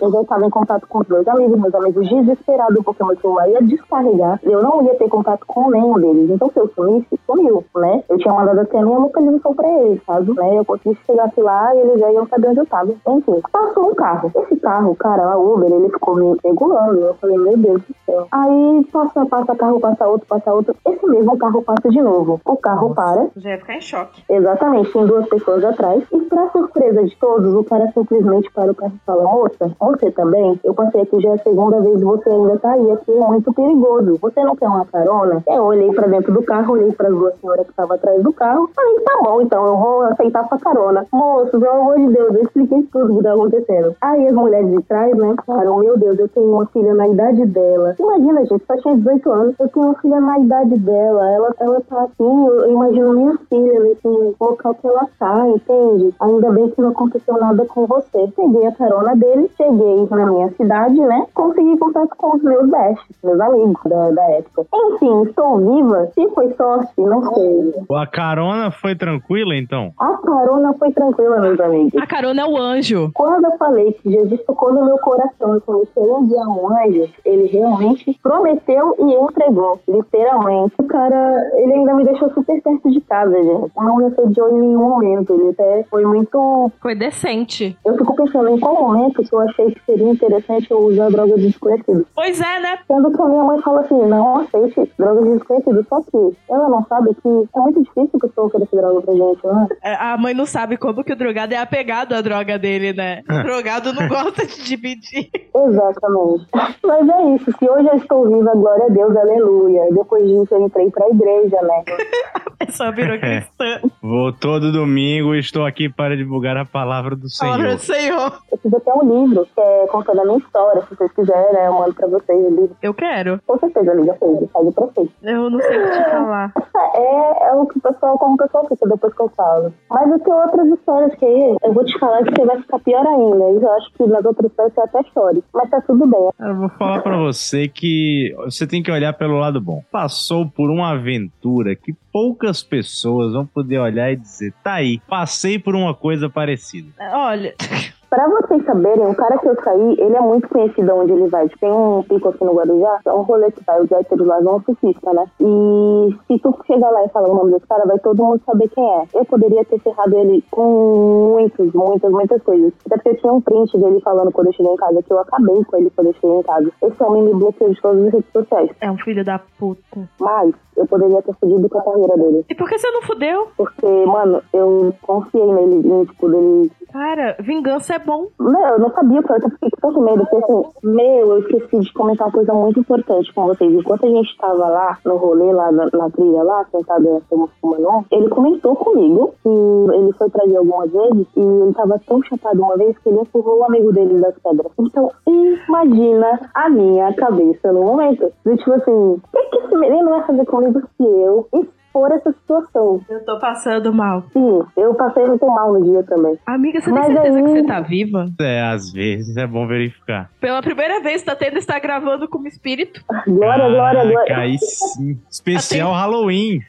Eu 0.00 0.12
já 0.12 0.22
estava 0.22 0.46
em 0.46 0.50
contato 0.50 0.86
com 0.86 1.00
os 1.00 1.08
meus 1.08 1.26
amigos, 1.26 1.58
meus 1.58 1.74
amigos 1.74 2.08
desesperados 2.08 2.78
porque 2.84 3.04
meu 3.04 3.16
celular 3.20 3.47
ia 3.48 3.62
descarregar. 3.62 4.40
Eu 4.42 4.62
não 4.62 4.82
ia 4.82 4.94
ter 4.94 5.08
contato 5.08 5.44
com 5.46 5.70
nenhum 5.70 5.94
deles. 5.94 6.30
Então, 6.30 6.50
se 6.50 6.58
eu 6.58 6.68
sumisse, 6.74 7.18
sumiu, 7.26 7.64
né? 7.76 8.02
Eu 8.08 8.18
tinha 8.18 8.34
mandado 8.34 8.60
até 8.60 8.78
a 8.78 8.84
minha 8.84 8.98
localização 8.98 9.54
pra 9.54 9.68
eles, 9.68 10.00
sabe? 10.06 10.32
Né? 10.34 10.58
Eu 10.58 10.64
consegui 10.64 10.98
chegar 11.06 11.30
lá 11.38 11.74
e 11.74 11.78
eles 11.78 12.00
já 12.00 12.12
iam 12.12 12.26
saber 12.26 12.48
onde 12.48 12.60
eu 12.60 12.66
tava. 12.66 12.92
Enfim, 12.92 13.40
passou 13.52 13.90
um 13.90 13.94
carro. 13.94 14.32
Esse 14.34 14.56
carro, 14.56 14.94
cara, 14.96 15.32
a 15.32 15.38
Uber, 15.38 15.70
ele 15.70 15.90
ficou 15.90 16.16
me 16.16 16.36
regulando. 16.44 17.00
Eu 17.00 17.14
falei, 17.14 17.38
meu 17.38 17.56
Deus 17.56 17.82
do 17.82 17.94
céu. 18.06 18.26
Aí 18.30 18.84
passa, 18.92 19.26
passa 19.26 19.54
carro, 19.54 19.80
passa 19.80 20.06
outro, 20.06 20.26
passa 20.26 20.52
outro. 20.52 20.74
Esse 20.86 21.06
mesmo 21.06 21.36
carro 21.38 21.62
passa 21.62 21.88
de 21.88 22.00
novo. 22.00 22.40
O 22.44 22.56
carro 22.56 22.94
para, 22.94 23.28
Já 23.36 23.50
ia 23.50 23.58
ficar 23.58 23.74
em 23.74 23.80
choque. 23.80 24.22
Exatamente, 24.28 24.92
tem 24.92 25.06
duas 25.06 25.28
pessoas 25.28 25.64
atrás. 25.64 26.04
E 26.12 26.20
pra 26.22 26.50
surpresa 26.50 27.04
de 27.04 27.16
todos, 27.16 27.54
o 27.54 27.64
cara 27.64 27.90
simplesmente 27.92 28.50
para 28.52 28.72
o 28.72 28.74
carro 28.74 28.92
e 28.94 29.04
fala: 29.04 29.24
Moça, 29.24 29.70
você 29.78 30.10
também? 30.10 30.58
Eu 30.64 30.74
passei 30.74 31.02
aqui 31.02 31.20
já 31.20 31.30
é 31.30 31.34
a 31.34 31.38
segunda 31.38 31.80
vez 31.80 32.00
e 32.00 32.04
você 32.04 32.28
ainda 32.28 32.58
tá 32.58 32.72
aí. 32.72 32.90
Aqui 32.90 33.12
é 33.12 33.24
muito 33.28 33.52
perigoso. 33.52 34.18
Você 34.20 34.42
não 34.42 34.56
quer 34.56 34.68
uma 34.68 34.84
carona? 34.86 35.42
Eu 35.46 35.64
olhei 35.64 35.92
pra 35.92 36.06
dentro 36.06 36.32
do 36.32 36.42
carro, 36.42 36.72
olhei 36.74 36.92
para 36.92 37.08
as 37.08 37.14
duas 37.14 37.34
senhoras 37.38 37.64
que 37.64 37.70
estavam 37.70 37.96
atrás 37.96 38.22
do 38.22 38.32
carro. 38.32 38.70
Falei: 38.74 39.00
Tá 39.00 39.18
bom, 39.22 39.42
então 39.42 39.66
eu 39.66 39.76
vou 39.76 40.02
aceitar 40.02 40.48
sua 40.48 40.58
carona. 40.58 41.06
Moço, 41.12 41.50
pelo 41.50 41.70
amor 41.70 41.96
de 41.96 42.12
Deus, 42.12 42.34
eu 42.34 42.42
expliquei 42.42 42.82
tudo 42.92 43.16
que 43.16 43.22
tá 43.22 43.32
acontecendo. 43.32 43.94
Aí 44.00 44.26
as 44.26 44.34
mulheres 44.34 44.70
de 44.70 44.82
trás, 44.82 45.16
né, 45.16 45.34
falaram: 45.46 45.78
Meu 45.78 45.98
Deus, 45.98 46.18
eu 46.18 46.28
tenho 46.28 46.52
uma 46.52 46.66
filha 46.66 46.94
na 46.94 47.08
idade 47.08 47.44
dela. 47.46 47.94
Imagina, 47.98 48.44
gente, 48.46 48.64
só 48.66 48.76
tinha 48.76 48.96
18 48.96 49.30
anos. 49.30 49.54
Eu 49.58 49.68
tenho 49.68 49.86
uma 49.86 49.94
filha 49.96 50.20
na 50.20 50.38
idade 50.38 50.78
dela. 50.78 51.30
Ela, 51.30 51.54
ela 51.60 51.80
tá 51.82 52.02
assim, 52.02 52.46
eu, 52.46 52.60
eu 52.60 52.72
imagino 52.72 53.12
minha 53.12 53.38
filha 53.48 53.80
nesse 53.80 54.08
local 54.40 54.74
que 54.74 54.86
ela 54.86 55.06
tá, 55.18 55.48
entende? 55.48 56.14
Ainda 56.20 56.50
bem 56.50 56.70
que 56.70 56.80
não 56.80 56.90
aconteceu 56.90 57.34
nada 57.38 57.64
com 57.66 57.86
você. 57.86 58.32
Peguei 58.34 58.66
a 58.66 58.72
carona 58.72 59.14
dele, 59.14 59.50
cheguei 59.56 60.06
na 60.10 60.26
minha 60.26 60.50
cidade, 60.52 60.98
né? 60.98 61.26
Consegui 61.34 61.76
contato 61.78 62.14
com 62.16 62.36
os 62.36 62.42
meus 62.42 62.68
bestes, 62.68 63.16
meus 63.22 63.40
amigos 63.40 63.80
da, 63.84 64.10
da 64.10 64.30
época. 64.30 64.66
Enfim, 64.74 65.22
estou 65.22 65.58
viva. 65.58 66.10
Se 66.14 66.28
foi 66.30 66.54
sorte, 66.54 66.92
não 66.98 67.34
sei. 67.34 67.74
A 67.90 68.06
carona 68.06 68.70
foi 68.70 68.94
tranquila, 68.94 69.56
então? 69.56 69.92
A 69.98 70.16
carona 70.18 70.74
foi 70.78 70.92
tranquila, 70.92 71.40
meus 71.40 71.60
amigos. 71.60 72.00
A 72.00 72.06
carona 72.06 72.42
é 72.42 72.46
o 72.46 72.56
anjo. 72.56 73.10
Quando 73.14 73.44
eu 73.44 73.56
falei 73.58 73.92
que 73.92 74.10
Jesus 74.10 74.40
tocou 74.44 74.72
no 74.72 74.84
meu 74.84 74.98
coração 74.98 75.56
e 75.56 75.60
comecei 75.60 76.02
a 76.02 76.20
enviar 76.20 76.48
um 76.48 76.68
anjo, 76.68 77.08
ele 77.24 77.46
realmente 77.46 78.18
prometeu 78.22 78.94
e 78.98 79.14
entregou, 79.14 79.80
literalmente. 79.88 80.74
O 80.78 80.84
cara, 80.84 81.50
ele 81.54 81.72
ainda 81.72 81.94
me 81.94 82.04
deixou 82.04 82.32
super 82.32 82.60
perto 82.62 82.90
de 82.90 83.00
casa, 83.02 83.34
gente. 83.42 83.72
Não 83.76 83.96
me 83.96 84.04
assediou 84.06 84.56
em 84.56 84.60
nenhum 84.60 84.88
momento. 84.88 85.34
Ele 85.34 85.50
até 85.50 85.84
foi 85.90 86.04
muito. 86.04 86.70
Foi 86.80 86.94
decente. 86.94 87.76
Eu 87.84 87.96
fico 87.96 88.14
pensando 88.14 88.48
em 88.48 88.58
qual 88.58 88.74
momento 88.74 89.22
que 89.22 89.34
eu 89.34 89.40
achei 89.40 89.72
que 89.72 89.80
seria 89.84 90.10
interessante 90.10 90.70
eu 90.70 90.78
usar 90.78 91.10
droga 91.10 91.34
de 91.36 91.48
desconhecido. 91.48 92.06
Pois 92.14 92.40
é, 92.40 92.60
né? 92.60 92.78
Sendo 92.86 93.07
que 93.10 93.22
a 93.22 93.26
minha 93.26 93.44
mãe 93.44 93.60
fala 93.62 93.80
assim, 93.80 94.06
não 94.06 94.38
aceite 94.40 94.92
drogas 94.98 95.24
de 95.24 95.32
desconhecido. 95.34 95.86
Só 95.88 96.00
que 96.02 96.36
ela 96.50 96.68
não 96.68 96.84
sabe 96.86 97.14
que 97.14 97.28
é 97.28 97.60
muito 97.60 97.82
difícil 97.82 98.10
a 98.14 98.26
pessoa 98.26 98.46
oferecer 98.46 98.76
droga 98.76 99.00
pra 99.02 99.14
gente, 99.14 99.46
né? 99.46 99.68
É, 99.82 99.94
A 99.94 100.16
mãe 100.18 100.34
não 100.34 100.46
sabe 100.46 100.76
como 100.76 101.02
que 101.04 101.12
o 101.12 101.16
drogado 101.16 101.52
é 101.54 101.58
apegado 101.58 102.14
à 102.14 102.20
droga 102.20 102.58
dele, 102.58 102.92
né? 102.92 103.22
O 103.28 103.42
drogado 103.42 103.92
não 103.92 104.06
gosta 104.08 104.46
de 104.46 104.64
dividir. 104.64 105.30
Exatamente. 105.54 106.46
Mas 106.84 107.08
é 107.08 107.34
isso. 107.34 107.52
Se 107.58 107.68
hoje 107.68 107.88
eu 107.88 107.94
estou 107.96 108.26
viva, 108.28 108.52
glória 108.54 108.86
a 108.86 108.88
Deus, 108.88 109.16
aleluia. 109.16 109.82
Depois 109.92 110.26
disso 110.26 110.54
eu 110.54 110.62
entrei 110.66 110.90
pra 110.90 111.08
igreja, 111.08 111.60
né? 111.62 111.84
Só 112.70 112.90
virou 112.92 113.18
cristã. 113.18 113.80
Vou 114.02 114.32
todo 114.32 114.72
domingo 114.72 115.34
e 115.34 115.38
estou 115.38 115.64
aqui 115.64 115.88
para 115.88 116.16
divulgar 116.16 116.56
a 116.56 116.64
palavra 116.64 117.14
do 117.16 117.28
Senhor. 117.28 117.52
Palavra 117.52 117.76
do 117.76 117.80
Senhor. 117.82 118.32
Eu 118.52 118.58
fiz 118.58 118.74
até 118.74 118.92
um 118.92 119.02
livro 119.02 119.46
que 119.54 119.60
é 119.60 119.86
contando 119.86 120.20
a 120.20 120.24
minha 120.24 120.38
história. 120.38 120.82
Se 120.82 120.94
vocês 120.94 121.12
quiserem, 121.12 121.52
né, 121.52 121.66
eu 121.68 121.72
mando 121.74 121.94
pra 121.94 122.06
vocês 122.08 122.38
o 122.38 122.50
livro. 122.50 122.76
Eu 122.82 122.92
quero. 122.98 123.40
Com 123.46 123.58
certeza, 123.58 123.94
liga 123.94 124.14
pra 124.14 124.28
ele, 124.28 124.46
faz 124.52 124.74
pra 124.74 124.86
vocês. 124.86 125.08
Eu 125.22 125.48
não 125.50 125.60
sei 125.60 125.78
o 125.78 125.90
que 125.90 125.98
te 126.04 126.04
falar. 126.10 126.52
É, 126.94 127.48
é 127.48 127.52
o 127.54 127.66
que 127.66 127.78
o 127.78 127.80
pessoal, 127.80 128.18
como 128.18 128.34
o 128.34 128.38
pessoal 128.38 128.66
fica 128.68 128.88
depois 128.88 129.14
que 129.14 129.22
eu 129.22 129.28
falo. 129.36 129.72
Mas 129.90 130.10
eu 130.10 130.18
tenho 130.20 130.36
outras 130.36 130.66
histórias 130.68 131.14
que 131.14 131.56
eu 131.62 131.72
vou 131.72 131.84
te 131.84 131.98
falar 131.98 132.24
que 132.24 132.30
você 132.34 132.44
vai 132.44 132.60
ficar 132.60 132.78
pior 132.80 133.06
ainda. 133.06 133.44
Eu 133.44 133.72
acho 133.72 133.92
que 133.94 134.06
nas 134.06 134.24
outras 134.24 134.50
histórias 134.50 134.74
você 134.74 134.80
até 134.80 135.02
chore. 135.14 135.44
Mas 135.54 135.70
tá 135.70 135.80
tudo 135.82 136.06
bem. 136.06 136.28
Eu 136.40 136.56
vou 136.56 136.68
falar 136.70 137.00
pra 137.02 137.16
você 137.16 137.68
que 137.68 138.34
você 138.44 138.66
tem 138.66 138.82
que 138.82 138.90
olhar 138.90 139.12
pelo 139.12 139.38
lado 139.38 139.60
bom. 139.60 139.82
Passou 139.90 140.48
por 140.48 140.70
uma 140.70 140.92
aventura 140.92 141.74
que 141.76 141.94
poucas 142.12 142.62
pessoas 142.62 143.32
vão 143.32 143.46
poder 143.46 143.78
olhar 143.78 144.10
e 144.12 144.16
dizer: 144.16 144.52
tá 144.62 144.74
aí, 144.74 145.00
passei 145.08 145.58
por 145.58 145.74
uma 145.74 145.94
coisa 145.94 146.28
parecida. 146.28 146.88
Olha, 147.12 147.54
Pra 148.10 148.26
vocês 148.26 148.64
saberem, 148.64 149.06
o 149.06 149.14
cara 149.14 149.38
que 149.38 149.48
eu 149.48 149.56
saí, 149.62 149.96
ele 149.98 150.16
é 150.16 150.20
muito 150.20 150.48
conhecido 150.48 150.94
onde 150.94 151.12
ele 151.12 151.28
vai. 151.28 151.46
Tipo, 151.48 151.60
Tem 151.60 151.72
um 151.72 152.02
pico 152.02 152.28
aqui 152.28 152.44
no 152.44 152.54
Guarujá, 152.54 153.00
é 153.04 153.12
um 153.12 153.22
rolê 153.22 153.50
que 153.50 153.62
vai, 153.64 153.80
os 153.82 153.90
héteros 153.92 154.26
lá 154.26 154.40
vão 154.40 154.62
surfista, 154.62 155.12
né? 155.12 155.24
E 155.40 156.16
se 156.26 156.38
tu 156.38 156.56
chegar 156.66 156.90
lá 156.90 157.04
e 157.04 157.08
falar 157.10 157.28
o 157.28 157.34
nome 157.34 157.52
desse 157.52 157.66
cara, 157.66 157.84
vai 157.86 157.98
todo 157.98 158.24
mundo 158.24 158.40
saber 158.46 158.68
quem 158.70 158.84
é. 158.84 159.02
Eu 159.14 159.24
poderia 159.24 159.64
ter 159.64 159.78
ferrado 159.80 160.16
ele 160.16 160.42
com 160.50 161.32
muitas, 161.34 161.72
muitas, 161.72 162.10
muitas 162.10 162.42
coisas. 162.42 162.72
Até 162.86 162.96
porque 162.96 163.14
tinha 163.16 163.32
um 163.32 163.40
print 163.40 163.76
dele 163.76 164.00
falando 164.00 164.32
quando 164.32 164.46
eu 164.48 164.52
cheguei 164.54 164.72
em 164.72 164.76
casa, 164.76 165.02
que 165.02 165.12
eu 165.12 165.18
acabei 165.18 165.64
com 165.64 165.76
ele 165.76 165.90
quando 165.94 166.06
eu 166.08 166.14
cheguei 166.14 166.36
em 166.38 166.42
casa. 166.42 166.72
Esse 166.82 167.02
homem 167.02 167.22
me 167.24 167.34
bloqueou 167.34 167.70
de 167.70 167.80
todas 167.80 168.06
as 168.06 168.12
redes 168.12 168.32
sociais. 168.32 168.70
é 168.80 168.90
um 168.90 168.98
filho 168.98 169.24
da 169.24 169.38
puta. 169.58 170.08
Mas 170.18 170.54
eu 170.76 170.86
poderia 170.86 171.20
ter 171.22 171.34
fugido 171.34 171.68
com 171.68 171.78
a 171.78 171.82
carreira 171.82 172.16
dele. 172.16 172.44
E 172.48 172.54
por 172.54 172.68
que 172.68 172.78
você 172.78 172.90
não 172.90 173.02
fudeu? 173.02 173.48
Porque, 173.56 173.86
mano, 174.06 174.40
eu 174.52 174.94
confiei 175.02 175.44
nele, 175.52 175.86
em, 175.86 176.04
tipo, 176.04 176.28
dele 176.28 176.70
Cara, 176.92 177.36
vingança 177.40 177.94
é 177.94 177.97
bom. 178.04 178.28
Não, 178.38 178.68
eu 178.68 178.78
não 178.78 178.90
sabia, 178.92 179.22
porque 179.22 179.46
eu 179.46 179.50
fiquei 179.50 179.70
com 179.80 180.00
medo. 180.00 180.26
Porque, 180.26 180.52
assim, 180.52 180.64
meu, 180.82 181.32
eu 181.32 181.38
esqueci 181.40 181.80
de 181.80 181.92
comentar 181.92 182.26
uma 182.26 182.32
coisa 182.32 182.52
muito 182.52 182.80
importante 182.80 183.32
com 183.32 183.46
vocês. 183.46 183.72
Enquanto 183.72 184.06
a 184.06 184.08
gente 184.08 184.36
tava 184.38 184.68
lá, 184.68 184.98
no 185.04 185.16
rolê, 185.16 185.52
lá 185.52 185.70
na, 185.72 185.88
na 185.92 186.10
trilha, 186.10 186.42
lá, 186.42 186.64
sentada 186.70 187.22
fumando, 187.60 187.88
um, 187.88 188.04
ele 188.10 188.28
comentou 188.28 188.76
comigo 188.76 189.34
que 189.42 189.48
ele 189.48 190.12
foi 190.12 190.30
trazer 190.30 190.56
algumas 190.56 190.90
vezes 190.90 191.26
e 191.36 191.40
ele 191.40 191.74
tava 191.74 192.00
tão 192.06 192.22
chapado 192.22 192.60
uma 192.60 192.76
vez 192.76 192.96
que 192.98 193.08
ele 193.08 193.20
empurrou 193.20 193.58
o 193.58 193.64
amigo 193.64 193.92
dele 193.92 194.20
das 194.20 194.34
pedras. 194.38 194.72
Então, 194.78 195.10
imagina 195.26 196.40
a 196.54 196.68
minha 196.68 197.12
cabeça 197.14 197.72
no 197.72 197.82
momento. 197.82 198.30
Tipo 198.44 198.72
assim, 198.72 198.90
o 198.90 199.20
que, 199.32 199.42
que 199.50 199.56
esse 199.58 199.76
menino 199.76 200.10
vai 200.10 200.22
fazer 200.22 200.44
comigo 200.46 200.80
se 200.96 201.02
eu 201.04 201.46
expor 201.88 202.12
essa 202.12 202.32
situação? 202.32 203.00
Eu 203.08 203.24
tô 203.24 203.38
passando 203.38 203.92
mal. 203.92 204.22
Sim, 204.32 204.62
eu 204.76 204.94
passei 204.94 205.24
muito 205.26 205.46
mal 205.46 205.72
no 205.72 205.82
dia 205.82 206.02
também. 206.04 206.38
Amiga, 206.46 206.80
você 206.80 206.90
Mas 206.90 207.06
tem 207.06 207.14
certeza 207.16 207.38
aí- 207.38 207.44
que 207.44 207.50
você 207.50 207.62
tá 207.64 207.80
viva? 207.80 208.26
É, 208.40 208.62
às 208.62 208.92
vezes 208.92 209.36
é 209.36 209.46
bom 209.46 209.66
verificar. 209.66 210.30
Pela 210.40 210.62
primeira 210.62 211.00
vez, 211.00 211.22
tá 211.22 211.34
tendo 211.34 211.56
está 211.58 211.78
gravando 211.78 212.28
como 212.28 212.46
espírito. 212.46 213.02
Glória, 213.26 213.68
glória, 213.68 214.04
glória. 214.04 214.36
aí 214.38 214.56
sim. 214.58 215.18
Especial 215.30 215.92
Halloween. 215.92 216.60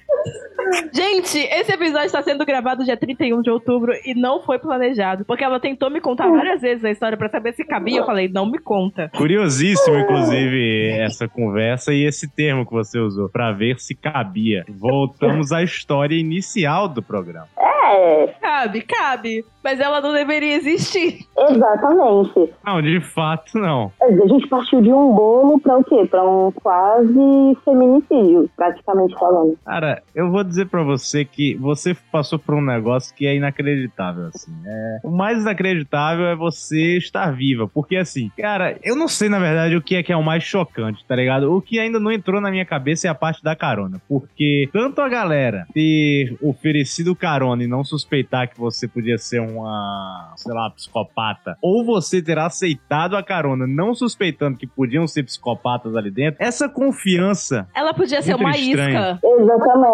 Gente, 0.94 1.38
esse 1.40 1.72
episódio 1.72 2.06
está 2.08 2.22
sendo 2.22 2.46
gravado 2.46 2.84
dia 2.84 2.98
31 2.98 3.42
de 3.42 3.50
outubro 3.50 3.92
e 4.06 4.14
não 4.14 4.42
foi 4.42 4.60
planejado. 4.60 5.26
Porque 5.26 5.44
ela 5.44 5.60
tentou 5.60 5.90
me 5.90 6.00
contar 6.02 6.30
várias 6.30 6.62
vezes 6.62 6.84
a 6.86 6.92
história 6.92 7.18
pra 7.18 7.30
saber 7.30 7.54
se 7.54 7.64
cabia. 7.66 8.00
Eu 8.00 8.06
falei, 8.06 8.28
não 8.28 8.46
me 8.46 8.60
conta. 8.60 9.10
Curiosíssimo, 9.16 9.98
inclusive, 9.98 10.90
essa 11.00 11.28
conversa 11.28 11.94
e 11.94 12.04
esse 12.06 12.30
termo 12.34 12.66
que 12.66 12.74
você 12.74 13.00
usou, 13.00 13.30
pra 13.30 13.52
ver 13.52 13.80
se 13.80 13.96
cabia. 13.96 14.64
Voltamos 14.70 15.52
à 15.52 15.64
história 15.64 16.16
inicial 16.16 16.88
do 16.88 17.02
programa. 17.02 17.48
É, 17.92 18.28
Cabe, 18.40 18.82
cabe. 18.82 19.46
Mas 19.64 19.80
ela 19.80 20.00
não 20.00 20.14
deveria 20.14 20.56
existir. 20.56 21.20
exatamente. 21.50 22.54
Não, 22.66 22.82
de 22.82 23.02
fato, 23.02 23.58
não. 23.58 23.92
A 24.02 24.12
gente 24.28 24.48
partiu 24.48 24.82
de 24.82 24.92
um 24.94 25.12
bolo 25.14 25.60
pra 25.60 25.78
o 25.78 25.84
quê? 25.84 26.06
Pra 26.10 26.24
um 26.24 26.52
quase 26.52 27.58
feminicídio, 27.66 28.50
praticamente 28.56 29.18
falando. 29.18 29.58
Cara, 29.66 29.99
eu 30.14 30.32
vou 30.32 30.44
dizer 30.44 30.68
pra 30.68 30.84
você 30.84 31.24
que 31.26 31.56
você 31.56 31.96
passou 32.12 32.38
por 32.40 32.56
um 32.56 32.62
negócio 32.62 33.14
que 33.16 33.26
é 33.26 33.36
inacreditável, 33.36 34.28
assim. 34.34 34.52
É, 34.66 35.00
o 35.04 35.12
mais 35.12 35.42
inacreditável 35.42 36.26
é 36.28 36.36
você 36.36 36.98
estar 36.98 37.32
viva, 37.32 37.68
porque 37.68 37.96
assim, 37.96 38.32
cara, 38.38 38.78
eu 38.84 38.96
não 38.96 39.08
sei 39.08 39.30
na 39.30 39.40
verdade 39.40 39.76
o 39.76 39.82
que 39.82 39.96
é 39.96 40.04
que 40.04 40.12
é 40.12 40.16
o 40.18 40.24
mais 40.24 40.44
chocante, 40.44 41.06
tá 41.06 41.16
ligado? 41.16 41.54
O 41.54 41.62
que 41.62 41.80
ainda 41.80 42.00
não 42.00 42.12
entrou 42.12 42.40
na 42.42 42.52
minha 42.52 42.66
cabeça 42.66 43.08
é 43.08 43.10
a 43.10 43.16
parte 43.16 43.44
da 43.44 43.56
carona, 43.56 44.02
porque 44.08 44.70
tanto 44.72 45.02
a 45.02 45.10
galera 45.10 45.66
ter 45.74 46.36
oferecido 46.42 47.16
carona 47.16 47.64
e 47.64 47.68
não 47.68 47.84
suspeitar 47.84 48.50
que 48.50 48.60
você 48.60 48.88
podia 48.88 49.18
ser 49.18 49.40
uma, 49.42 50.34
sei 50.38 50.54
lá, 50.54 50.70
psicopata, 50.72 51.58
ou 51.62 51.86
você 51.86 52.22
ter 52.22 52.38
aceitado 52.38 53.16
a 53.16 53.24
carona 53.24 53.66
não 53.68 53.94
suspeitando 53.94 54.58
que 54.58 54.68
podiam 54.68 55.08
ser 55.08 55.24
psicopatas 55.24 55.96
ali 55.96 56.12
dentro, 56.12 56.42
essa 56.44 56.68
confiança 56.70 57.68
Ela 57.76 57.94
podia 57.94 58.22
ser 58.22 58.36
uma 58.36 58.52
estranho. 58.52 58.90
isca. 59.16 59.20
Exatamente. 59.24 59.89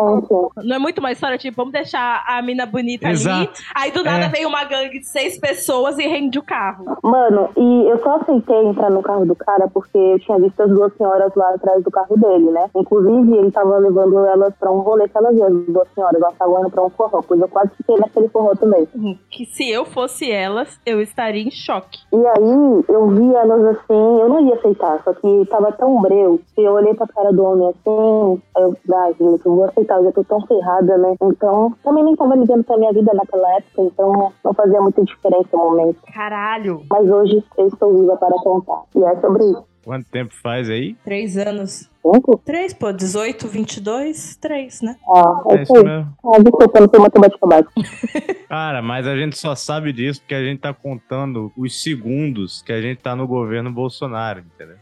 Não 0.64 0.76
é 0.76 0.80
muito 0.80 1.00
uma 1.00 1.12
história, 1.12 1.38
tipo, 1.38 1.56
vamos 1.58 1.74
deixar 1.74 2.24
a 2.28 2.42
mina 2.42 2.66
bonita 2.66 3.06
ali. 3.08 3.16
Exato. 3.16 3.62
Aí 3.76 3.92
do 3.92 4.04
nada 4.04 4.26
É. 4.26 4.30
vem 4.30 4.46
uma 4.46 4.64
gangue 4.64 5.00
de 5.00 5.06
seis 5.08 5.38
pessoas 5.40 5.98
e 5.98 6.08
rende 6.08 6.38
o 6.40 6.44
carro. 6.44 6.98
Mano, 7.04 7.50
e 7.58 7.90
eu 7.90 7.98
só 8.02 8.18
aceitei 8.18 8.66
entrar 8.66 8.90
no 8.90 9.02
carro 9.02 9.26
do 9.26 9.36
cara 9.36 9.68
porque 9.74 9.98
eu 9.98 10.20
tinha 10.20 10.40
visto 10.40 10.60
as 10.62 10.70
duas 10.70 10.94
senhoras 10.98 11.32
lá 11.36 11.50
atrás 11.56 11.84
do 11.84 11.92
carro 11.92 12.18
dele, 12.18 12.52
né? 12.52 12.70
Inclusive, 12.76 13.38
ele 13.38 13.52
tava 13.52 13.78
levando 13.78 14.26
elas 14.26 14.54
pra 14.60 14.72
um 14.72 14.80
rolê 14.80 15.08
que 15.08 15.18
elas 15.18 15.36
iam, 15.38 15.48
as 15.48 15.54
duas 15.68 15.88
senhoras. 15.94 16.22
Elas 16.22 16.34
estavam 16.34 16.60
indo 16.62 16.70
pra 16.72 16.84
um 16.84 16.90
forró, 16.90 17.22
pois 17.28 17.40
eu 17.42 17.48
quase 17.48 17.72
fiquei 17.78 17.96
naquele 17.98 18.30
forró 18.30 18.54
também. 18.56 18.88
Que 19.30 19.46
se 19.46 19.70
eu 19.70 19.86
fosse 19.86 20.32
elas, 20.32 20.80
eu 20.86 21.02
estaria 21.02 21.44
em 21.44 21.52
choque. 21.52 22.00
E 22.12 22.16
aí, 22.28 22.84
eu 22.90 23.08
vi 23.10 23.34
elas 23.36 23.64
assim, 23.66 24.20
eu 24.22 24.30
não 24.30 24.48
ia 24.48 24.56
aceitar, 24.56 25.02
só 25.04 25.14
que 25.14 25.46
tava 25.50 25.72
tão 25.74 26.02
breu, 26.02 26.40
que 26.56 26.62
eu 26.64 26.74
olhei 26.74 26.94
pra 26.94 27.08
cara 27.08 27.32
do 27.32 27.44
homem 27.44 27.70
assim, 27.70 28.42
eu, 28.58 28.76
ah, 28.94 29.12
gente, 29.20 29.46
eu 29.46 29.56
vou 29.56 29.64
aceitar, 29.66 29.85
eu 29.94 30.06
já 30.06 30.12
tô 30.12 30.24
tão 30.24 30.42
ferrada, 30.48 30.98
né? 30.98 31.16
Então, 31.22 31.74
também 31.84 32.04
nem 32.04 32.16
tava 32.16 32.36
ligando 32.36 32.64
pra 32.64 32.78
minha 32.78 32.92
vida 32.94 33.14
naquela 33.14 33.58
época, 33.58 33.82
então 33.82 34.34
não 34.44 34.54
fazia 34.54 34.82
muita 34.82 35.04
diferença 35.04 35.48
o 35.54 35.58
momento. 35.58 36.00
Caralho. 36.14 36.82
Mas 36.90 37.10
hoje 37.10 37.44
eu 37.58 37.68
estou 37.68 37.98
viva 37.98 38.18
para 38.18 38.36
contar. 38.36 38.84
E 38.96 39.04
é 39.04 39.16
sobre 39.22 39.44
isso. 39.44 39.64
Quanto 39.86 40.10
tempo 40.10 40.34
faz 40.42 40.68
aí? 40.68 40.96
Três 41.04 41.38
anos. 41.38 41.92
Cinco? 42.02 42.42
Três, 42.44 42.74
pô, 42.74 42.92
18, 42.92 43.48
22, 43.48 44.36
três, 44.38 44.82
né? 44.82 44.96
Ah, 45.08 45.44
é 45.50 45.58
É 45.58 45.62
isso 45.62 45.74
mesmo. 45.74 46.18
Ah, 46.24 46.40
desculpa, 46.40 46.80
não 46.80 46.90
sou 46.92 47.02
matemática 47.02 47.48
básica. 47.48 47.72
Cara, 48.50 48.82
mas 48.82 49.06
a 49.06 49.16
gente 49.16 49.38
só 49.38 49.54
sabe 49.54 49.94
disso 49.94 50.22
porque 50.22 50.34
a 50.34 50.44
gente 50.44 50.60
tá 50.60 50.74
contando 50.74 51.52
os 51.56 51.84
segundos 51.84 52.64
que 52.64 52.74
a 52.74 52.82
gente 52.82 53.00
tá 53.00 53.16
no 53.16 53.28
governo 53.28 53.72
Bolsonaro, 53.72 54.40
entendeu? 54.40 54.78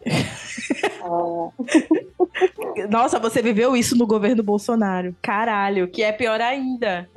Ah, 1.04 1.50
Nossa, 2.90 3.20
você 3.20 3.42
viveu 3.42 3.76
isso 3.76 3.96
no 3.98 4.06
governo 4.08 4.42
Bolsonaro. 4.44 5.16
Caralho, 5.22 5.88
que 5.88 6.02
é 6.04 6.12
pior 6.12 6.40
ainda. 6.42 7.08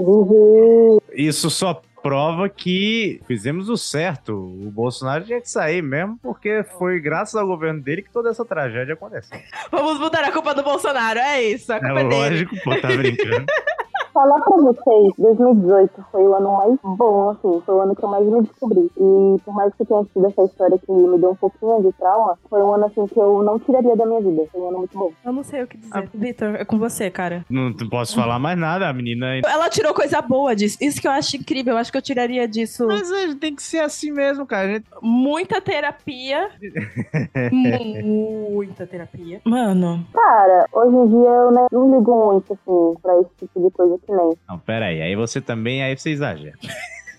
Isso 1.15 1.49
só 1.51 1.83
prova 2.03 2.49
que 2.49 3.21
fizemos 3.27 3.69
o 3.69 3.77
certo. 3.77 4.33
O 4.33 4.71
Bolsonaro 4.71 5.25
tinha 5.25 5.41
que 5.41 5.51
sair 5.51 5.83
mesmo, 5.83 6.19
porque 6.23 6.65
foi 6.79 7.01
graças 7.01 7.35
ao 7.35 7.47
governo 7.47 7.81
dele 7.83 8.03
que 8.03 8.11
toda 8.13 8.31
essa 8.31 8.45
tragédia 8.45 8.95
aconteceu. 8.95 9.37
Vamos 9.73 9.99
botar 9.99 10.21
a 10.25 10.31
culpa 10.31 10.55
do 10.55 10.63
Bolsonaro, 10.63 11.19
é 11.19 11.43
isso. 11.43 11.73
A 11.73 11.77
É 11.77 11.81
culpa 11.81 12.01
é 12.01 12.05
dele. 12.05 12.15
lógico, 12.15 12.57
pô, 12.63 12.81
tá 12.81 12.89
brincando. 12.89 13.47
Falar 14.17 14.41
pra 14.41 14.57
vocês, 14.57 15.13
2018 15.19 16.07
foi 16.11 16.27
o 16.27 16.35
ano 16.35 16.57
mais 16.57 16.79
bom, 16.83 17.29
assim, 17.29 17.61
foi 17.67 17.75
o 17.75 17.81
ano 17.83 17.95
que 17.95 18.03
eu 18.03 18.09
mais 18.09 18.27
me 18.27 18.41
descobri. 18.41 18.91
E 18.97 19.41
por 19.45 19.55
mais 19.55 19.75
que 19.75 19.85
tenha 19.85 20.03
sido 20.05 20.27
essa 20.27 20.43
história 20.43 20.79
que 20.79 20.91
me 20.91 21.19
deu 21.19 21.33
um 21.33 21.37
pouquinho 21.37 21.83
de 21.83 21.93
trauma, 21.93 22.39
foi 22.49 22.63
um 22.63 22.73
ano, 22.73 22.87
assim, 22.87 23.07
que 23.07 23.21
eu 23.21 23.43
não 23.43 23.59
tiraria 23.59 23.95
da 23.95 24.07
minha 24.07 24.23
vida. 24.23 24.47
Foi 24.51 24.63
um 24.63 24.69
ano 24.69 24.79
muito 24.79 24.97
bom. 24.97 25.13
Eu 25.23 25.35
não 25.35 25.43
sei 25.43 25.65
o 25.65 25.67
que 25.67 25.77
dizer. 25.77 26.09
Vitor, 26.15 26.55
é 26.55 26.65
com 26.65 26.79
você, 26.79 27.11
cara. 27.11 27.45
Não 27.51 27.75
posso 27.91 28.15
falar 28.15 28.39
mais 28.39 28.59
nada, 28.59 28.89
a 28.89 28.93
menina. 28.95 29.37
Ela 29.45 29.69
tirou 29.69 29.93
coisa 29.93 30.23
boa 30.23 30.57
disso. 30.57 30.79
Isso 30.81 30.99
que 30.99 31.07
eu 31.07 31.13
acho 31.13 31.37
incrível. 31.37 31.75
Eu 31.75 31.79
acho 31.79 31.93
que 31.93 31.99
eu 31.99 32.03
tiraria 32.03 32.49
disso 32.49 32.87
Mas 32.87 33.13
a 33.13 33.19
gente 33.19 33.37
tem 33.37 33.55
que 33.55 33.63
ser 33.63 33.81
assim 33.81 34.11
mesmo, 34.13 34.47
cara. 34.47 34.67
A 34.67 34.73
gente 34.73 34.87
muita 35.03 35.61
terapia. 35.61 36.49
muita 37.53 38.87
terapia. 38.87 39.43
Mano, 39.45 40.07
Cara, 40.15 40.67
hoje 40.73 40.97
em 40.97 41.09
dia 41.09 41.29
eu 41.29 41.51
né, 41.51 41.67
não 41.71 41.99
ligo 41.99 42.33
muito, 42.33 42.55
assim, 42.55 43.01
pra 43.03 43.21
esse 43.21 43.31
tipo 43.41 43.61
de 43.61 43.71
coisa 43.71 43.99
Não, 44.13 44.59
pera 44.59 44.87
aí. 44.87 45.03
Aí 45.03 45.17
você 45.17 45.41
também, 45.41 45.83
aí 45.83 45.97
você 45.97 46.11
exagera. 46.11 46.57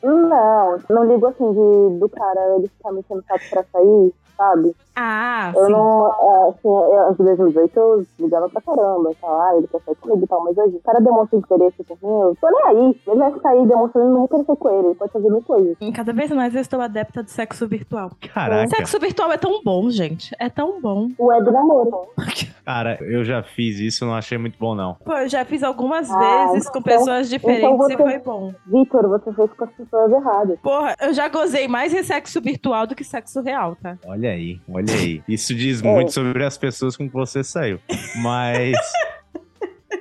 Não, 0.03 0.79
não 0.89 1.11
ligo 1.11 1.25
assim 1.27 1.51
de, 1.51 1.99
do 1.99 2.09
cara 2.09 2.39
ele 2.57 2.67
ficar 2.67 2.91
me 2.91 2.99
enchendo 2.99 3.21
o 3.21 3.23
saco 3.23 3.49
pra 3.49 3.63
sair, 3.71 4.13
sabe? 4.37 4.75
Ah, 4.99 5.51
Eu 5.55 5.65
sim. 5.67 5.71
não, 5.71 6.07
é, 6.07 6.49
assim, 6.49 6.67
eu, 6.67 7.03
antes 7.07 7.17
de 7.17 7.23
2018 7.23 7.79
eu 7.79 8.05
ligava 8.19 8.49
pra 8.49 8.61
caramba, 8.61 9.11
tá? 9.21 9.27
Ah, 9.27 9.53
ele 9.57 9.67
quer 9.67 9.79
sair 9.85 9.95
comigo 9.95 10.23
e 10.23 10.27
tal, 10.27 10.43
mas 10.43 10.57
hoje 10.57 10.75
o 10.75 10.79
cara 10.79 10.99
demonstra 10.99 11.37
interesse 11.37 11.83
por 11.83 11.97
mim, 12.01 12.19
eu 12.21 12.37
tô 12.41 12.49
nem 12.49 12.63
aí. 12.65 13.01
Ele 13.07 13.19
vai 13.19 13.39
sair 13.39 13.67
demonstrando 13.67 14.11
não 14.11 14.27
querer 14.27 14.45
ser 14.45 14.55
com 14.55 14.69
ele, 14.69 14.87
ele 14.87 14.95
pode 14.95 15.11
fazer 15.11 15.29
mil 15.29 15.41
coisas. 15.43 15.77
Cada 15.95 16.13
vez 16.13 16.31
mais 16.31 16.55
eu 16.55 16.61
estou 16.61 16.81
adepta 16.81 17.21
do 17.21 17.29
sexo 17.29 17.67
virtual. 17.67 18.09
Caraca. 18.33 18.67
Sexo 18.75 18.99
virtual 18.99 19.31
é 19.31 19.37
tão 19.37 19.61
bom, 19.63 19.87
gente. 19.91 20.35
É 20.39 20.49
tão 20.49 20.81
bom. 20.81 21.09
O 21.19 21.25
web 21.27 21.51
namoro. 21.51 22.07
Cara, 22.65 22.97
eu 23.01 23.23
já 23.23 23.43
fiz 23.43 23.79
isso, 23.79 24.03
não 24.05 24.13
achei 24.15 24.37
muito 24.37 24.57
bom, 24.59 24.75
não. 24.75 24.95
Pô, 24.95 25.13
eu 25.13 25.29
já 25.29 25.45
fiz 25.45 25.63
algumas 25.63 26.09
Ah, 26.11 26.47
vezes 26.51 26.69
com 26.69 26.79
então- 26.79 26.81
pessoas 26.81 27.29
diferentes 27.29 27.63
então 27.63 27.77
você- 27.77 27.93
e 27.93 27.97
foi 27.97 28.17
bom. 28.19 28.51
Vitor, 28.65 29.07
você 29.07 29.31
fez 29.31 29.53
com 29.53 29.63
as 29.63 29.71
pessoas 29.71 30.11
erradas. 30.11 30.59
Porra, 30.59 30.95
eu 31.01 31.13
já 31.13 31.29
gozei 31.29 31.67
mais 31.67 31.93
em 31.93 32.03
sexo 32.03 32.41
virtual 32.41 32.85
do 32.87 32.95
que 32.95 33.03
sexo 33.03 33.41
real, 33.41 33.75
tá? 33.81 33.97
Olha 34.05 34.26
aí, 34.27 34.59
olha 34.67 34.93
aí. 34.93 35.21
Isso 35.27 35.53
diz 35.55 35.81
É. 35.83 35.87
muito 35.87 36.11
sobre 36.11 36.43
as 36.43 36.57
pessoas 36.57 36.95
com 36.95 37.07
que 37.07 37.13
você 37.13 37.43
saiu. 37.43 37.79
Mas. 38.21 38.75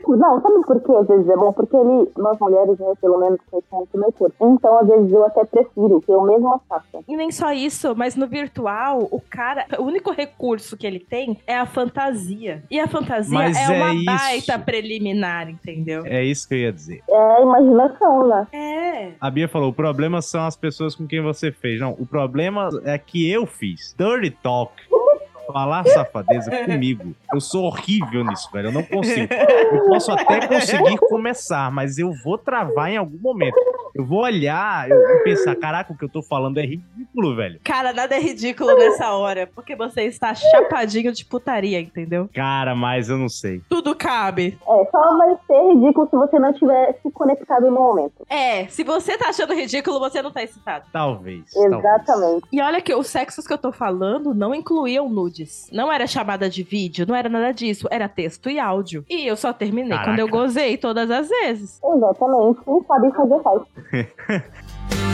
Não, 0.09 0.41
sabe 0.41 0.63
por 0.67 0.81
que 0.81 0.93
às 0.93 1.07
vezes 1.07 1.29
é 1.29 1.37
bom? 1.37 1.53
Porque 1.53 1.77
ele, 1.77 2.11
nós 2.17 2.39
mulheres, 2.39 2.79
né, 2.79 2.93
pelo 3.01 3.19
menos, 3.19 3.39
muito 3.53 3.99
meu 3.99 4.13
corpo. 4.13 4.35
Então, 4.41 4.79
às 4.79 4.87
vezes, 4.87 5.13
eu 5.13 5.25
até 5.25 5.45
prefiro 5.45 6.01
que 6.01 6.11
eu 6.11 6.23
mesma 6.23 6.61
faça. 6.69 7.01
E 7.07 7.17
nem 7.17 7.31
só 7.31 7.53
isso, 7.53 7.95
mas 7.97 8.17
no 8.17 8.27
virtual, 8.27 9.07
o 9.11 9.21
cara, 9.21 9.67
o 9.79 9.83
único 9.83 10.11
recurso 10.11 10.77
que 10.77 10.87
ele 10.87 11.01
tem 11.01 11.39
é 11.47 11.57
a 11.57 11.67
fantasia. 11.67 12.63
E 12.71 12.81
a 12.81 12.87
fantasia 12.87 13.37
Mas 13.37 13.57
é, 13.57 13.65
é 13.65 13.77
uma 13.77 13.95
isso. 13.95 14.05
baita 14.05 14.59
preliminar, 14.59 15.49
entendeu? 15.49 16.03
É 16.05 16.25
isso 16.25 16.49
que 16.49 16.55
eu 16.55 16.59
ia 16.59 16.73
dizer. 16.73 17.03
É 17.09 17.17
a 17.17 17.41
imaginação, 17.43 18.27
né? 18.27 18.47
É. 18.53 19.13
A 19.21 19.31
Bia 19.31 19.49
falou: 19.49 19.71
o 19.71 19.75
problema 19.75 20.21
são 20.23 20.45
as 20.45 20.57
pessoas 20.57 20.95
com 20.95 21.07
quem 21.07 21.23
você 21.23 21.53
fez. 21.53 21.81
Não, 21.81 21.93
o 21.99 22.07
problema 22.07 22.69
é 22.85 22.99
que 22.99 23.31
eu 23.31 23.47
fiz. 23.47 23.95
Dirty 23.97 24.31
talk. 24.31 24.73
Falar 25.53 25.85
safadeza 25.87 26.51
comigo. 26.65 27.15
Eu 27.33 27.41
sou 27.41 27.65
horrível 27.65 28.25
nisso, 28.25 28.49
velho. 28.53 28.69
Eu 28.69 28.73
não 28.73 28.83
consigo. 28.83 29.29
Eu 29.73 29.89
posso 29.89 30.13
até 30.13 30.47
conseguir 30.47 30.97
começar, 30.99 31.71
mas 31.71 31.99
eu 31.99 32.13
vou 32.23 32.39
travar 32.39 32.91
em 32.91 32.97
algum 32.97 33.19
momento. 33.19 33.57
Eu 33.95 34.05
vou 34.05 34.23
olhar 34.23 34.89
eu 34.89 34.97
vou 34.97 35.23
pensar: 35.23 35.55
caraca, 35.57 35.93
o 35.93 35.97
que 35.97 36.05
eu 36.05 36.09
tô 36.09 36.23
falando 36.23 36.59
é 36.59 36.63
ridículo, 36.63 37.35
velho. 37.35 37.61
Cara, 37.65 37.93
nada 37.93 38.15
é 38.15 38.21
ridículo 38.21 38.77
nessa 38.77 39.13
hora, 39.13 39.47
porque 39.47 39.75
você 39.75 40.03
está 40.03 40.35
chapadinho 40.35 41.13
de 41.13 41.25
putaria, 41.25 41.81
entendeu? 41.81 42.29
Cara, 42.35 42.75
mas 42.75 43.09
eu 43.09 43.17
não 43.17 43.29
sei. 43.29 43.61
Tudo 43.69 43.95
cabe. 43.95 44.59
É, 44.67 44.85
só 44.91 45.17
vai 45.17 45.37
ser 45.47 45.73
ridículo 45.73 46.09
se 46.09 46.17
você 46.17 46.39
não 46.39 46.53
tiver 46.53 46.99
se 47.03 47.11
conectado 47.11 47.67
no 47.67 47.73
momento. 47.73 48.27
É, 48.29 48.67
se 48.67 48.85
você 48.85 49.17
tá 49.17 49.31
achando 49.31 49.55
ridículo, 49.55 49.99
você 49.99 50.21
não 50.23 50.31
tá 50.31 50.43
excitado. 50.43 50.87
Talvez. 50.93 51.51
talvez. 51.53 51.79
Exatamente. 51.79 52.47
E 52.53 52.61
olha 52.61 52.81
que 52.81 52.95
os 52.95 53.07
sexos 53.07 53.47
que 53.47 53.53
eu 53.53 53.59
tô 53.59 53.73
falando 53.73 54.35
não 54.35 54.55
incluíam 54.55 55.09
nudes. 55.37 55.69
Não 55.73 55.93
era 55.93 56.07
chamada 56.07 56.49
de 56.49 56.63
vídeo, 56.63 57.07
não 57.07 57.15
era 57.15 57.29
nada 57.29 57.53
disso. 57.53 57.87
Era 57.91 58.09
texto 58.09 58.49
e 58.49 58.59
áudio. 58.59 59.05
E 59.09 59.27
eu 59.27 59.37
só 59.37 59.53
terminei 59.53 59.91
Caraca. 59.91 60.11
quando 60.11 60.19
eu 60.19 60.29
gozei 60.29 60.77
todas 60.77 61.11
as 61.11 61.29
vezes. 61.29 61.81
Exatamente. 61.83 62.61
Não 62.67 62.85
sabe 62.87 63.11
fazer 63.13 63.43
faz. 63.43 63.63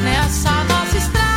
Nessa 0.04 0.50
nossa 0.64 0.96
estrada 0.96 1.31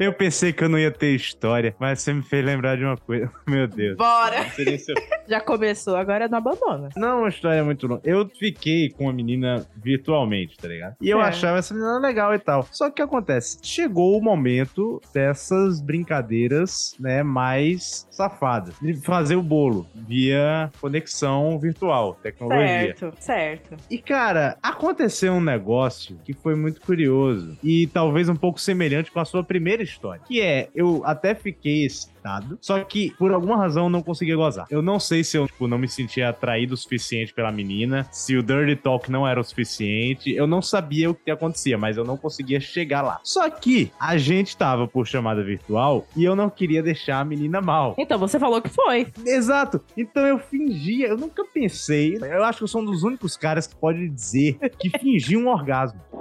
Eu 0.00 0.14
pensei 0.14 0.50
que 0.50 0.64
eu 0.64 0.68
não 0.70 0.78
ia 0.78 0.90
ter 0.90 1.14
história, 1.14 1.74
mas 1.78 2.00
você 2.00 2.14
me 2.14 2.22
fez 2.22 2.42
lembrar 2.42 2.74
de 2.74 2.82
uma 2.84 2.96
coisa. 2.96 3.30
Meu 3.46 3.68
Deus. 3.68 3.98
Bora! 3.98 4.46
Já 5.28 5.42
começou, 5.42 5.94
agora 5.94 6.26
não 6.26 6.38
abandona. 6.38 6.88
Não, 6.96 7.18
uma 7.18 7.28
história 7.28 7.62
muito 7.62 7.86
longa. 7.86 8.00
Eu 8.02 8.26
fiquei 8.38 8.88
com 8.88 9.04
uma 9.04 9.12
menina 9.12 9.66
virtualmente, 9.76 10.56
tá 10.56 10.68
ligado? 10.68 10.96
E 11.02 11.10
eu 11.10 11.18
Certo. 11.18 11.28
achava 11.28 11.58
essa 11.58 11.74
menina 11.74 11.98
legal 11.98 12.34
e 12.34 12.38
tal. 12.38 12.66
Só 12.72 12.86
que 12.86 12.92
o 12.92 12.94
que 12.94 13.02
acontece? 13.02 13.58
Chegou 13.62 14.16
o 14.18 14.22
momento 14.22 15.02
dessas 15.12 15.82
brincadeiras, 15.82 16.94
né, 16.98 17.22
mais 17.22 18.06
safadas. 18.10 18.74
De 18.80 18.94
fazer 19.02 19.36
o 19.36 19.42
bolo 19.42 19.86
via 19.94 20.70
conexão 20.80 21.58
virtual, 21.58 22.14
tecnologia. 22.22 22.96
Certo, 22.96 23.14
certo. 23.20 23.76
E, 23.90 23.98
cara, 23.98 24.56
aconteceu 24.62 25.34
um 25.34 25.40
negócio 25.42 26.18
que 26.24 26.32
foi 26.32 26.54
muito 26.54 26.80
curioso 26.80 27.58
e 27.62 27.86
talvez 27.88 28.30
um 28.30 28.36
pouco 28.36 28.58
semelhante 28.58 29.12
com 29.12 29.20
a 29.20 29.24
sua 29.26 29.44
primeira 29.44 29.82
história. 29.90 30.22
Que 30.26 30.40
é, 30.40 30.68
eu 30.74 31.02
até 31.04 31.34
fiquei 31.34 31.86
só 32.60 32.82
que 32.84 33.12
por 33.18 33.32
alguma 33.32 33.56
razão 33.56 33.84
eu 33.84 33.90
não 33.90 34.02
conseguia 34.02 34.36
gozar. 34.36 34.66
Eu 34.70 34.82
não 34.82 34.98
sei 34.98 35.24
se 35.24 35.36
eu, 35.36 35.46
tipo, 35.46 35.66
não 35.66 35.78
me 35.78 35.88
sentia 35.88 36.28
atraído 36.28 36.74
o 36.74 36.76
suficiente 36.76 37.32
pela 37.32 37.50
menina, 37.50 38.06
se 38.10 38.36
o 38.36 38.42
Dirty 38.42 38.76
Talk 38.76 39.10
não 39.10 39.26
era 39.26 39.40
o 39.40 39.44
suficiente, 39.44 40.30
eu 40.30 40.46
não 40.46 40.62
sabia 40.62 41.10
o 41.10 41.14
que 41.14 41.30
acontecia, 41.30 41.78
mas 41.78 41.96
eu 41.96 42.04
não 42.04 42.16
conseguia 42.16 42.60
chegar 42.60 43.02
lá. 43.02 43.20
Só 43.22 43.48
que 43.48 43.90
a 43.98 44.16
gente 44.16 44.56
tava 44.56 44.86
por 44.86 45.06
chamada 45.06 45.42
virtual 45.42 46.06
e 46.16 46.24
eu 46.24 46.36
não 46.36 46.50
queria 46.50 46.82
deixar 46.82 47.20
a 47.20 47.24
menina 47.24 47.60
mal. 47.60 47.94
Então 47.98 48.18
você 48.18 48.38
falou 48.38 48.60
que 48.60 48.68
foi. 48.68 49.08
Exato. 49.24 49.80
Então 49.96 50.26
eu 50.26 50.38
fingia, 50.38 51.08
eu 51.08 51.16
nunca 51.16 51.44
pensei. 51.44 52.16
Eu 52.20 52.44
acho 52.44 52.58
que 52.58 52.64
eu 52.64 52.68
sou 52.68 52.82
um 52.82 52.84
dos 52.84 53.02
únicos 53.02 53.36
caras 53.36 53.66
que 53.66 53.74
pode 53.76 54.08
dizer 54.08 54.58
que 54.78 54.90
fingi 54.98 55.36
um 55.36 55.48
orgasmo. 55.48 56.00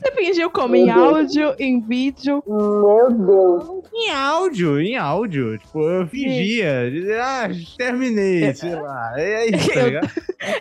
Você 0.00 0.12
fingiu 0.12 0.50
como 0.50 0.74
em 0.74 0.86
Deus. 0.86 0.96
áudio, 0.96 1.54
em 1.58 1.78
vídeo. 1.78 2.42
Meu 2.46 3.10
Deus. 3.12 3.84
Em 3.92 4.10
áudio, 4.10 4.80
em 4.80 4.96
áudio. 4.96 5.39
Tipo, 5.58 5.82
eu 5.82 6.06
fingia. 6.06 6.90
Ah, 7.22 7.48
terminei, 7.76 8.54
sei 8.54 8.74
lá. 8.74 9.12
É 9.16 9.46
isso, 9.46 9.72
tá 9.72 9.82
ligado? 9.82 10.10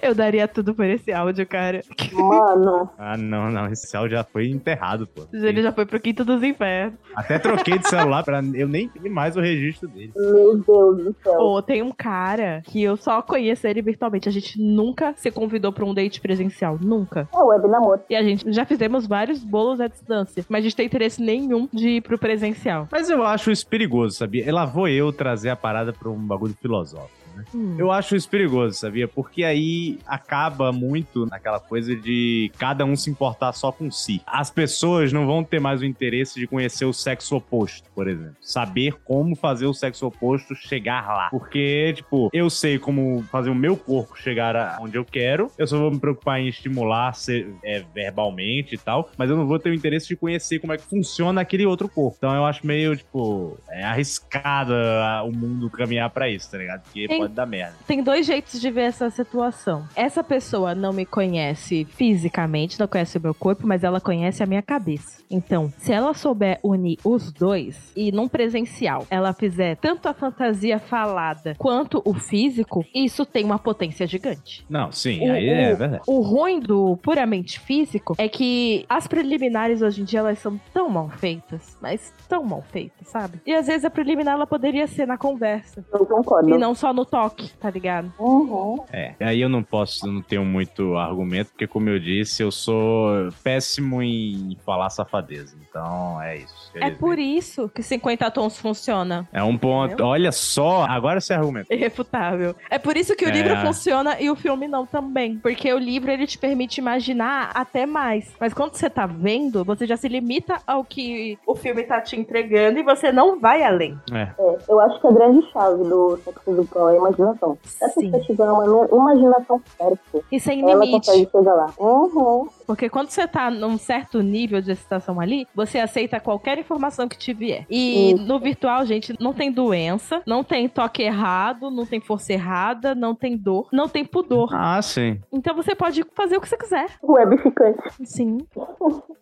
Eu 0.02 0.14
daria 0.14 0.48
tudo 0.48 0.74
por 0.74 0.86
esse 0.86 1.12
áudio, 1.12 1.46
cara. 1.48 1.82
Mano. 2.12 2.90
Ah, 2.98 3.16
não, 3.16 3.50
não. 3.50 3.68
Esse 3.68 3.96
áudio 3.96 4.18
já 4.18 4.24
foi 4.24 4.48
enterrado, 4.48 5.08
pô. 5.08 5.26
Ele 5.32 5.62
já 5.62 5.72
foi 5.72 5.86
pro 5.86 6.00
quinto 6.00 6.26
dos 6.26 6.44
infernos. 6.44 7.00
Até 7.16 7.40
troquei 7.40 7.78
de 7.78 7.88
celular 7.88 8.24
pra 8.24 8.42
eu 8.54 8.68
nem 8.68 8.90
ter 8.90 9.10
mais 9.10 9.36
o 9.38 9.42
registro 9.42 9.88
dele. 9.88 10.12
Meu 10.16 10.58
Deus 10.58 10.98
do 10.98 11.16
céu. 11.24 11.36
Pô, 11.36 11.62
tem 11.62 11.82
um 11.82 11.92
cara 11.92 12.62
que 12.66 12.82
eu 12.82 12.98
só 12.98 13.22
conheço 13.22 13.68
ele 13.68 13.82
virtualmente. 13.82 14.28
A 14.28 14.32
gente 14.32 14.62
nunca 14.62 15.14
se 15.16 15.32
convidou 15.32 15.72
pra 15.72 15.86
um 15.86 15.94
date 15.94 16.20
presencial. 16.20 16.78
Nunca. 16.82 17.28
É 17.34 17.38
web 17.38 17.68
namoro. 17.68 18.02
E 18.10 18.16
a 18.16 18.24
gente 18.24 18.52
já 18.52 18.66
fizemos 18.66 19.08
vários 19.08 19.44
bolos 19.44 19.80
à 19.80 19.88
distância. 19.88 20.46
Mas 20.50 20.60
a 20.60 20.64
gente 20.64 20.76
tem 20.76 20.86
interesse 20.86 21.22
nenhum 21.22 21.68
de 21.72 21.90
ir 21.90 22.02
pro 22.02 22.18
presencial. 22.18 22.88
Mas 22.92 23.10
eu 23.10 23.24
acho 23.24 23.52
isso 23.52 23.66
perigoso, 23.68 24.18
sabia? 24.18 24.46
E 24.46 24.52
lá 24.52 24.66
vou 24.70 24.88
eu 24.88 25.12
trazer 25.12 25.50
a 25.50 25.56
parada 25.56 25.92
pra 25.92 26.10
um 26.10 26.26
bagulho 26.26 26.56
filosófico. 26.62 27.19
Né? 27.40 27.46
Hum. 27.54 27.76
Eu 27.78 27.92
acho 27.92 28.16
isso 28.16 28.30
perigoso, 28.30 28.78
sabia? 28.78 29.08
Porque 29.08 29.44
aí 29.44 29.98
acaba 30.06 30.72
muito 30.72 31.26
naquela 31.26 31.60
coisa 31.60 31.96
de 31.96 32.52
cada 32.58 32.86
um 32.86 32.96
se 32.96 33.10
importar 33.10 33.54
só 33.54 33.72
com 33.72 33.90
si. 33.92 34.22
As 34.26 34.50
pessoas 34.52 35.12
não 35.14 35.26
vão 35.26 35.44
ter 35.44 35.60
mais 35.60 35.82
o 35.82 35.86
interesse 35.86 36.40
de 36.40 36.48
conhecer 36.48 36.86
o 36.86 36.94
sexo 36.94 37.36
oposto, 37.36 37.90
por 37.96 38.08
exemplo. 38.08 38.36
Saber 38.42 38.94
como 39.04 39.36
fazer 39.36 39.66
o 39.66 39.74
sexo 39.74 40.06
oposto 40.08 40.54
chegar 40.56 41.08
lá. 41.08 41.30
Porque, 41.30 41.94
tipo, 41.96 42.30
eu 42.34 42.50
sei 42.50 42.78
como 42.78 43.24
fazer 43.32 43.50
o 43.50 43.56
meu 43.56 43.76
corpo 43.78 44.16
chegar 44.18 44.56
a- 44.56 44.78
onde 44.82 44.98
eu 44.98 45.06
quero, 45.06 45.52
eu 45.58 45.68
só 45.68 45.78
vou 45.78 45.92
me 45.92 46.00
preocupar 46.00 46.40
em 46.40 46.48
estimular 46.48 47.14
se- 47.14 47.48
é, 47.64 47.84
verbalmente 47.94 48.76
e 48.76 48.78
tal, 48.78 49.10
mas 49.18 49.30
eu 49.30 49.38
não 49.38 49.48
vou 49.48 49.60
ter 49.60 49.70
o 49.70 49.74
interesse 49.74 50.08
de 50.08 50.16
conhecer 50.16 50.60
como 50.60 50.74
é 50.74 50.78
que 50.78 50.84
funciona 50.84 51.42
aquele 51.42 51.66
outro 51.66 51.88
corpo. 51.88 52.16
Então 52.18 52.34
eu 52.36 52.46
acho 52.46 52.66
meio, 52.66 52.96
tipo, 52.96 53.58
é 53.70 53.84
arriscado 53.84 54.74
ah, 54.74 55.24
o 55.24 55.32
mundo 55.32 55.70
caminhar 55.70 56.10
pra 56.10 56.30
isso, 56.30 56.50
tá 56.52 56.58
ligado? 56.58 56.82
Porque 56.84 57.08
Tem- 57.08 57.20
pode 57.30 57.36
dar 57.36 57.46
merda. 57.46 57.76
Tem 57.88 58.04
dois 58.04 58.26
jeitos 58.26 58.60
de 58.60 58.70
ver 58.72 58.82
essa 58.84 59.10
situação. 59.10 59.86
Essa 59.96 60.24
pessoa 60.24 60.74
não 60.76 60.92
me 60.92 61.06
conhece 61.06 61.86
fisicamente, 61.86 62.80
não 62.80 62.88
conhece 62.88 63.18
o 63.18 63.22
meu 63.22 63.34
corpo, 63.34 63.66
mas 63.68 63.84
ela 63.84 64.02
conhece 64.02 64.42
a 64.44 64.46
minha 64.46 64.62
cabeça. 64.62 65.22
Então, 65.30 65.72
se 65.78 65.94
ela 65.94 66.14
souber 66.14 66.60
unir 66.64 66.98
os 67.04 67.32
dois 67.32 67.92
e 67.96 68.12
num 68.12 68.28
presencial 68.28 69.06
ela 69.10 69.32
fizer 69.34 69.76
tanto 69.78 70.08
a 70.10 70.14
fantasia 70.14 70.80
falada 70.80 71.56
quanto 71.58 72.02
o 72.04 72.14
físico, 72.14 72.84
isso 72.94 73.26
tem 73.26 73.46
uma 73.46 73.60
potência 73.60 74.08
gigante. 74.08 74.66
Não, 74.70 74.92
sim, 74.92 75.20
O- 75.30 75.32
aí 75.32 75.48
é 75.48 75.74
o- 75.74 75.78
verdade. 75.78 76.04
O 76.08 76.22
ruim 76.22 76.60
do 76.60 76.98
puramente 76.98 77.60
físico 77.60 78.16
é 78.18 78.28
que 78.28 78.86
as 78.90 79.08
preliminares 79.08 79.82
hoje 79.82 80.02
em 80.02 80.06
dia 80.06 80.20
elas 80.20 80.40
são 80.40 80.60
tão 80.74 80.90
mal 80.90 81.10
feitas, 81.10 81.78
mas 81.82 82.14
tão 82.28 82.44
mal 82.44 82.64
feitas, 82.72 83.08
sabe? 83.10 83.40
E 83.46 83.54
às 83.54 83.68
vezes 83.68 83.86
a 83.86 83.90
preliminar 83.90 84.34
ela 84.34 84.48
poderia 84.48 84.88
ser 84.88 85.06
na 85.06 85.18
conversa 85.18 85.86
Eu 85.94 86.06
concordo. 86.06 86.50
e 86.50 86.58
não 86.58 86.74
só 86.74 86.92
no 86.94 87.06
toque, 87.20 87.52
tá 87.60 87.70
ligado? 87.70 88.12
Uhum. 88.18 88.78
É, 88.94 89.14
aí 89.20 89.42
eu 89.42 89.50
não 89.50 89.62
posso, 89.62 90.08
não 90.08 90.22
tenho 90.22 90.46
muito 90.46 90.96
argumento, 90.96 91.50
porque 91.52 91.68
como 91.68 91.90
eu 91.90 92.00
disse, 92.00 92.42
eu 92.42 92.50
sou 92.52 93.30
péssimo 93.44 94.02
em 94.02 94.58
falar 94.66 94.90
safadeza. 94.90 95.58
Então 95.70 96.22
é 96.22 96.38
isso. 96.38 96.72
É 96.76 96.90
por 96.92 97.20
isso 97.20 97.68
que 97.70 97.84
50 97.84 98.32
tons 98.32 98.58
funciona. 98.58 99.28
É 99.34 99.44
um 99.44 99.58
ponto. 99.58 99.88
Entendeu? 99.94 100.06
Olha 100.08 100.32
só, 100.32 100.86
agora 100.86 101.20
você 101.20 101.34
argumenta. 101.34 101.74
Irrefutável. 101.74 102.56
É 102.70 102.80
por 102.80 102.96
isso 102.96 103.16
que 103.16 103.26
o 103.26 103.30
É. 103.30 103.32
livro 103.32 103.58
funciona 103.58 104.20
e 104.20 104.30
o 104.30 104.36
filme 104.36 104.68
não 104.68 104.86
também. 104.86 105.38
Porque 105.40 105.72
o 105.74 105.78
livro 105.78 106.12
ele 106.12 106.26
te 106.26 106.38
permite 106.38 106.80
imaginar 106.80 107.52
até 107.54 107.86
mais. 107.86 108.34
Mas 108.40 108.54
quando 108.54 108.76
você 108.76 108.90
tá 108.90 109.06
vendo, 109.06 109.66
você 109.66 109.86
já 109.86 109.98
se 109.98 110.08
limita 110.08 110.62
ao 110.66 110.84
que 110.86 111.38
o 111.46 111.56
filme 111.56 111.84
tá 111.84 112.00
te 112.00 112.16
entregando 112.16 112.80
e 112.80 112.84
você 112.84 113.12
não 113.12 113.40
vai 113.40 113.64
além. 113.64 113.98
É. 114.14 114.30
É, 114.40 114.58
eu 114.70 114.80
acho 114.80 115.00
que 115.02 115.08
a 115.08 115.12
grande 115.12 115.46
chave 115.52 115.84
do 115.84 116.18
sexo 116.24 116.42
é 116.50 116.98
a 116.98 116.99
imaginação. 117.00 117.58
Sim. 117.64 118.12
pessoa 118.12 118.24
tiver 118.24 118.52
uma 118.52 118.88
imaginação 118.92 119.62
forte, 119.78 120.24
E 120.32 120.40
sem 120.40 120.62
ela 120.70 120.84
limite. 120.86 121.08
consegue 121.08 121.30
chegar 121.32 121.54
lá. 121.56 121.74
Uhum. 121.80 122.48
Porque 122.70 122.88
quando 122.88 123.10
você 123.10 123.28
tá 123.28 123.50
num 123.50 123.80
certo 123.80 124.22
nível 124.22 124.62
de 124.62 124.70
excitação 124.72 125.20
ali, 125.20 125.48
você 125.56 125.80
aceita 125.80 126.20
qualquer 126.20 126.60
informação 126.60 127.08
que 127.10 127.18
te 127.18 127.34
vier. 127.34 127.66
E 127.68 128.12
Isso. 128.14 128.22
no 128.28 128.40
virtual, 128.40 128.86
gente, 128.86 129.16
não 129.20 129.34
tem 129.34 129.52
doença, 129.52 130.22
não 130.24 130.44
tem 130.44 130.70
toque 130.70 131.02
errado, 131.02 131.72
não 131.72 131.84
tem 131.84 132.00
força 132.00 132.32
errada, 132.32 132.94
não 132.94 133.16
tem 133.16 133.36
dor, 133.36 133.68
não 133.74 133.90
tem 133.90 134.06
pudor. 134.06 134.50
Ah, 134.54 134.80
sim. 134.84 135.20
Então 135.34 135.56
você 135.56 135.74
pode 135.74 136.04
fazer 136.16 136.38
o 136.38 136.42
que 136.42 136.48
você 136.48 136.58
quiser. 136.58 136.86
Webificante. 137.04 137.82
Sim. 138.06 138.38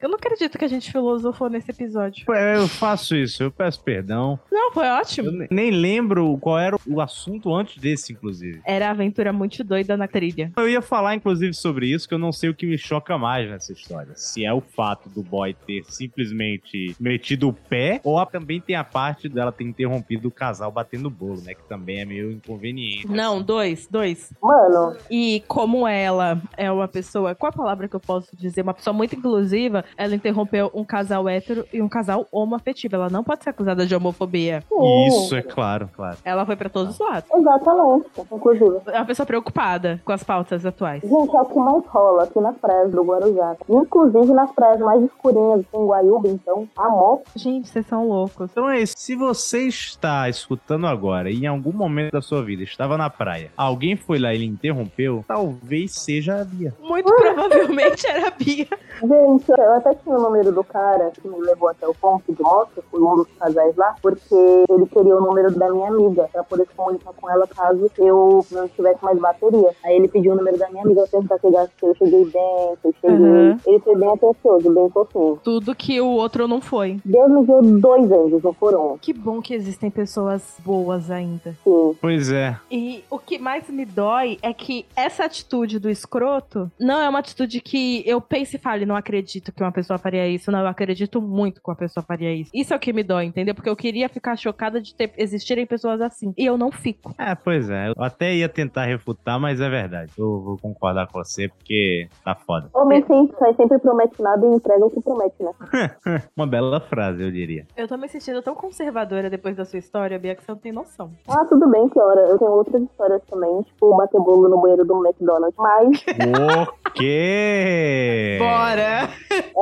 Eu 0.01 0.09
não 0.09 0.15
acredito 0.15 0.57
que 0.57 0.65
a 0.65 0.67
gente 0.67 0.91
filosofou 0.91 1.49
nesse 1.49 1.71
episódio. 1.71 2.25
É, 2.33 2.57
Eu 2.57 2.67
faço 2.67 3.15
isso, 3.15 3.43
eu 3.43 3.49
peço 3.51 3.81
perdão. 3.81 4.37
Não, 4.51 4.73
foi 4.73 4.87
ótimo. 4.89 5.29
Eu 5.29 5.31
ne- 5.31 5.47
nem 5.49 5.71
lembro 5.71 6.37
qual 6.41 6.59
era 6.59 6.75
o 6.85 6.99
assunto 6.99 7.55
antes 7.55 7.77
desse, 7.77 8.11
inclusive. 8.11 8.59
Era 8.65 8.89
a 8.89 8.91
aventura 8.91 9.31
muito 9.31 9.63
doida 9.63 9.95
na 9.95 10.05
trilha. 10.05 10.51
Eu 10.57 10.67
ia 10.67 10.81
falar, 10.81 11.15
inclusive, 11.15 11.53
sobre 11.53 11.87
isso, 11.87 12.05
que 12.09 12.13
eu 12.13 12.19
não 12.19 12.33
sei 12.33 12.49
o 12.49 12.53
que 12.53 12.65
me 12.65 12.77
choca 12.77 13.17
mais 13.17 13.36
nessa 13.45 13.71
história. 13.73 14.13
Se 14.15 14.45
é 14.45 14.53
o 14.53 14.61
fato 14.61 15.09
do 15.09 15.21
boy 15.21 15.53
ter 15.65 15.83
simplesmente 15.89 16.95
metido 16.99 17.49
o 17.49 17.53
pé, 17.53 17.99
ou 18.03 18.17
a- 18.17 18.25
também 18.25 18.59
tem 18.59 18.75
a 18.75 18.83
parte 18.83 19.29
dela 19.29 19.51
ter 19.51 19.63
interrompido 19.63 20.27
o 20.27 20.31
casal 20.31 20.71
batendo 20.71 21.09
bolo, 21.09 21.41
né? 21.41 21.53
Que 21.53 21.63
também 21.63 22.01
é 22.01 22.05
meio 22.05 22.31
inconveniente. 22.31 23.07
Não, 23.07 23.41
dois, 23.41 23.87
dois. 23.89 24.31
Mano, 24.41 24.95
E 25.09 25.43
como 25.47 25.87
ela 25.87 26.41
é 26.57 26.71
uma 26.71 26.87
pessoa, 26.87 27.33
qual 27.35 27.49
a 27.49 27.55
palavra 27.55 27.87
que 27.87 27.95
eu 27.95 27.99
posso 27.99 28.35
dizer? 28.35 28.61
Uma 28.61 28.73
pessoa 28.73 28.93
muito 28.93 29.15
inclusiva, 29.15 29.83
ela 29.97 30.15
interrompeu 30.15 30.69
um 30.73 30.83
casal 30.83 31.27
hétero 31.29 31.65
e 31.73 31.81
um 31.81 31.89
casal 31.89 32.27
homoafetivo. 32.31 32.95
Ela 32.95 33.09
não 33.09 33.23
pode 33.23 33.43
ser 33.43 33.49
acusada 33.51 33.85
de 33.85 33.95
homofobia. 33.95 34.63
Isso, 35.07 35.35
é 35.35 35.41
claro, 35.41 35.89
claro. 35.95 36.17
Ela 36.23 36.45
foi 36.45 36.55
pra 36.55 36.69
todos 36.69 36.93
os 36.93 36.99
lados. 36.99 37.29
Exatamente. 37.33 38.05
Inclusive. 38.31 38.77
É 38.87 38.97
uma 38.97 39.05
pessoa 39.05 39.25
preocupada 39.25 40.01
com 40.03 40.11
as 40.11 40.23
pautas 40.23 40.65
atuais. 40.65 41.01
Gente, 41.01 41.35
é 41.35 41.41
o 41.41 41.45
que 41.45 41.55
mais 41.59 41.85
rola 41.87 42.23
aqui 42.23 42.39
nas 42.39 42.57
praias 42.57 42.91
do 42.91 43.03
Guarujá. 43.27 43.55
Inclusive 43.69 44.33
nas 44.33 44.51
praias 44.51 44.79
mais 44.79 45.03
escurinhas, 45.03 45.65
em 45.73 45.85
Guaiúba, 45.85 46.29
então, 46.29 46.67
a 46.77 46.89
moto. 46.89 47.23
Gente, 47.35 47.69
vocês 47.69 47.85
são 47.85 48.07
loucos. 48.07 48.49
Então 48.51 48.69
é 48.69 48.79
isso. 48.79 48.93
Se 48.97 49.15
você 49.15 49.67
está 49.67 50.29
escutando 50.29 50.87
agora 50.87 51.29
e 51.29 51.43
em 51.43 51.47
algum 51.47 51.71
momento 51.71 52.11
da 52.11 52.21
sua 52.21 52.43
vida 52.43 52.63
estava 52.63 52.97
na 52.97 53.09
praia, 53.09 53.51
alguém 53.57 53.95
foi 53.95 54.19
lá 54.19 54.33
e 54.33 54.37
lhe 54.37 54.45
interrompeu, 54.45 55.23
talvez 55.27 55.93
seja 55.93 56.41
a 56.41 56.43
Bia. 56.43 56.73
Muito 56.81 57.11
provavelmente 57.13 58.07
era 58.07 58.27
a 58.27 58.31
Bia. 58.31 58.67
Gente, 59.01 59.49
eu 59.49 59.73
até 59.73 59.93
tinha 59.95 60.15
o 60.15 60.21
número 60.21 60.51
do 60.51 60.63
cara 60.63 61.11
que 61.11 61.27
me 61.27 61.39
levou 61.39 61.69
até 61.69 61.87
o 61.87 61.93
ponto 61.93 62.33
de 62.33 62.41
moto, 62.41 62.83
fui 62.89 63.01
um 63.01 63.17
dos 63.17 63.27
casais 63.39 63.75
lá, 63.75 63.95
porque 64.01 64.35
ele 64.69 64.85
queria 64.87 65.15
o 65.15 65.21
número 65.21 65.51
da 65.51 65.69
minha 65.69 65.87
amiga, 65.87 66.27
pra 66.31 66.43
poder 66.43 66.67
se 66.67 66.73
comunicar 66.75 67.13
com 67.13 67.29
ela 67.29 67.47
caso 67.47 67.89
eu 67.97 68.45
não 68.51 68.67
tivesse 68.69 69.03
mais 69.03 69.19
bateria. 69.19 69.69
Aí 69.83 69.95
ele 69.95 70.07
pediu 70.07 70.33
o 70.33 70.35
número 70.35 70.57
da 70.57 70.69
minha 70.69 70.83
amiga 70.83 71.05
pra 71.07 71.19
tentar 71.19 71.39
pegar 71.39 71.67
se 71.67 71.85
eu 71.85 71.95
cheguei 71.95 72.25
bem, 72.25 72.77
se 72.81 72.87
eu 72.87 72.93
cheguei. 73.01 73.06
Uhum. 73.11 73.57
Ele 73.65 73.79
foi 73.79 73.97
bem 73.97 74.09
atencioso, 74.09 74.73
bem 74.73 74.89
fofinho. 74.89 75.39
Tudo 75.43 75.75
que 75.75 75.99
o 75.99 76.07
outro 76.07 76.47
não 76.47 76.61
foi. 76.61 76.99
Deus 77.03 77.31
me 77.31 77.45
deu 77.45 77.61
dois 77.79 78.11
anjos, 78.11 78.43
não 78.43 78.53
foram 78.53 78.93
um. 78.93 78.97
Que 78.97 79.13
bom 79.13 79.41
que 79.41 79.53
existem 79.53 79.89
pessoas 79.89 80.57
boas 80.63 81.09
ainda. 81.09 81.55
Sim. 81.63 81.95
Pois 81.99 82.31
é. 82.31 82.57
E 82.71 83.03
o 83.09 83.19
que 83.19 83.37
mais 83.37 83.69
me 83.69 83.85
dói 83.85 84.37
é 84.41 84.53
que 84.53 84.85
essa 84.95 85.25
atitude 85.25 85.79
do 85.79 85.89
escroto 85.89 86.71
não 86.79 87.01
é 87.01 87.09
uma 87.09 87.19
atitude 87.19 87.61
que 87.61 88.03
eu 88.05 88.19
pense 88.21 88.55
e 88.55 88.59
fale, 88.59 88.85
não 88.85 88.95
acredito 88.95 89.51
que 89.51 89.63
uma 89.63 89.71
pessoa 89.71 89.97
faria 89.97 90.27
isso. 90.27 90.51
Não, 90.51 90.59
eu 90.59 90.67
acredito 90.67 91.21
muito 91.21 91.61
que 91.61 91.69
uma 91.69 91.75
pessoa 91.75 92.03
faria 92.03 92.33
isso. 92.33 92.51
Isso 92.53 92.73
é 92.73 92.77
o 92.77 92.79
que 92.79 92.93
me 92.93 93.03
dói, 93.03 93.25
entendeu? 93.25 93.53
Porque 93.55 93.69
eu 93.69 93.75
queria 93.75 94.09
ficar 94.09 94.35
chocada 94.35 94.81
de 94.81 94.93
ter, 94.93 95.11
existirem 95.17 95.65
pessoas 95.65 96.01
assim. 96.01 96.33
E 96.37 96.45
eu 96.45 96.57
não 96.57 96.71
fico. 96.71 97.13
É, 97.17 97.35
pois 97.35 97.69
é. 97.69 97.89
Eu 97.89 98.03
até 98.03 98.33
ia 98.33 98.49
tentar 98.49 98.85
refutar, 98.85 99.39
mas 99.39 99.61
é 99.61 99.69
verdade. 99.69 100.11
Eu 100.17 100.41
vou 100.41 100.57
concordar 100.57 101.07
com 101.07 101.23
você 101.23 101.47
porque 101.47 102.07
tá 102.23 102.35
foda. 102.35 102.69
Homem 102.97 103.05
sempre, 103.27 103.37
sai 103.39 103.53
sempre 103.55 103.79
promete 103.79 104.21
nada 104.21 104.45
e 104.45 104.49
entrega 104.49 104.85
o 104.85 104.89
que 104.89 105.01
promete, 105.01 105.35
né? 105.43 105.51
Uma 106.35 106.47
bela 106.47 106.79
frase, 106.79 107.23
eu 107.23 107.31
diria. 107.31 107.65
Eu 107.75 107.87
tô 107.87 107.97
me 107.97 108.07
sentindo 108.07 108.41
tão 108.41 108.55
conservadora 108.55 109.29
depois 109.29 109.55
da 109.55 109.65
sua 109.65 109.79
história, 109.79 110.17
Bia, 110.19 110.35
que 110.35 110.43
você 110.43 110.51
não 110.51 110.59
tem 110.59 110.71
noção. 110.71 111.11
Ah, 111.27 111.45
tudo 111.45 111.67
bem, 111.69 111.87
que 111.89 111.99
hora. 111.99 112.21
Eu 112.21 112.37
tenho 112.37 112.51
outras 112.51 112.81
histórias 112.81 113.21
também, 113.29 113.61
tipo 113.63 113.95
bater 113.95 114.19
bolo 114.19 114.47
no 114.49 114.59
banheiro 114.61 114.85
do 114.85 115.05
McDonald's. 115.05 115.55
Mas 115.57 115.87
O 115.89 116.91
quê? 116.93 118.37
Bora! 118.39 119.09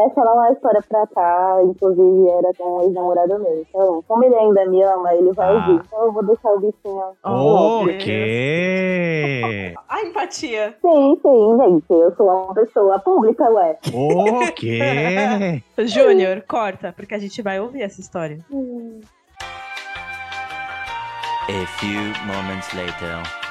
essa 0.07 0.21
não 0.23 0.43
é 0.43 0.49
a 0.49 0.51
história 0.53 0.81
pra 0.87 1.07
cá, 1.07 1.59
inclusive 1.63 2.29
era 2.29 2.51
com 2.57 2.77
um 2.77 2.81
ex-namorado 2.83 3.39
meu. 3.39 3.65
Então, 3.69 4.03
como 4.07 4.23
ele 4.23 4.35
ainda 4.35 4.65
me 4.65 4.81
ama, 4.83 5.13
ele 5.13 5.31
vai 5.33 5.47
Ah. 5.49 5.53
ouvir. 5.55 5.81
Então 5.85 6.05
eu 6.05 6.11
vou 6.11 6.23
deixar 6.25 6.51
o 6.51 6.59
bichinho. 6.59 7.03
O 7.23 7.85
quê? 7.97 9.73
A 9.89 10.01
empatia. 10.01 10.75
Sim, 10.81 11.17
sim, 11.21 11.57
gente. 11.57 11.85
Eu 11.89 12.13
sou 12.15 12.27
uma 12.27 12.53
pessoa 12.53 12.99
pública, 12.99 13.24
ué. 13.31 13.77
O 13.93 14.51
quê? 14.55 15.61
Júnior, 15.85 16.43
corta, 16.47 16.93
porque 16.93 17.15
a 17.15 17.19
gente 17.19 17.41
vai 17.41 17.59
ouvir 17.59 17.81
essa 17.81 18.01
história. 18.01 18.39
A 21.47 21.65
few 21.77 22.01
moments 22.25 22.73
later. 22.73 23.44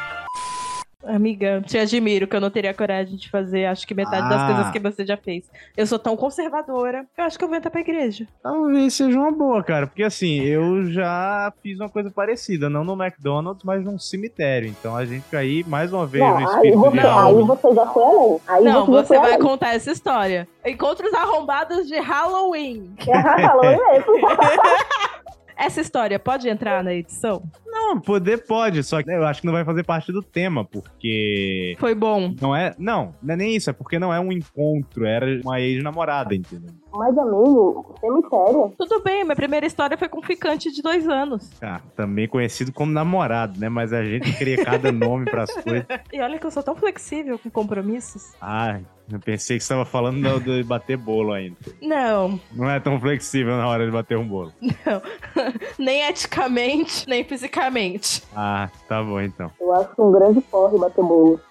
Amiga, 1.07 1.63
te 1.67 1.79
admiro 1.79 2.27
que 2.27 2.35
eu 2.37 2.41
não 2.41 2.51
teria 2.51 2.73
coragem 2.75 3.17
de 3.17 3.29
fazer, 3.31 3.67
acho 3.67 3.87
que 3.87 3.95
metade 3.95 4.29
das 4.29 4.41
Ah. 4.43 4.47
coisas 4.47 4.71
que 4.73 4.79
você 4.79 5.05
já 5.07 5.17
fez. 5.17 5.45
Eu 5.77 5.87
sou 5.87 5.99
tão 5.99 6.17
conservadora, 6.17 7.05
eu 7.17 7.25
acho 7.25 7.39
que 7.39 7.45
eu 7.45 7.49
vou 7.49 7.57
entrar 7.57 7.71
pra 7.71 7.81
igreja. 7.81 8.27
Talvez 8.43 8.95
seja 8.95 9.19
uma 9.19 9.31
boa, 9.33 9.63
cara. 9.63 9.87
Porque 9.87 10.03
assim, 10.03 10.41
eu 10.41 10.91
já 10.91 11.53
fiz 11.63 11.79
uma 11.79 11.89
coisa 11.89 12.11
parecida. 12.11 12.69
Não 12.71 12.85
no 12.85 12.93
McDonald's, 13.03 13.65
mas 13.65 13.85
num 13.85 13.99
cemitério. 13.99 14.69
Então 14.69 14.97
a 14.97 15.05
gente 15.05 15.35
aí, 15.37 15.65
mais 15.67 15.93
uma 15.93 16.07
vez, 16.07 16.25
Não, 16.25 16.33
no 16.33 16.37
aí 16.39 16.45
espírito 16.55 16.79
você, 16.81 16.91
de 16.93 16.99
aí 17.01 17.07
Halloween. 17.07 17.47
você 17.47 17.75
já 17.75 17.87
foi 17.87 18.03
além. 18.03 18.41
Aí 18.47 18.65
não, 18.65 18.87
você, 18.87 19.07
você 19.09 19.19
vai 19.19 19.33
além. 19.35 19.39
contar 19.39 19.75
essa 19.75 19.91
história. 19.91 20.49
Encontros 20.65 21.13
arrombados 21.15 21.87
de 21.87 21.99
Halloween. 21.99 22.91
Falou 23.05 23.63
mesmo. 23.63 24.15
Essa 25.57 25.81
história 25.81 26.19
pode 26.19 26.49
entrar 26.49 26.83
na 26.83 26.93
edição? 26.93 27.43
Não, 27.67 28.01
poder 28.01 28.47
pode, 28.47 28.83
só 28.83 29.03
que 29.03 29.11
eu 29.11 29.27
acho 29.27 29.41
que 29.41 29.47
não 29.47 29.53
vai 29.53 29.65
fazer 29.65 29.85
parte 29.85 30.13
do 30.13 30.23
tema, 30.23 30.65
porque. 30.65 31.77
Foi 31.79 31.95
bom. 31.95 32.35
Não 32.41 32.55
é. 32.55 32.75
Não, 32.79 33.15
não 33.23 33.35
é 33.35 33.37
nem 33.37 33.57
isso, 33.57 33.69
é 33.71 33.73
porque 33.73 33.99
não 33.99 34.13
é 34.13 34.21
um 34.21 34.33
encontro, 34.33 35.05
era 35.05 35.41
uma 35.43 35.61
ex-namorada, 35.61 36.35
entendeu? 36.35 36.71
Mas, 36.93 37.19
amigo, 37.19 37.95
cemitério. 38.01 38.73
Tudo 38.79 39.03
bem, 39.03 39.25
minha 39.25 39.37
primeira 39.37 39.67
história 39.67 39.99
foi 39.99 40.09
com 40.09 40.21
um 40.21 40.23
ficante 40.23 40.71
de 40.73 40.81
dois 40.81 41.09
anos. 41.09 41.51
Ah, 41.61 41.81
também 41.97 42.29
conhecido 42.29 42.73
como 42.73 42.93
namorado, 42.93 43.59
né? 43.59 43.69
Mas 43.69 43.93
a 43.93 44.05
gente 44.05 44.33
cria 44.37 44.65
cada 44.65 44.93
nome 44.93 45.25
pras 45.25 45.53
coisas. 45.53 45.85
E 46.13 46.21
olha 46.21 46.39
que 46.39 46.47
eu 46.47 46.51
sou 46.51 46.63
tão 46.63 46.77
flexível 46.77 47.39
com 47.39 47.51
compromissos. 47.51 48.35
Ai, 48.41 48.85
eu 49.13 49.21
pensei 49.21 49.59
que 49.59 49.65
você 49.65 49.73
estava 49.73 49.85
falando 49.85 50.23
do- 50.23 50.41
de 50.41 50.63
bater 50.65 50.97
bolo 50.97 51.33
ainda. 51.33 51.57
Não, 51.83 52.41
Não 52.53 52.69
é 52.71 52.81
tão 52.81 52.99
flexível 53.01 53.57
na 53.57 53.69
hora 53.69 53.85
de 53.85 53.93
bater 53.93 54.17
um 54.17 54.27
bolo. 54.27 54.53
nem 55.79 56.03
eticamente, 56.09 57.07
nem 57.09 57.25
fisicamente. 57.25 58.23
Ah, 58.35 58.69
tá 58.89 59.03
bom 59.03 59.21
então. 59.21 59.51
Eu 59.61 59.73
acho 59.75 59.91
um 59.99 60.13
grande 60.13 60.41
porre 60.43 60.79
bater 60.79 61.03
bolo. 61.05 61.41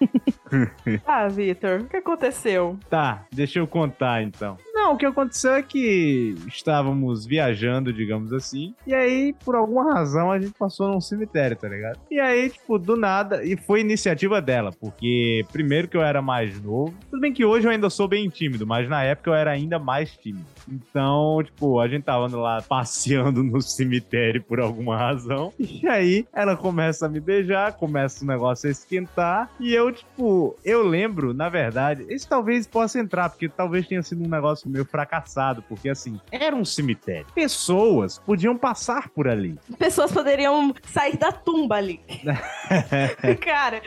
Ah, 1.06 1.26
Vitor, 1.28 1.80
o 1.80 1.84
que 1.86 1.96
aconteceu? 1.96 2.78
Tá, 2.88 3.24
deixa 3.32 3.58
eu 3.58 3.66
contar 3.66 4.22
então. 4.22 4.56
Não, 4.84 4.92
o 4.92 4.98
que 4.98 5.06
aconteceu 5.06 5.54
é 5.54 5.62
que 5.62 6.34
estávamos 6.46 7.24
viajando, 7.24 7.90
digamos 7.90 8.34
assim, 8.34 8.74
e 8.86 8.94
aí, 8.94 9.34
por 9.42 9.54
alguma 9.54 9.94
razão, 9.94 10.30
a 10.30 10.38
gente 10.38 10.52
passou 10.58 10.88
num 10.88 11.00
cemitério, 11.00 11.56
tá 11.56 11.66
ligado? 11.66 11.98
E 12.10 12.20
aí, 12.20 12.50
tipo, 12.50 12.78
do 12.78 12.94
nada, 12.94 13.42
e 13.42 13.56
foi 13.56 13.80
iniciativa 13.80 14.42
dela, 14.42 14.72
porque 14.78 15.42
primeiro 15.50 15.88
que 15.88 15.96
eu 15.96 16.02
era 16.02 16.20
mais 16.20 16.60
novo, 16.60 16.92
tudo 17.10 17.18
bem 17.18 17.32
que 17.32 17.46
hoje 17.46 17.66
eu 17.66 17.70
ainda 17.70 17.88
sou 17.88 18.06
bem 18.06 18.28
tímido, 18.28 18.66
mas 18.66 18.86
na 18.86 19.02
época 19.02 19.30
eu 19.30 19.34
era 19.34 19.52
ainda 19.52 19.78
mais 19.78 20.14
tímido. 20.18 20.44
Então, 20.68 21.42
tipo, 21.42 21.80
a 21.80 21.88
gente 21.88 22.04
tava 22.04 22.26
lá 22.36 22.60
passeando 22.60 23.42
no 23.42 23.62
cemitério 23.62 24.42
por 24.42 24.60
alguma 24.60 24.98
razão, 24.98 25.50
e 25.58 25.88
aí 25.88 26.26
ela 26.30 26.58
começa 26.58 27.06
a 27.06 27.08
me 27.08 27.20
beijar, 27.20 27.72
começa 27.72 28.22
o 28.22 28.28
negócio 28.28 28.68
a 28.68 28.70
esquentar, 28.70 29.50
e 29.58 29.72
eu, 29.72 29.90
tipo, 29.90 30.58
eu 30.62 30.86
lembro, 30.86 31.32
na 31.32 31.48
verdade, 31.48 32.04
esse 32.10 32.28
talvez 32.28 32.66
possa 32.66 33.00
entrar, 33.00 33.30
porque 33.30 33.48
talvez 33.48 33.88
tenha 33.88 34.02
sido 34.02 34.22
um 34.22 34.28
negócio 34.28 34.73
meio 34.74 34.84
fracassado, 34.84 35.62
porque 35.68 35.88
assim, 35.88 36.20
era 36.30 36.54
um 36.54 36.64
cemitério. 36.64 37.26
Pessoas 37.34 38.18
podiam 38.18 38.56
passar 38.56 39.08
por 39.08 39.28
ali. 39.28 39.56
Pessoas 39.78 40.10
poderiam 40.12 40.74
sair 40.92 41.16
da 41.16 41.30
tumba 41.32 41.76
ali. 41.76 42.00
Cara, 43.40 43.80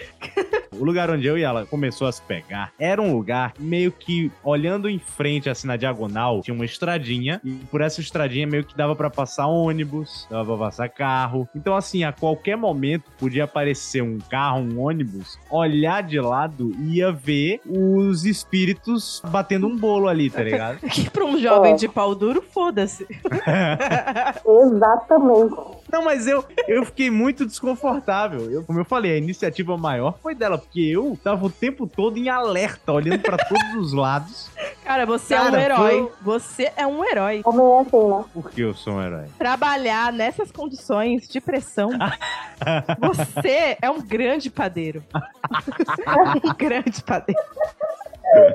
O 0.72 0.84
lugar 0.84 1.10
onde 1.10 1.28
eu 1.28 1.38
e 1.38 1.44
ela 1.44 1.66
começou 1.66 2.08
a 2.08 2.12
se 2.12 2.22
pegar 2.22 2.72
era 2.80 3.02
um 3.02 3.14
lugar 3.14 3.54
meio 3.60 3.92
que 3.92 4.32
olhando 4.44 4.90
em 4.90 5.00
frente, 5.00 5.50
assim, 5.50 5.68
na 5.68 5.76
diagonal, 5.76 6.42
tinha 6.42 6.54
uma 6.54 6.66
estradinha, 6.66 7.42
e 7.44 7.52
por 7.70 7.82
essa 7.82 8.00
estradinha 8.00 8.48
meio 8.48 8.64
que 8.64 8.78
dava 8.78 8.96
pra 8.96 9.10
passar 9.10 9.48
ônibus, 9.48 10.28
dava 10.30 10.56
pra 10.56 10.66
passar 10.68 10.90
carro. 10.90 11.48
Então, 11.56 11.76
assim, 11.76 12.04
a 12.04 12.12
qualquer 12.12 12.56
momento 12.56 13.12
podia 13.18 13.44
aparecer 13.44 14.02
um 14.02 14.20
carro, 14.20 14.60
um 14.62 14.80
ônibus, 14.80 15.38
olhar 15.50 16.02
de 16.04 16.20
lado 16.20 16.72
e 16.80 16.98
ia 16.98 17.12
ver 17.12 17.60
os 17.66 18.24
espíritos 18.26 19.22
batendo 19.30 19.68
um 19.68 19.76
bolo 19.76 20.08
ali, 20.08 20.30
tá 20.30 20.44
ligado? 20.44 20.77
Que 20.80 21.10
pra 21.10 21.26
um 21.26 21.38
jovem 21.38 21.74
É. 21.74 21.76
de 21.76 21.88
pau 21.88 22.14
duro, 22.16 22.42
foda-se. 22.42 23.06
Exatamente. 24.46 25.56
Não, 25.92 26.04
mas 26.04 26.28
eu, 26.28 26.44
eu 26.68 26.84
fiquei 26.86 27.10
muito 27.10 27.46
desconfortável. 27.46 28.52
Eu, 28.52 28.64
como 28.64 28.80
eu 28.80 28.86
falei, 28.86 29.14
a 29.14 29.18
iniciativa 29.18 29.78
maior 29.78 30.18
foi 30.22 30.36
dela, 30.36 30.58
porque 30.58 30.82
eu 30.82 31.18
tava 31.24 31.46
o 31.46 31.50
tempo 31.50 31.88
todo 31.88 32.18
em 32.18 32.30
alerta, 32.30 32.92
olhando 32.92 33.22
pra 33.22 33.38
todos 33.38 33.76
os 33.76 33.94
lados. 33.94 34.50
Cara, 34.84 35.06
você 35.06 35.34
é 35.34 35.42
um 35.42 35.46
Cara, 35.52 35.62
herói. 35.64 35.78
foi- 36.00 36.12
Você 36.22 36.72
é 36.76 36.86
um 36.88 37.04
herói. 37.04 37.42
Homem 37.46 37.66
é 37.66 37.80
assim, 37.82 38.08
né? 38.10 38.24
Porque 38.34 38.62
eu 38.64 38.74
sou 38.74 38.94
um 38.96 39.02
herói. 39.02 39.26
Trabalhar 39.38 40.12
nessas 40.12 40.52
condições 40.52 41.28
de 41.28 41.40
pressão, 41.40 41.90
você 43.00 43.78
é 43.82 43.90
um 43.90 44.02
grande 44.02 44.50
padeiro. 44.50 45.04
um 46.46 46.54
grande 46.54 47.02
padeiro. 47.04 47.42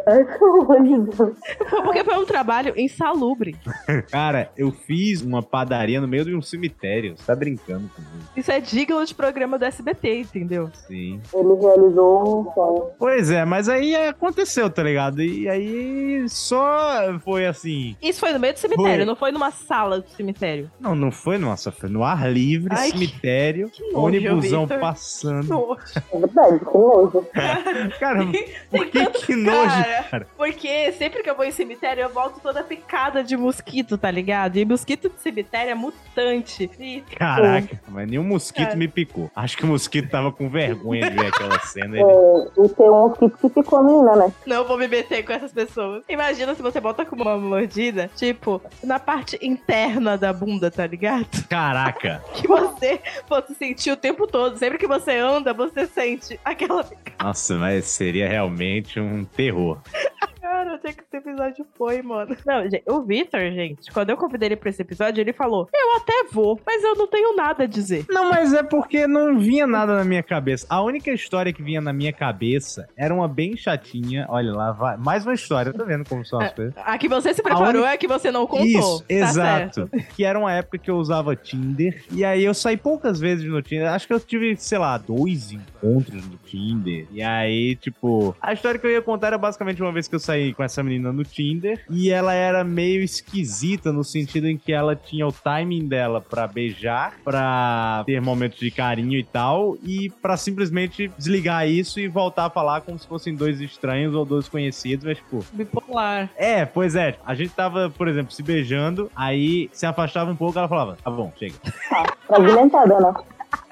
Ai, 0.07 0.25
pelo 0.25 0.63
amor 0.63 0.83
de 0.83 1.17
Deus. 1.17 1.35
Porque 1.85 2.05
foi 2.05 2.17
um 2.19 2.25
trabalho 2.27 2.75
insalubre. 2.77 3.57
Cara, 4.11 4.51
eu 4.57 4.71
fiz 4.71 5.23
uma 5.23 5.43
padaria 5.43 6.01
no 6.01 6.07
meio 6.09 6.25
de 6.25 6.35
um 6.35 6.43
cemitério. 6.43 7.17
Você 7.17 7.25
tá 7.25 7.35
brincando 7.35 7.89
comigo? 7.89 8.13
Isso 8.37 8.51
é 8.53 8.61
digno 8.61 9.05
de 9.05 9.15
programa 9.15 9.59
do 9.59 9.65
SBT, 9.65 10.21
entendeu? 10.21 10.71
Sim. 10.87 11.21
Ele 11.35 11.55
realizou 11.61 12.41
um 12.49 12.53
sonho. 12.53 12.91
Pois 12.99 13.31
é, 13.31 13.45
mas 13.45 13.69
aí 13.69 13.95
aconteceu, 13.97 14.69
tá 14.69 14.83
ligado? 14.83 15.23
E 15.23 15.49
aí 15.49 16.25
só 16.29 17.19
foi 17.25 17.47
assim. 17.47 17.97
Isso 18.03 18.21
foi 18.21 18.33
no 18.33 18.39
meio 18.41 18.53
do 18.53 18.59
cemitério, 18.59 18.97
Foi. 18.99 19.05
não 19.05 19.17
foi 19.17 19.33
numa 19.33 19.51
sala 19.51 20.01
do 20.01 20.09
cemitério. 20.11 20.71
Não, 20.79 20.95
não 20.95 21.11
foi, 21.11 21.39
nossa, 21.39 21.71
foi 21.73 21.89
no 21.89 22.05
ar 22.05 22.31
livre, 22.31 22.69
Ai, 22.77 22.91
que- 22.91 22.99
cemitério, 22.99 23.71
que 23.71 23.83
nojo, 23.93 24.07
ônibusão 24.07 24.67
passando. 24.67 25.49
Nojo. 25.49 25.79
É 26.13 26.19
verdade, 26.19 26.59
que 26.59 26.65
nojo. 26.79 27.27
Cara, 27.99 28.27
por 28.71 28.87
que 28.87 29.07
que 29.27 29.37
nojo, 29.37 29.62
Cara, 29.69 30.03
cara? 30.05 30.27
Porque 30.37 30.93
sempre 30.93 31.23
que 31.23 31.31
eu 31.31 31.37
vou 31.37 31.45
em 31.45 31.51
cemitério, 31.51 32.03
eu 32.03 32.09
volto 32.09 32.41
toda 32.41 32.63
picada 32.63 33.23
de 33.23 33.37
mosquito, 33.37 33.97
tá 33.99 34.11
ligado? 34.11 34.57
E 34.57 34.65
mosquito 34.65 35.09
de 35.09 35.21
cemitério 35.21 35.71
é 35.71 35.75
mutante. 35.75 36.71
E 36.79 37.03
Caraca, 37.17 37.81
mas 37.89 38.09
nenhum 38.09 38.25
mosquito 38.25 38.67
Cara. 38.67 38.77
me 38.77 38.89
picou. 38.89 39.31
Acho 39.35 39.57
que 39.57 39.65
o 39.65 39.69
mosquito 39.69 40.11
tava 40.11 40.33
com 40.33 40.49
vergonha 40.49 41.11
de 41.11 41.17
ver 41.17 41.27
aquela 41.27 41.59
cena. 41.61 41.97
É, 41.97 42.01
Ele... 42.01 42.67
e 42.67 42.69
tem 42.69 42.91
um 42.91 43.09
mosquito 43.09 43.39
que 43.39 43.49
ficou 43.49 43.79
a 43.79 43.83
menina, 43.83 44.17
né? 44.17 44.33
não 44.47 44.67
vou 44.67 44.79
me 44.79 44.89
meter 44.89 45.25
com 45.25 45.33
essas 45.33 45.53
pessoas. 45.53 46.03
Imagina 46.09 46.55
se 46.55 46.63
você 46.63 46.81
bota 46.81 47.05
com 47.05 47.17
uma 47.17 47.37
mordida, 47.37 48.11
tipo, 48.17 48.61
na 48.83 48.99
parte 48.99 49.39
interna 49.43 50.17
da 50.17 50.33
bunda, 50.33 50.71
tá 50.71 50.87
ligado? 50.87 51.47
Caraca. 51.49 52.23
Que 52.33 52.49
você 52.49 53.01
fosse 53.29 53.55
sentir 53.55 53.93
o 53.93 53.97
tempo 53.97 54.27
todo. 54.27 54.59
Sempre 54.59 54.79
que 54.79 54.87
você 54.87 55.17
anda, 55.17 55.53
você 55.53 55.87
sente 55.87 56.41
aquela. 56.45 56.85
Nossa, 57.21 57.55
mas 57.55 57.85
seria 57.85 58.29
realmente 58.29 58.99
um 58.99 59.25
terror 59.25 59.52
errou. 59.53 59.79
Cara, 60.53 60.75
onde 60.75 60.87
é 60.87 60.93
que 60.93 61.03
esse 61.03 61.17
episódio 61.17 61.67
foi, 61.79 62.03
mano? 62.03 62.37
Não, 62.47 62.63
gente, 62.65 62.83
o 62.87 63.01
Victor, 63.01 63.41
gente, 63.41 63.91
quando 63.91 64.11
eu 64.11 64.19
convidei 64.19 64.49
ele 64.49 64.57
pra 64.57 64.69
esse 64.69 64.83
episódio, 64.83 65.19
ele 65.19 65.33
falou: 65.33 65.67
Eu 65.75 65.97
até 65.97 66.25
vou, 66.31 66.61
mas 66.67 66.85
eu 66.85 66.95
não 66.95 67.07
tenho 67.07 67.35
nada 67.35 67.65
a 67.65 67.67
dizer. 67.67 68.05
Não, 68.11 68.29
mas 68.29 68.53
é 68.53 68.63
porque 68.63 69.07
não 69.07 69.39
vinha 69.39 69.67
nada 69.67 69.97
na 69.97 70.05
minha 70.05 70.23
cabeça. 70.23 70.67
A 70.69 70.83
única 70.83 71.11
história 71.11 71.55
que 71.55 71.63
vinha 71.63 71.81
na 71.81 71.91
minha 71.91 72.13
cabeça 72.13 72.87
era 72.95 73.15
uma 73.15 73.27
bem 73.27 73.57
chatinha. 73.57 74.27
Olha 74.29 74.53
lá, 74.53 74.73
vai. 74.73 74.97
mais 74.99 75.25
uma 75.25 75.33
história. 75.33 75.73
Tá 75.73 75.85
vendo 75.85 76.07
como 76.07 76.23
são 76.23 76.39
as 76.39 76.53
coisas? 76.53 76.75
A 76.77 76.99
que 76.99 77.09
você 77.09 77.33
se 77.33 77.43
preparou 77.43 77.69
única- 77.69 77.89
é 77.89 77.95
a 77.95 77.97
que 77.97 78.07
você 78.07 78.31
não 78.31 78.47
contou. 78.47 78.67
Isso, 78.67 78.99
tá 79.09 79.15
exato. 79.15 79.89
certo. 79.91 80.15
Que 80.15 80.23
era 80.23 80.39
uma 80.39 80.53
época 80.53 80.77
que 80.77 80.91
eu 80.91 80.97
usava 80.97 81.35
Tinder. 81.35 82.05
E 82.13 82.23
aí 82.27 82.45
eu 82.45 82.53
saí 82.53 82.77
poucas 82.77 83.19
vezes 83.19 83.45
no 83.49 83.63
Tinder. 83.63 83.89
Acho 83.91 84.07
que 84.07 84.13
eu 84.13 84.21
tive, 84.21 84.55
sei 84.59 84.77
lá, 84.77 84.99
dois 84.99 85.51
encontros 85.51 86.27
no 86.29 86.37
Tinder. 86.45 87.07
E 87.11 87.23
aí, 87.23 87.75
tipo, 87.77 88.37
a 88.41 88.53
história 88.53 88.79
que 88.79 88.87
eu 88.87 88.91
ia 88.91 89.01
contar 89.01 89.29
era 89.29 89.39
basicamente 89.39 89.81
uma 89.81 89.91
vez 89.93 90.07
que 90.07 90.15
eu 90.15 90.21
saí 90.21 90.42
com 90.55 90.63
essa 90.63 90.83
menina 90.83 91.13
no 91.13 91.25
Tinder. 91.25 91.85
E 91.91 92.11
ela 92.11 92.33
era 92.35 92.65
meio 92.65 93.03
esquisita 93.03 93.93
no 93.93 94.03
sentido 94.03 94.49
em 94.49 94.57
que 94.57 94.73
ela 94.73 94.97
tinha 94.97 95.27
o 95.27 95.33
timing 95.33 95.87
dela 95.87 96.21
pra 96.21 96.47
beijar, 96.47 97.15
pra 97.25 98.03
ter 98.07 98.21
momentos 98.21 98.59
de 98.59 98.71
carinho 98.71 99.19
e 99.19 99.25
tal. 99.25 99.77
E 99.83 100.11
pra 100.23 100.37
simplesmente 100.37 101.11
desligar 101.19 101.69
isso 101.69 102.01
e 102.01 102.09
voltar 102.09 102.47
a 102.47 102.51
falar 102.51 102.81
como 102.81 102.99
se 102.99 103.07
fossem 103.07 103.35
dois 103.35 103.61
estranhos 103.61 104.15
ou 104.15 104.25
dois 104.25 104.49
conhecidos. 104.49 105.05
Mas, 105.05 105.19
tipo, 105.19 105.45
Bipolar. 105.53 106.31
é, 106.37 106.65
pois 106.65 106.97
é. 106.97 107.17
A 107.25 107.35
gente 107.35 107.51
tava, 107.51 107.91
por 107.91 108.09
exemplo, 108.09 108.33
se 108.33 108.43
beijando, 108.43 109.11
aí 109.15 109.69
se 109.73 109.87
afastava 109.87 110.31
um 110.31 110.37
pouco, 110.37 110.59
ela 110.59 110.69
falava, 110.69 110.97
tá 111.03 111.11
bom, 111.11 111.33
chega. 111.39 111.55
Fragmentada, 112.27 112.99
né? 113.01 113.13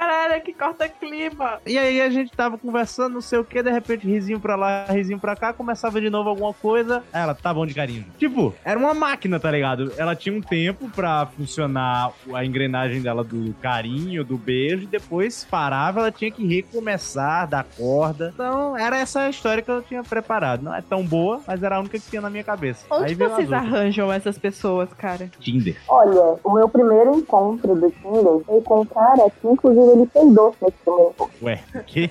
Caralho, 0.00 0.40
que 0.40 0.54
corta 0.54 0.88
clima. 0.88 1.60
E 1.66 1.76
aí 1.76 2.00
a 2.00 2.08
gente 2.08 2.32
tava 2.32 2.56
conversando, 2.56 3.12
não 3.12 3.20
sei 3.20 3.38
o 3.38 3.44
que, 3.44 3.62
de 3.62 3.70
repente 3.70 4.06
risinho 4.06 4.40
pra 4.40 4.56
lá, 4.56 4.86
risinho 4.86 5.18
pra 5.18 5.36
cá, 5.36 5.52
começava 5.52 6.00
de 6.00 6.08
novo 6.08 6.30
alguma 6.30 6.54
coisa, 6.54 7.04
ela, 7.12 7.34
tá 7.34 7.52
bom 7.52 7.66
de 7.66 7.74
carinho. 7.74 8.06
Tipo, 8.18 8.54
era 8.64 8.78
uma 8.78 8.94
máquina, 8.94 9.38
tá 9.38 9.50
ligado? 9.50 9.92
Ela 9.98 10.16
tinha 10.16 10.34
um 10.34 10.40
tempo 10.40 10.88
pra 10.88 11.26
funcionar 11.26 12.12
a 12.32 12.42
engrenagem 12.42 13.02
dela 13.02 13.22
do 13.22 13.54
carinho, 13.60 14.24
do 14.24 14.38
beijo, 14.38 14.84
e 14.84 14.86
depois 14.86 15.46
parava, 15.50 16.00
ela 16.00 16.10
tinha 16.10 16.30
que 16.30 16.46
recomeçar, 16.46 17.46
dar 17.46 17.66
corda. 17.76 18.32
Então, 18.32 18.74
era 18.78 18.96
essa 18.98 19.20
a 19.20 19.28
história 19.28 19.62
que 19.62 19.70
eu 19.70 19.82
tinha 19.82 20.02
preparado. 20.02 20.62
Não 20.62 20.74
é 20.74 20.80
tão 20.80 21.04
boa, 21.04 21.42
mas 21.46 21.62
era 21.62 21.76
a 21.76 21.78
única 21.78 21.98
que 21.98 22.08
tinha 22.08 22.22
na 22.22 22.30
minha 22.30 22.42
cabeça. 22.42 22.86
Onde 22.90 23.04
aí 23.04 23.14
vocês 23.14 23.52
arranjam 23.52 24.10
essas 24.10 24.38
pessoas, 24.38 24.88
cara? 24.94 25.30
Tinder. 25.38 25.76
Olha, 25.86 26.38
o 26.42 26.54
meu 26.54 26.70
primeiro 26.70 27.16
encontro 27.16 27.74
do 27.74 27.90
Tinder 27.90 28.40
foi 28.46 28.62
com 28.62 28.80
um 28.80 28.86
cara 28.86 29.28
que, 29.28 29.46
inclusive, 29.46 29.89
ele 29.90 30.06
peidou 30.06 30.54
nesse 30.60 30.76
primeiro 30.84 31.10
encontro. 31.10 31.30
Ué, 31.42 31.60
o 31.74 31.84
quê? 31.84 32.10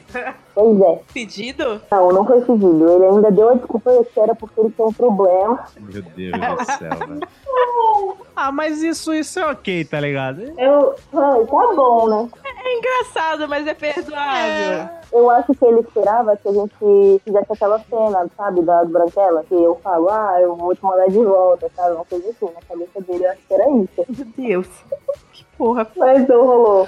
Pois 0.54 0.82
é. 0.82 1.00
Pedido? 1.14 1.82
Não, 1.90 2.12
não 2.12 2.26
foi 2.26 2.40
seguido. 2.46 2.90
Ele 2.90 3.06
ainda 3.06 3.32
deu 3.32 3.50
a 3.50 3.54
desculpa 3.54 4.04
que 4.04 4.20
era 4.20 4.36
porque 4.36 4.60
ele 4.60 4.72
tinha 4.72 4.88
um 4.88 4.94
problema. 4.94 5.66
Meu 5.80 6.02
Deus 6.02 6.32
do 6.32 6.66
céu, 6.66 7.08
velho. 7.08 7.20
Ah, 8.36 8.52
mas 8.52 8.82
isso, 8.82 9.14
isso 9.14 9.40
é 9.40 9.46
ok, 9.46 9.84
tá 9.86 10.00
ligado? 10.00 10.42
Eu 10.58 10.96
falei, 11.12 11.46
tá 11.46 11.74
bom, 11.76 12.08
né? 12.08 12.30
É 12.46 12.78
engraçado, 12.78 13.48
mas 13.48 13.66
é 13.68 13.74
perdoável. 13.74 14.90
Eu 15.12 15.30
acho 15.30 15.54
que 15.54 15.66
ele 15.66 15.80
esperava 15.80 16.38
que 16.38 16.48
a 16.48 16.54
gente 16.54 17.22
fizesse 17.24 17.52
aquela 17.52 17.80
cena, 17.80 18.30
sabe, 18.38 18.62
da 18.62 18.86
Branquela, 18.86 19.44
que 19.44 19.56
eu 19.56 19.80
falo, 19.84 20.10
ah, 20.10 20.38
eu 20.40 20.56
vou 20.56 20.76
te 20.76 20.84
mandar 20.84 21.08
de 21.08 21.24
volta, 21.24 21.70
sabe? 21.76 21.96
Uma 21.96 22.06
coisa 22.06 22.30
assim. 22.30 22.54
Na 22.54 22.62
cabeça 22.62 23.02
dele, 23.02 23.26
eu 23.26 23.32
acho 23.32 23.42
que 23.48 23.54
era 23.54 23.70
isso. 23.72 24.06
Meu 24.08 24.28
Deus. 24.38 24.68
Que 25.34 25.46
porra. 25.58 25.88
Mas 25.96 26.28
não 26.28 26.46
rolou. 26.46 26.88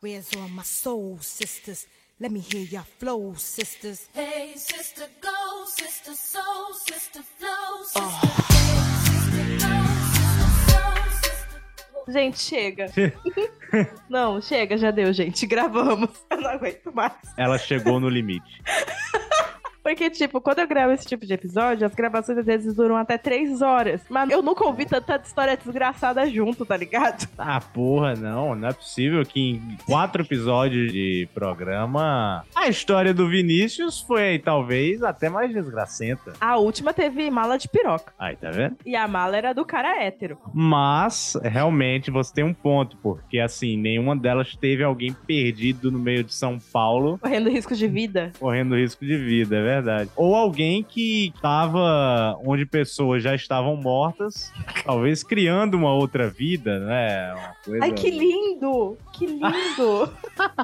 Where's 0.00 0.34
all 0.36 0.48
my 0.48 0.64
soul 0.64 1.18
sisters? 1.20 1.86
Let 2.18 2.32
me 2.32 2.40
hear 2.40 2.62
your 2.62 2.82
flow, 2.98 3.34
sisters. 3.36 4.08
Hey, 4.12 4.54
sister, 4.56 5.06
go, 5.20 5.64
sister, 5.66 6.14
soul, 6.14 6.74
sister, 6.74 7.20
flow, 7.38 7.84
sister, 7.84 8.00
sister, 9.04 9.58
go, 9.58 9.84
sister, 10.10 10.48
soul, 10.66 10.96
sister. 11.22 12.12
Gente, 12.12 12.40
chega. 12.40 12.86
não, 14.10 14.40
chega, 14.40 14.76
já 14.76 14.90
deu, 14.90 15.12
gente. 15.12 15.46
Gravamos. 15.46 16.10
Eu 16.30 16.40
não 16.40 16.50
aguento 16.50 16.92
mais. 16.92 17.12
Ela 17.38 17.58
chegou 17.58 18.00
no 18.00 18.08
limite. 18.08 18.60
Porque, 19.82 20.08
tipo, 20.10 20.40
quando 20.40 20.60
eu 20.60 20.66
gravo 20.68 20.92
esse 20.92 21.06
tipo 21.06 21.26
de 21.26 21.32
episódio, 21.34 21.86
as 21.86 21.94
gravações 21.94 22.38
às 22.38 22.46
vezes 22.46 22.74
duram 22.74 22.96
até 22.96 23.18
três 23.18 23.60
horas. 23.62 24.00
Mas 24.08 24.30
eu 24.30 24.42
nunca 24.42 24.64
ouvi 24.64 24.86
tanta 24.86 25.20
história 25.24 25.56
desgraçada 25.56 26.24
junto, 26.30 26.64
tá 26.64 26.76
ligado? 26.76 27.28
Ah, 27.44 27.60
porra, 27.60 28.14
não. 28.14 28.54
Não 28.54 28.68
é 28.68 28.72
possível 28.72 29.24
que 29.26 29.40
em 29.40 29.76
quatro 29.84 30.22
episódios 30.22 30.92
de 30.92 31.28
programa 31.34 32.44
a 32.54 32.68
história 32.68 33.12
do 33.12 33.28
Vinícius 33.28 34.00
foi 34.00 34.38
talvez 34.38 35.02
até 35.02 35.28
mais 35.28 35.52
desgracenta. 35.52 36.32
A 36.40 36.56
última 36.56 36.94
teve 36.94 37.28
mala 37.30 37.58
de 37.58 37.68
piroca. 37.68 38.12
Aí, 38.18 38.36
tá 38.36 38.50
vendo? 38.50 38.76
E 38.86 38.94
a 38.94 39.08
mala 39.08 39.36
era 39.36 39.52
do 39.52 39.64
cara 39.64 40.02
hétero. 40.04 40.38
Mas, 40.54 41.36
realmente, 41.42 42.10
você 42.10 42.32
tem 42.32 42.44
um 42.44 42.54
ponto, 42.54 42.96
porque 42.98 43.38
assim, 43.40 43.76
nenhuma 43.76 44.14
delas 44.16 44.54
teve 44.54 44.84
alguém 44.84 45.12
perdido 45.12 45.90
no 45.90 45.98
meio 45.98 46.22
de 46.22 46.32
São 46.34 46.58
Paulo 46.72 47.18
Correndo 47.18 47.50
risco 47.50 47.74
de 47.74 47.88
vida. 47.88 48.32
correndo 48.38 48.76
risco 48.76 49.04
de 49.04 49.16
vida, 49.16 49.56
é 49.56 49.71
verdade. 49.74 50.10
Ou 50.16 50.34
alguém 50.34 50.82
que 50.82 51.32
tava 51.40 52.38
onde 52.44 52.64
pessoas 52.66 53.22
já 53.22 53.34
estavam 53.34 53.76
mortas, 53.76 54.52
talvez 54.84 55.22
criando 55.22 55.74
uma 55.74 55.92
outra 55.94 56.28
vida, 56.28 56.78
né? 56.80 57.32
Uma 57.34 57.54
coisa... 57.64 57.84
Ai, 57.84 57.92
que 57.92 58.10
lindo! 58.10 58.96
Que 59.12 59.26
lindo! 59.26 60.12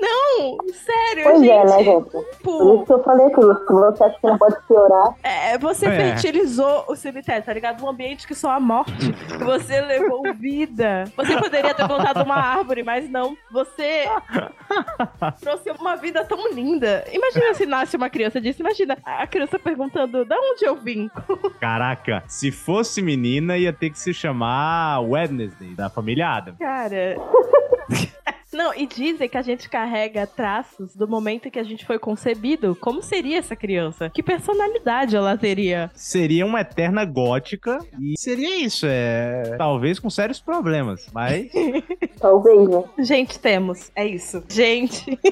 não, 0.00 0.56
sério, 0.72 1.24
Pois 1.24 1.40
gente. 1.40 1.50
é, 1.50 1.64
né, 1.64 1.84
gente? 1.84 2.10
Por 2.10 2.24
Tipo, 2.30 2.74
isso 2.74 2.84
que 2.86 2.92
eu 2.92 3.02
falei. 3.02 3.26
Se 3.28 3.34
você 3.36 4.04
acha 4.04 4.18
que 4.20 4.26
não 4.26 4.38
pode 4.38 4.56
piorar, 4.66 5.14
é, 5.22 5.58
você 5.58 5.86
É. 5.86 5.96
fertilizou 6.12 6.84
o 6.88 6.96
cemitério, 6.96 7.42
tá 7.44 7.52
ligado? 7.52 7.84
Um 7.84 7.88
ambiente 7.88 8.26
que 8.26 8.34
só 8.34 8.50
há 8.52 8.60
morte. 8.60 8.92
Você 9.44 9.80
levou 9.80 10.22
vida. 10.34 11.04
Você 11.16 11.36
poderia 11.38 11.74
ter 11.74 11.86
plantado 11.86 12.22
uma 12.22 12.34
árvore, 12.36 12.82
mas 12.82 13.08
não. 13.10 13.36
Você 13.50 14.04
trouxe 15.40 15.70
uma 15.72 15.96
vida 15.96 16.24
tão 16.24 16.52
linda. 16.52 17.04
Imagina 17.12 17.54
se 17.54 17.66
nasce 17.66 17.96
uma 17.96 18.10
criança 18.10 18.29
disso. 18.38 18.60
Imagina 18.60 18.98
a 19.02 19.26
criança 19.26 19.58
perguntando: 19.58 20.26
da 20.26 20.36
onde 20.38 20.66
eu 20.66 20.76
vim? 20.76 21.08
Caraca, 21.58 22.22
se 22.28 22.52
fosse 22.52 23.00
menina, 23.00 23.56
ia 23.56 23.72
ter 23.72 23.88
que 23.88 23.98
se 23.98 24.12
chamar 24.12 25.00
Wednesday, 25.00 25.74
da 25.74 25.88
família 25.88 26.28
Adam. 26.28 26.56
Cara. 26.56 27.16
Não, 28.52 28.74
e 28.74 28.84
dizem 28.84 29.28
que 29.28 29.36
a 29.36 29.42
gente 29.42 29.68
carrega 29.68 30.26
traços 30.26 30.94
do 30.96 31.06
momento 31.06 31.46
em 31.46 31.50
que 31.50 31.58
a 31.58 31.62
gente 31.62 31.86
foi 31.86 31.98
concebido. 31.98 32.76
Como 32.80 33.00
seria 33.00 33.38
essa 33.38 33.54
criança? 33.54 34.10
Que 34.10 34.22
personalidade 34.22 35.14
ela 35.14 35.38
teria? 35.38 35.90
Seria 35.94 36.44
uma 36.44 36.60
eterna 36.60 37.04
gótica 37.04 37.78
e 37.98 38.14
seria 38.18 38.58
isso, 38.58 38.86
é. 38.88 39.54
Talvez 39.56 40.00
com 40.00 40.10
sérios 40.10 40.40
problemas, 40.40 41.08
mas. 41.12 41.48
talvez, 42.20 42.68
né? 42.68 42.84
Gente, 42.98 43.38
temos. 43.38 43.90
É 43.96 44.06
isso. 44.06 44.42
Gente. 44.48 45.18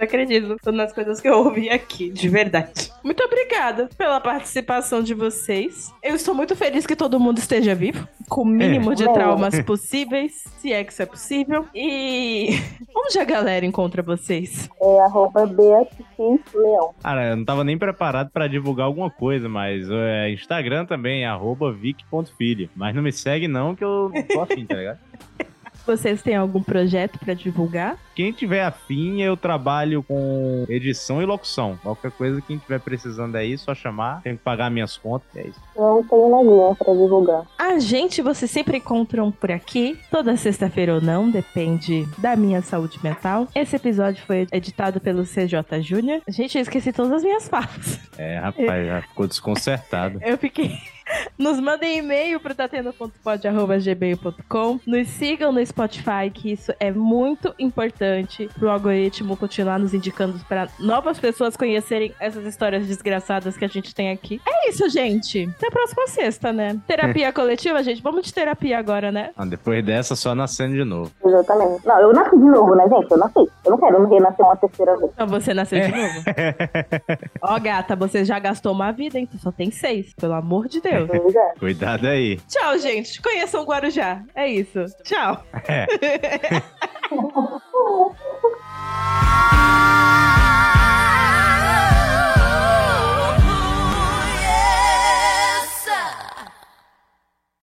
Não 0.00 0.06
acredito 0.06 0.56
nas 0.72 0.94
coisas 0.94 1.20
que 1.20 1.28
eu 1.28 1.40
ouvi 1.44 1.68
aqui, 1.68 2.08
de 2.08 2.26
verdade. 2.26 2.90
Muito 3.04 3.22
obrigada 3.22 3.86
pela 3.98 4.18
participação 4.18 5.02
de 5.02 5.12
vocês. 5.12 5.92
Eu 6.02 6.14
estou 6.14 6.34
muito 6.34 6.56
feliz 6.56 6.86
que 6.86 6.96
todo 6.96 7.20
mundo 7.20 7.36
esteja 7.36 7.74
vivo, 7.74 8.08
com 8.26 8.40
o 8.40 8.46
mínimo 8.46 8.94
de 8.94 9.06
É. 9.06 9.12
traumas 9.12 9.60
possíveis, 9.60 10.42
se 10.58 10.72
é 10.72 10.82
que 10.84 10.90
isso 10.94 11.02
é 11.02 11.04
possível. 11.06 11.66
E 11.74 12.48
onde 12.96 13.18
a 13.18 13.24
galera 13.24 13.66
encontra 13.66 14.02
vocês? 14.02 14.70
É 14.80 15.00
arroba 15.00 15.42
Leão. 15.44 15.86
Cara, 17.02 17.28
eu 17.28 17.36
não 17.36 17.44
tava 17.44 17.62
nem 17.62 17.76
preparado 17.76 18.30
pra 18.30 18.48
divulgar 18.48 18.86
alguma 18.86 19.10
coisa, 19.10 19.50
mas 19.50 19.86
é, 19.90 20.30
Instagram 20.30 20.86
também, 20.86 21.26
arroba 21.26 21.70
vic.filho. 21.70 22.70
Mas 22.74 22.94
não 22.94 23.02
me 23.02 23.12
segue 23.12 23.46
não, 23.46 23.74
que 23.76 23.84
eu 23.84 24.10
não 24.14 24.22
tô 24.22 24.40
afim, 24.40 24.64
tá 24.64 24.76
ligado? 24.76 24.98
Vocês 25.90 26.22
têm 26.22 26.36
algum 26.36 26.62
projeto 26.62 27.18
pra 27.18 27.34
divulgar? 27.34 27.98
Quem 28.14 28.30
tiver 28.30 28.62
afim, 28.62 29.22
eu 29.22 29.36
trabalho 29.36 30.04
com 30.04 30.64
edição 30.68 31.20
e 31.20 31.26
locução. 31.26 31.76
Qualquer 31.82 32.12
coisa, 32.12 32.40
quem 32.40 32.58
tiver 32.58 32.78
precisando 32.78 33.34
aí, 33.34 33.58
só 33.58 33.74
chamar. 33.74 34.22
Tenho 34.22 34.36
que 34.36 34.44
pagar 34.44 34.70
minhas 34.70 34.96
contas, 34.96 35.28
é 35.34 35.48
isso. 35.48 35.60
Eu 35.74 35.82
não 35.82 36.04
tenho 36.04 36.30
nadinha 36.30 36.76
pra 36.76 36.92
divulgar. 36.92 37.42
A 37.58 37.80
gente 37.80 38.22
vocês 38.22 38.48
sempre 38.48 38.76
encontram 38.76 39.32
por 39.32 39.50
aqui, 39.50 39.98
toda 40.12 40.36
sexta-feira 40.36 40.94
ou 40.94 41.00
não, 41.00 41.28
depende 41.28 42.06
da 42.18 42.36
minha 42.36 42.62
saúde 42.62 43.00
mental. 43.02 43.48
Esse 43.52 43.74
episódio 43.74 44.22
foi 44.24 44.46
editado 44.52 45.00
pelo 45.00 45.24
CJ 45.24 45.82
Júnior. 45.82 46.20
Gente, 46.28 46.56
eu 46.56 46.62
esqueci 46.62 46.92
todas 46.92 47.10
as 47.10 47.24
minhas 47.24 47.48
falas. 47.48 47.98
É, 48.16 48.38
rapaz, 48.38 48.86
já 48.86 49.02
ficou 49.02 49.26
desconcertado. 49.26 50.20
Eu 50.22 50.38
fiquei. 50.38 50.78
Nos 51.38 51.58
mandem 51.60 51.98
e-mail 51.98 52.40
pro 52.40 52.54
tatendo.pod.gmail.com. 52.54 54.80
Nos 54.86 55.08
sigam 55.08 55.52
no 55.52 55.64
Spotify, 55.64 56.30
que 56.32 56.52
isso 56.52 56.72
é 56.78 56.90
muito 56.90 57.54
importante 57.58 58.48
pro 58.58 58.70
algoritmo 58.70 59.36
continuar 59.36 59.78
nos 59.78 59.94
indicando 59.94 60.38
para 60.48 60.68
novas 60.78 61.18
pessoas 61.18 61.56
conhecerem 61.56 62.14
essas 62.20 62.44
histórias 62.44 62.86
desgraçadas 62.86 63.56
que 63.56 63.64
a 63.64 63.68
gente 63.68 63.94
tem 63.94 64.10
aqui. 64.10 64.40
É 64.46 64.68
isso, 64.68 64.88
gente. 64.88 65.48
Até 65.56 65.68
a 65.68 65.70
próxima 65.70 66.06
sexta, 66.06 66.52
né? 66.52 66.78
Terapia 66.86 67.32
coletiva, 67.32 67.82
gente. 67.82 68.02
Vamos 68.02 68.26
de 68.26 68.34
terapia 68.34 68.78
agora, 68.78 69.10
né? 69.10 69.30
Ah, 69.36 69.44
depois 69.44 69.84
dessa, 69.84 70.14
só 70.14 70.34
nascendo 70.34 70.74
de 70.74 70.84
novo. 70.84 71.10
Exatamente. 71.24 71.86
Não, 71.86 72.00
eu 72.00 72.12
nasci 72.12 72.36
de 72.36 72.44
novo, 72.44 72.74
né, 72.74 72.84
gente? 72.88 73.10
Eu 73.10 73.18
nasci. 73.18 73.38
Eu 73.64 73.70
não 73.70 73.78
quero 73.78 74.08
renascer 74.08 74.44
uma 74.44 74.56
terceira 74.56 74.96
vez. 74.96 75.10
Então 75.14 75.26
você 75.26 75.54
nasceu 75.54 75.80
de 75.80 75.88
novo. 75.90 76.24
Ó, 77.42 77.58
gata, 77.58 77.96
você 77.96 78.24
já 78.24 78.38
gastou 78.38 78.72
uma 78.72 78.92
vida, 78.92 79.18
hein? 79.18 79.26
Tu 79.30 79.38
só 79.38 79.50
tem 79.50 79.70
seis. 79.70 80.12
Pelo 80.14 80.34
amor 80.34 80.68
de 80.68 80.80
Deus. 80.80 80.99
É. 81.08 81.58
Cuidado 81.58 82.06
aí. 82.06 82.38
Tchau, 82.48 82.78
gente. 82.78 83.20
Conheçam 83.20 83.64
Guarujá. 83.64 84.22
É 84.34 84.48
isso. 84.48 84.84
Tchau. 85.04 85.44
É. 85.68 85.86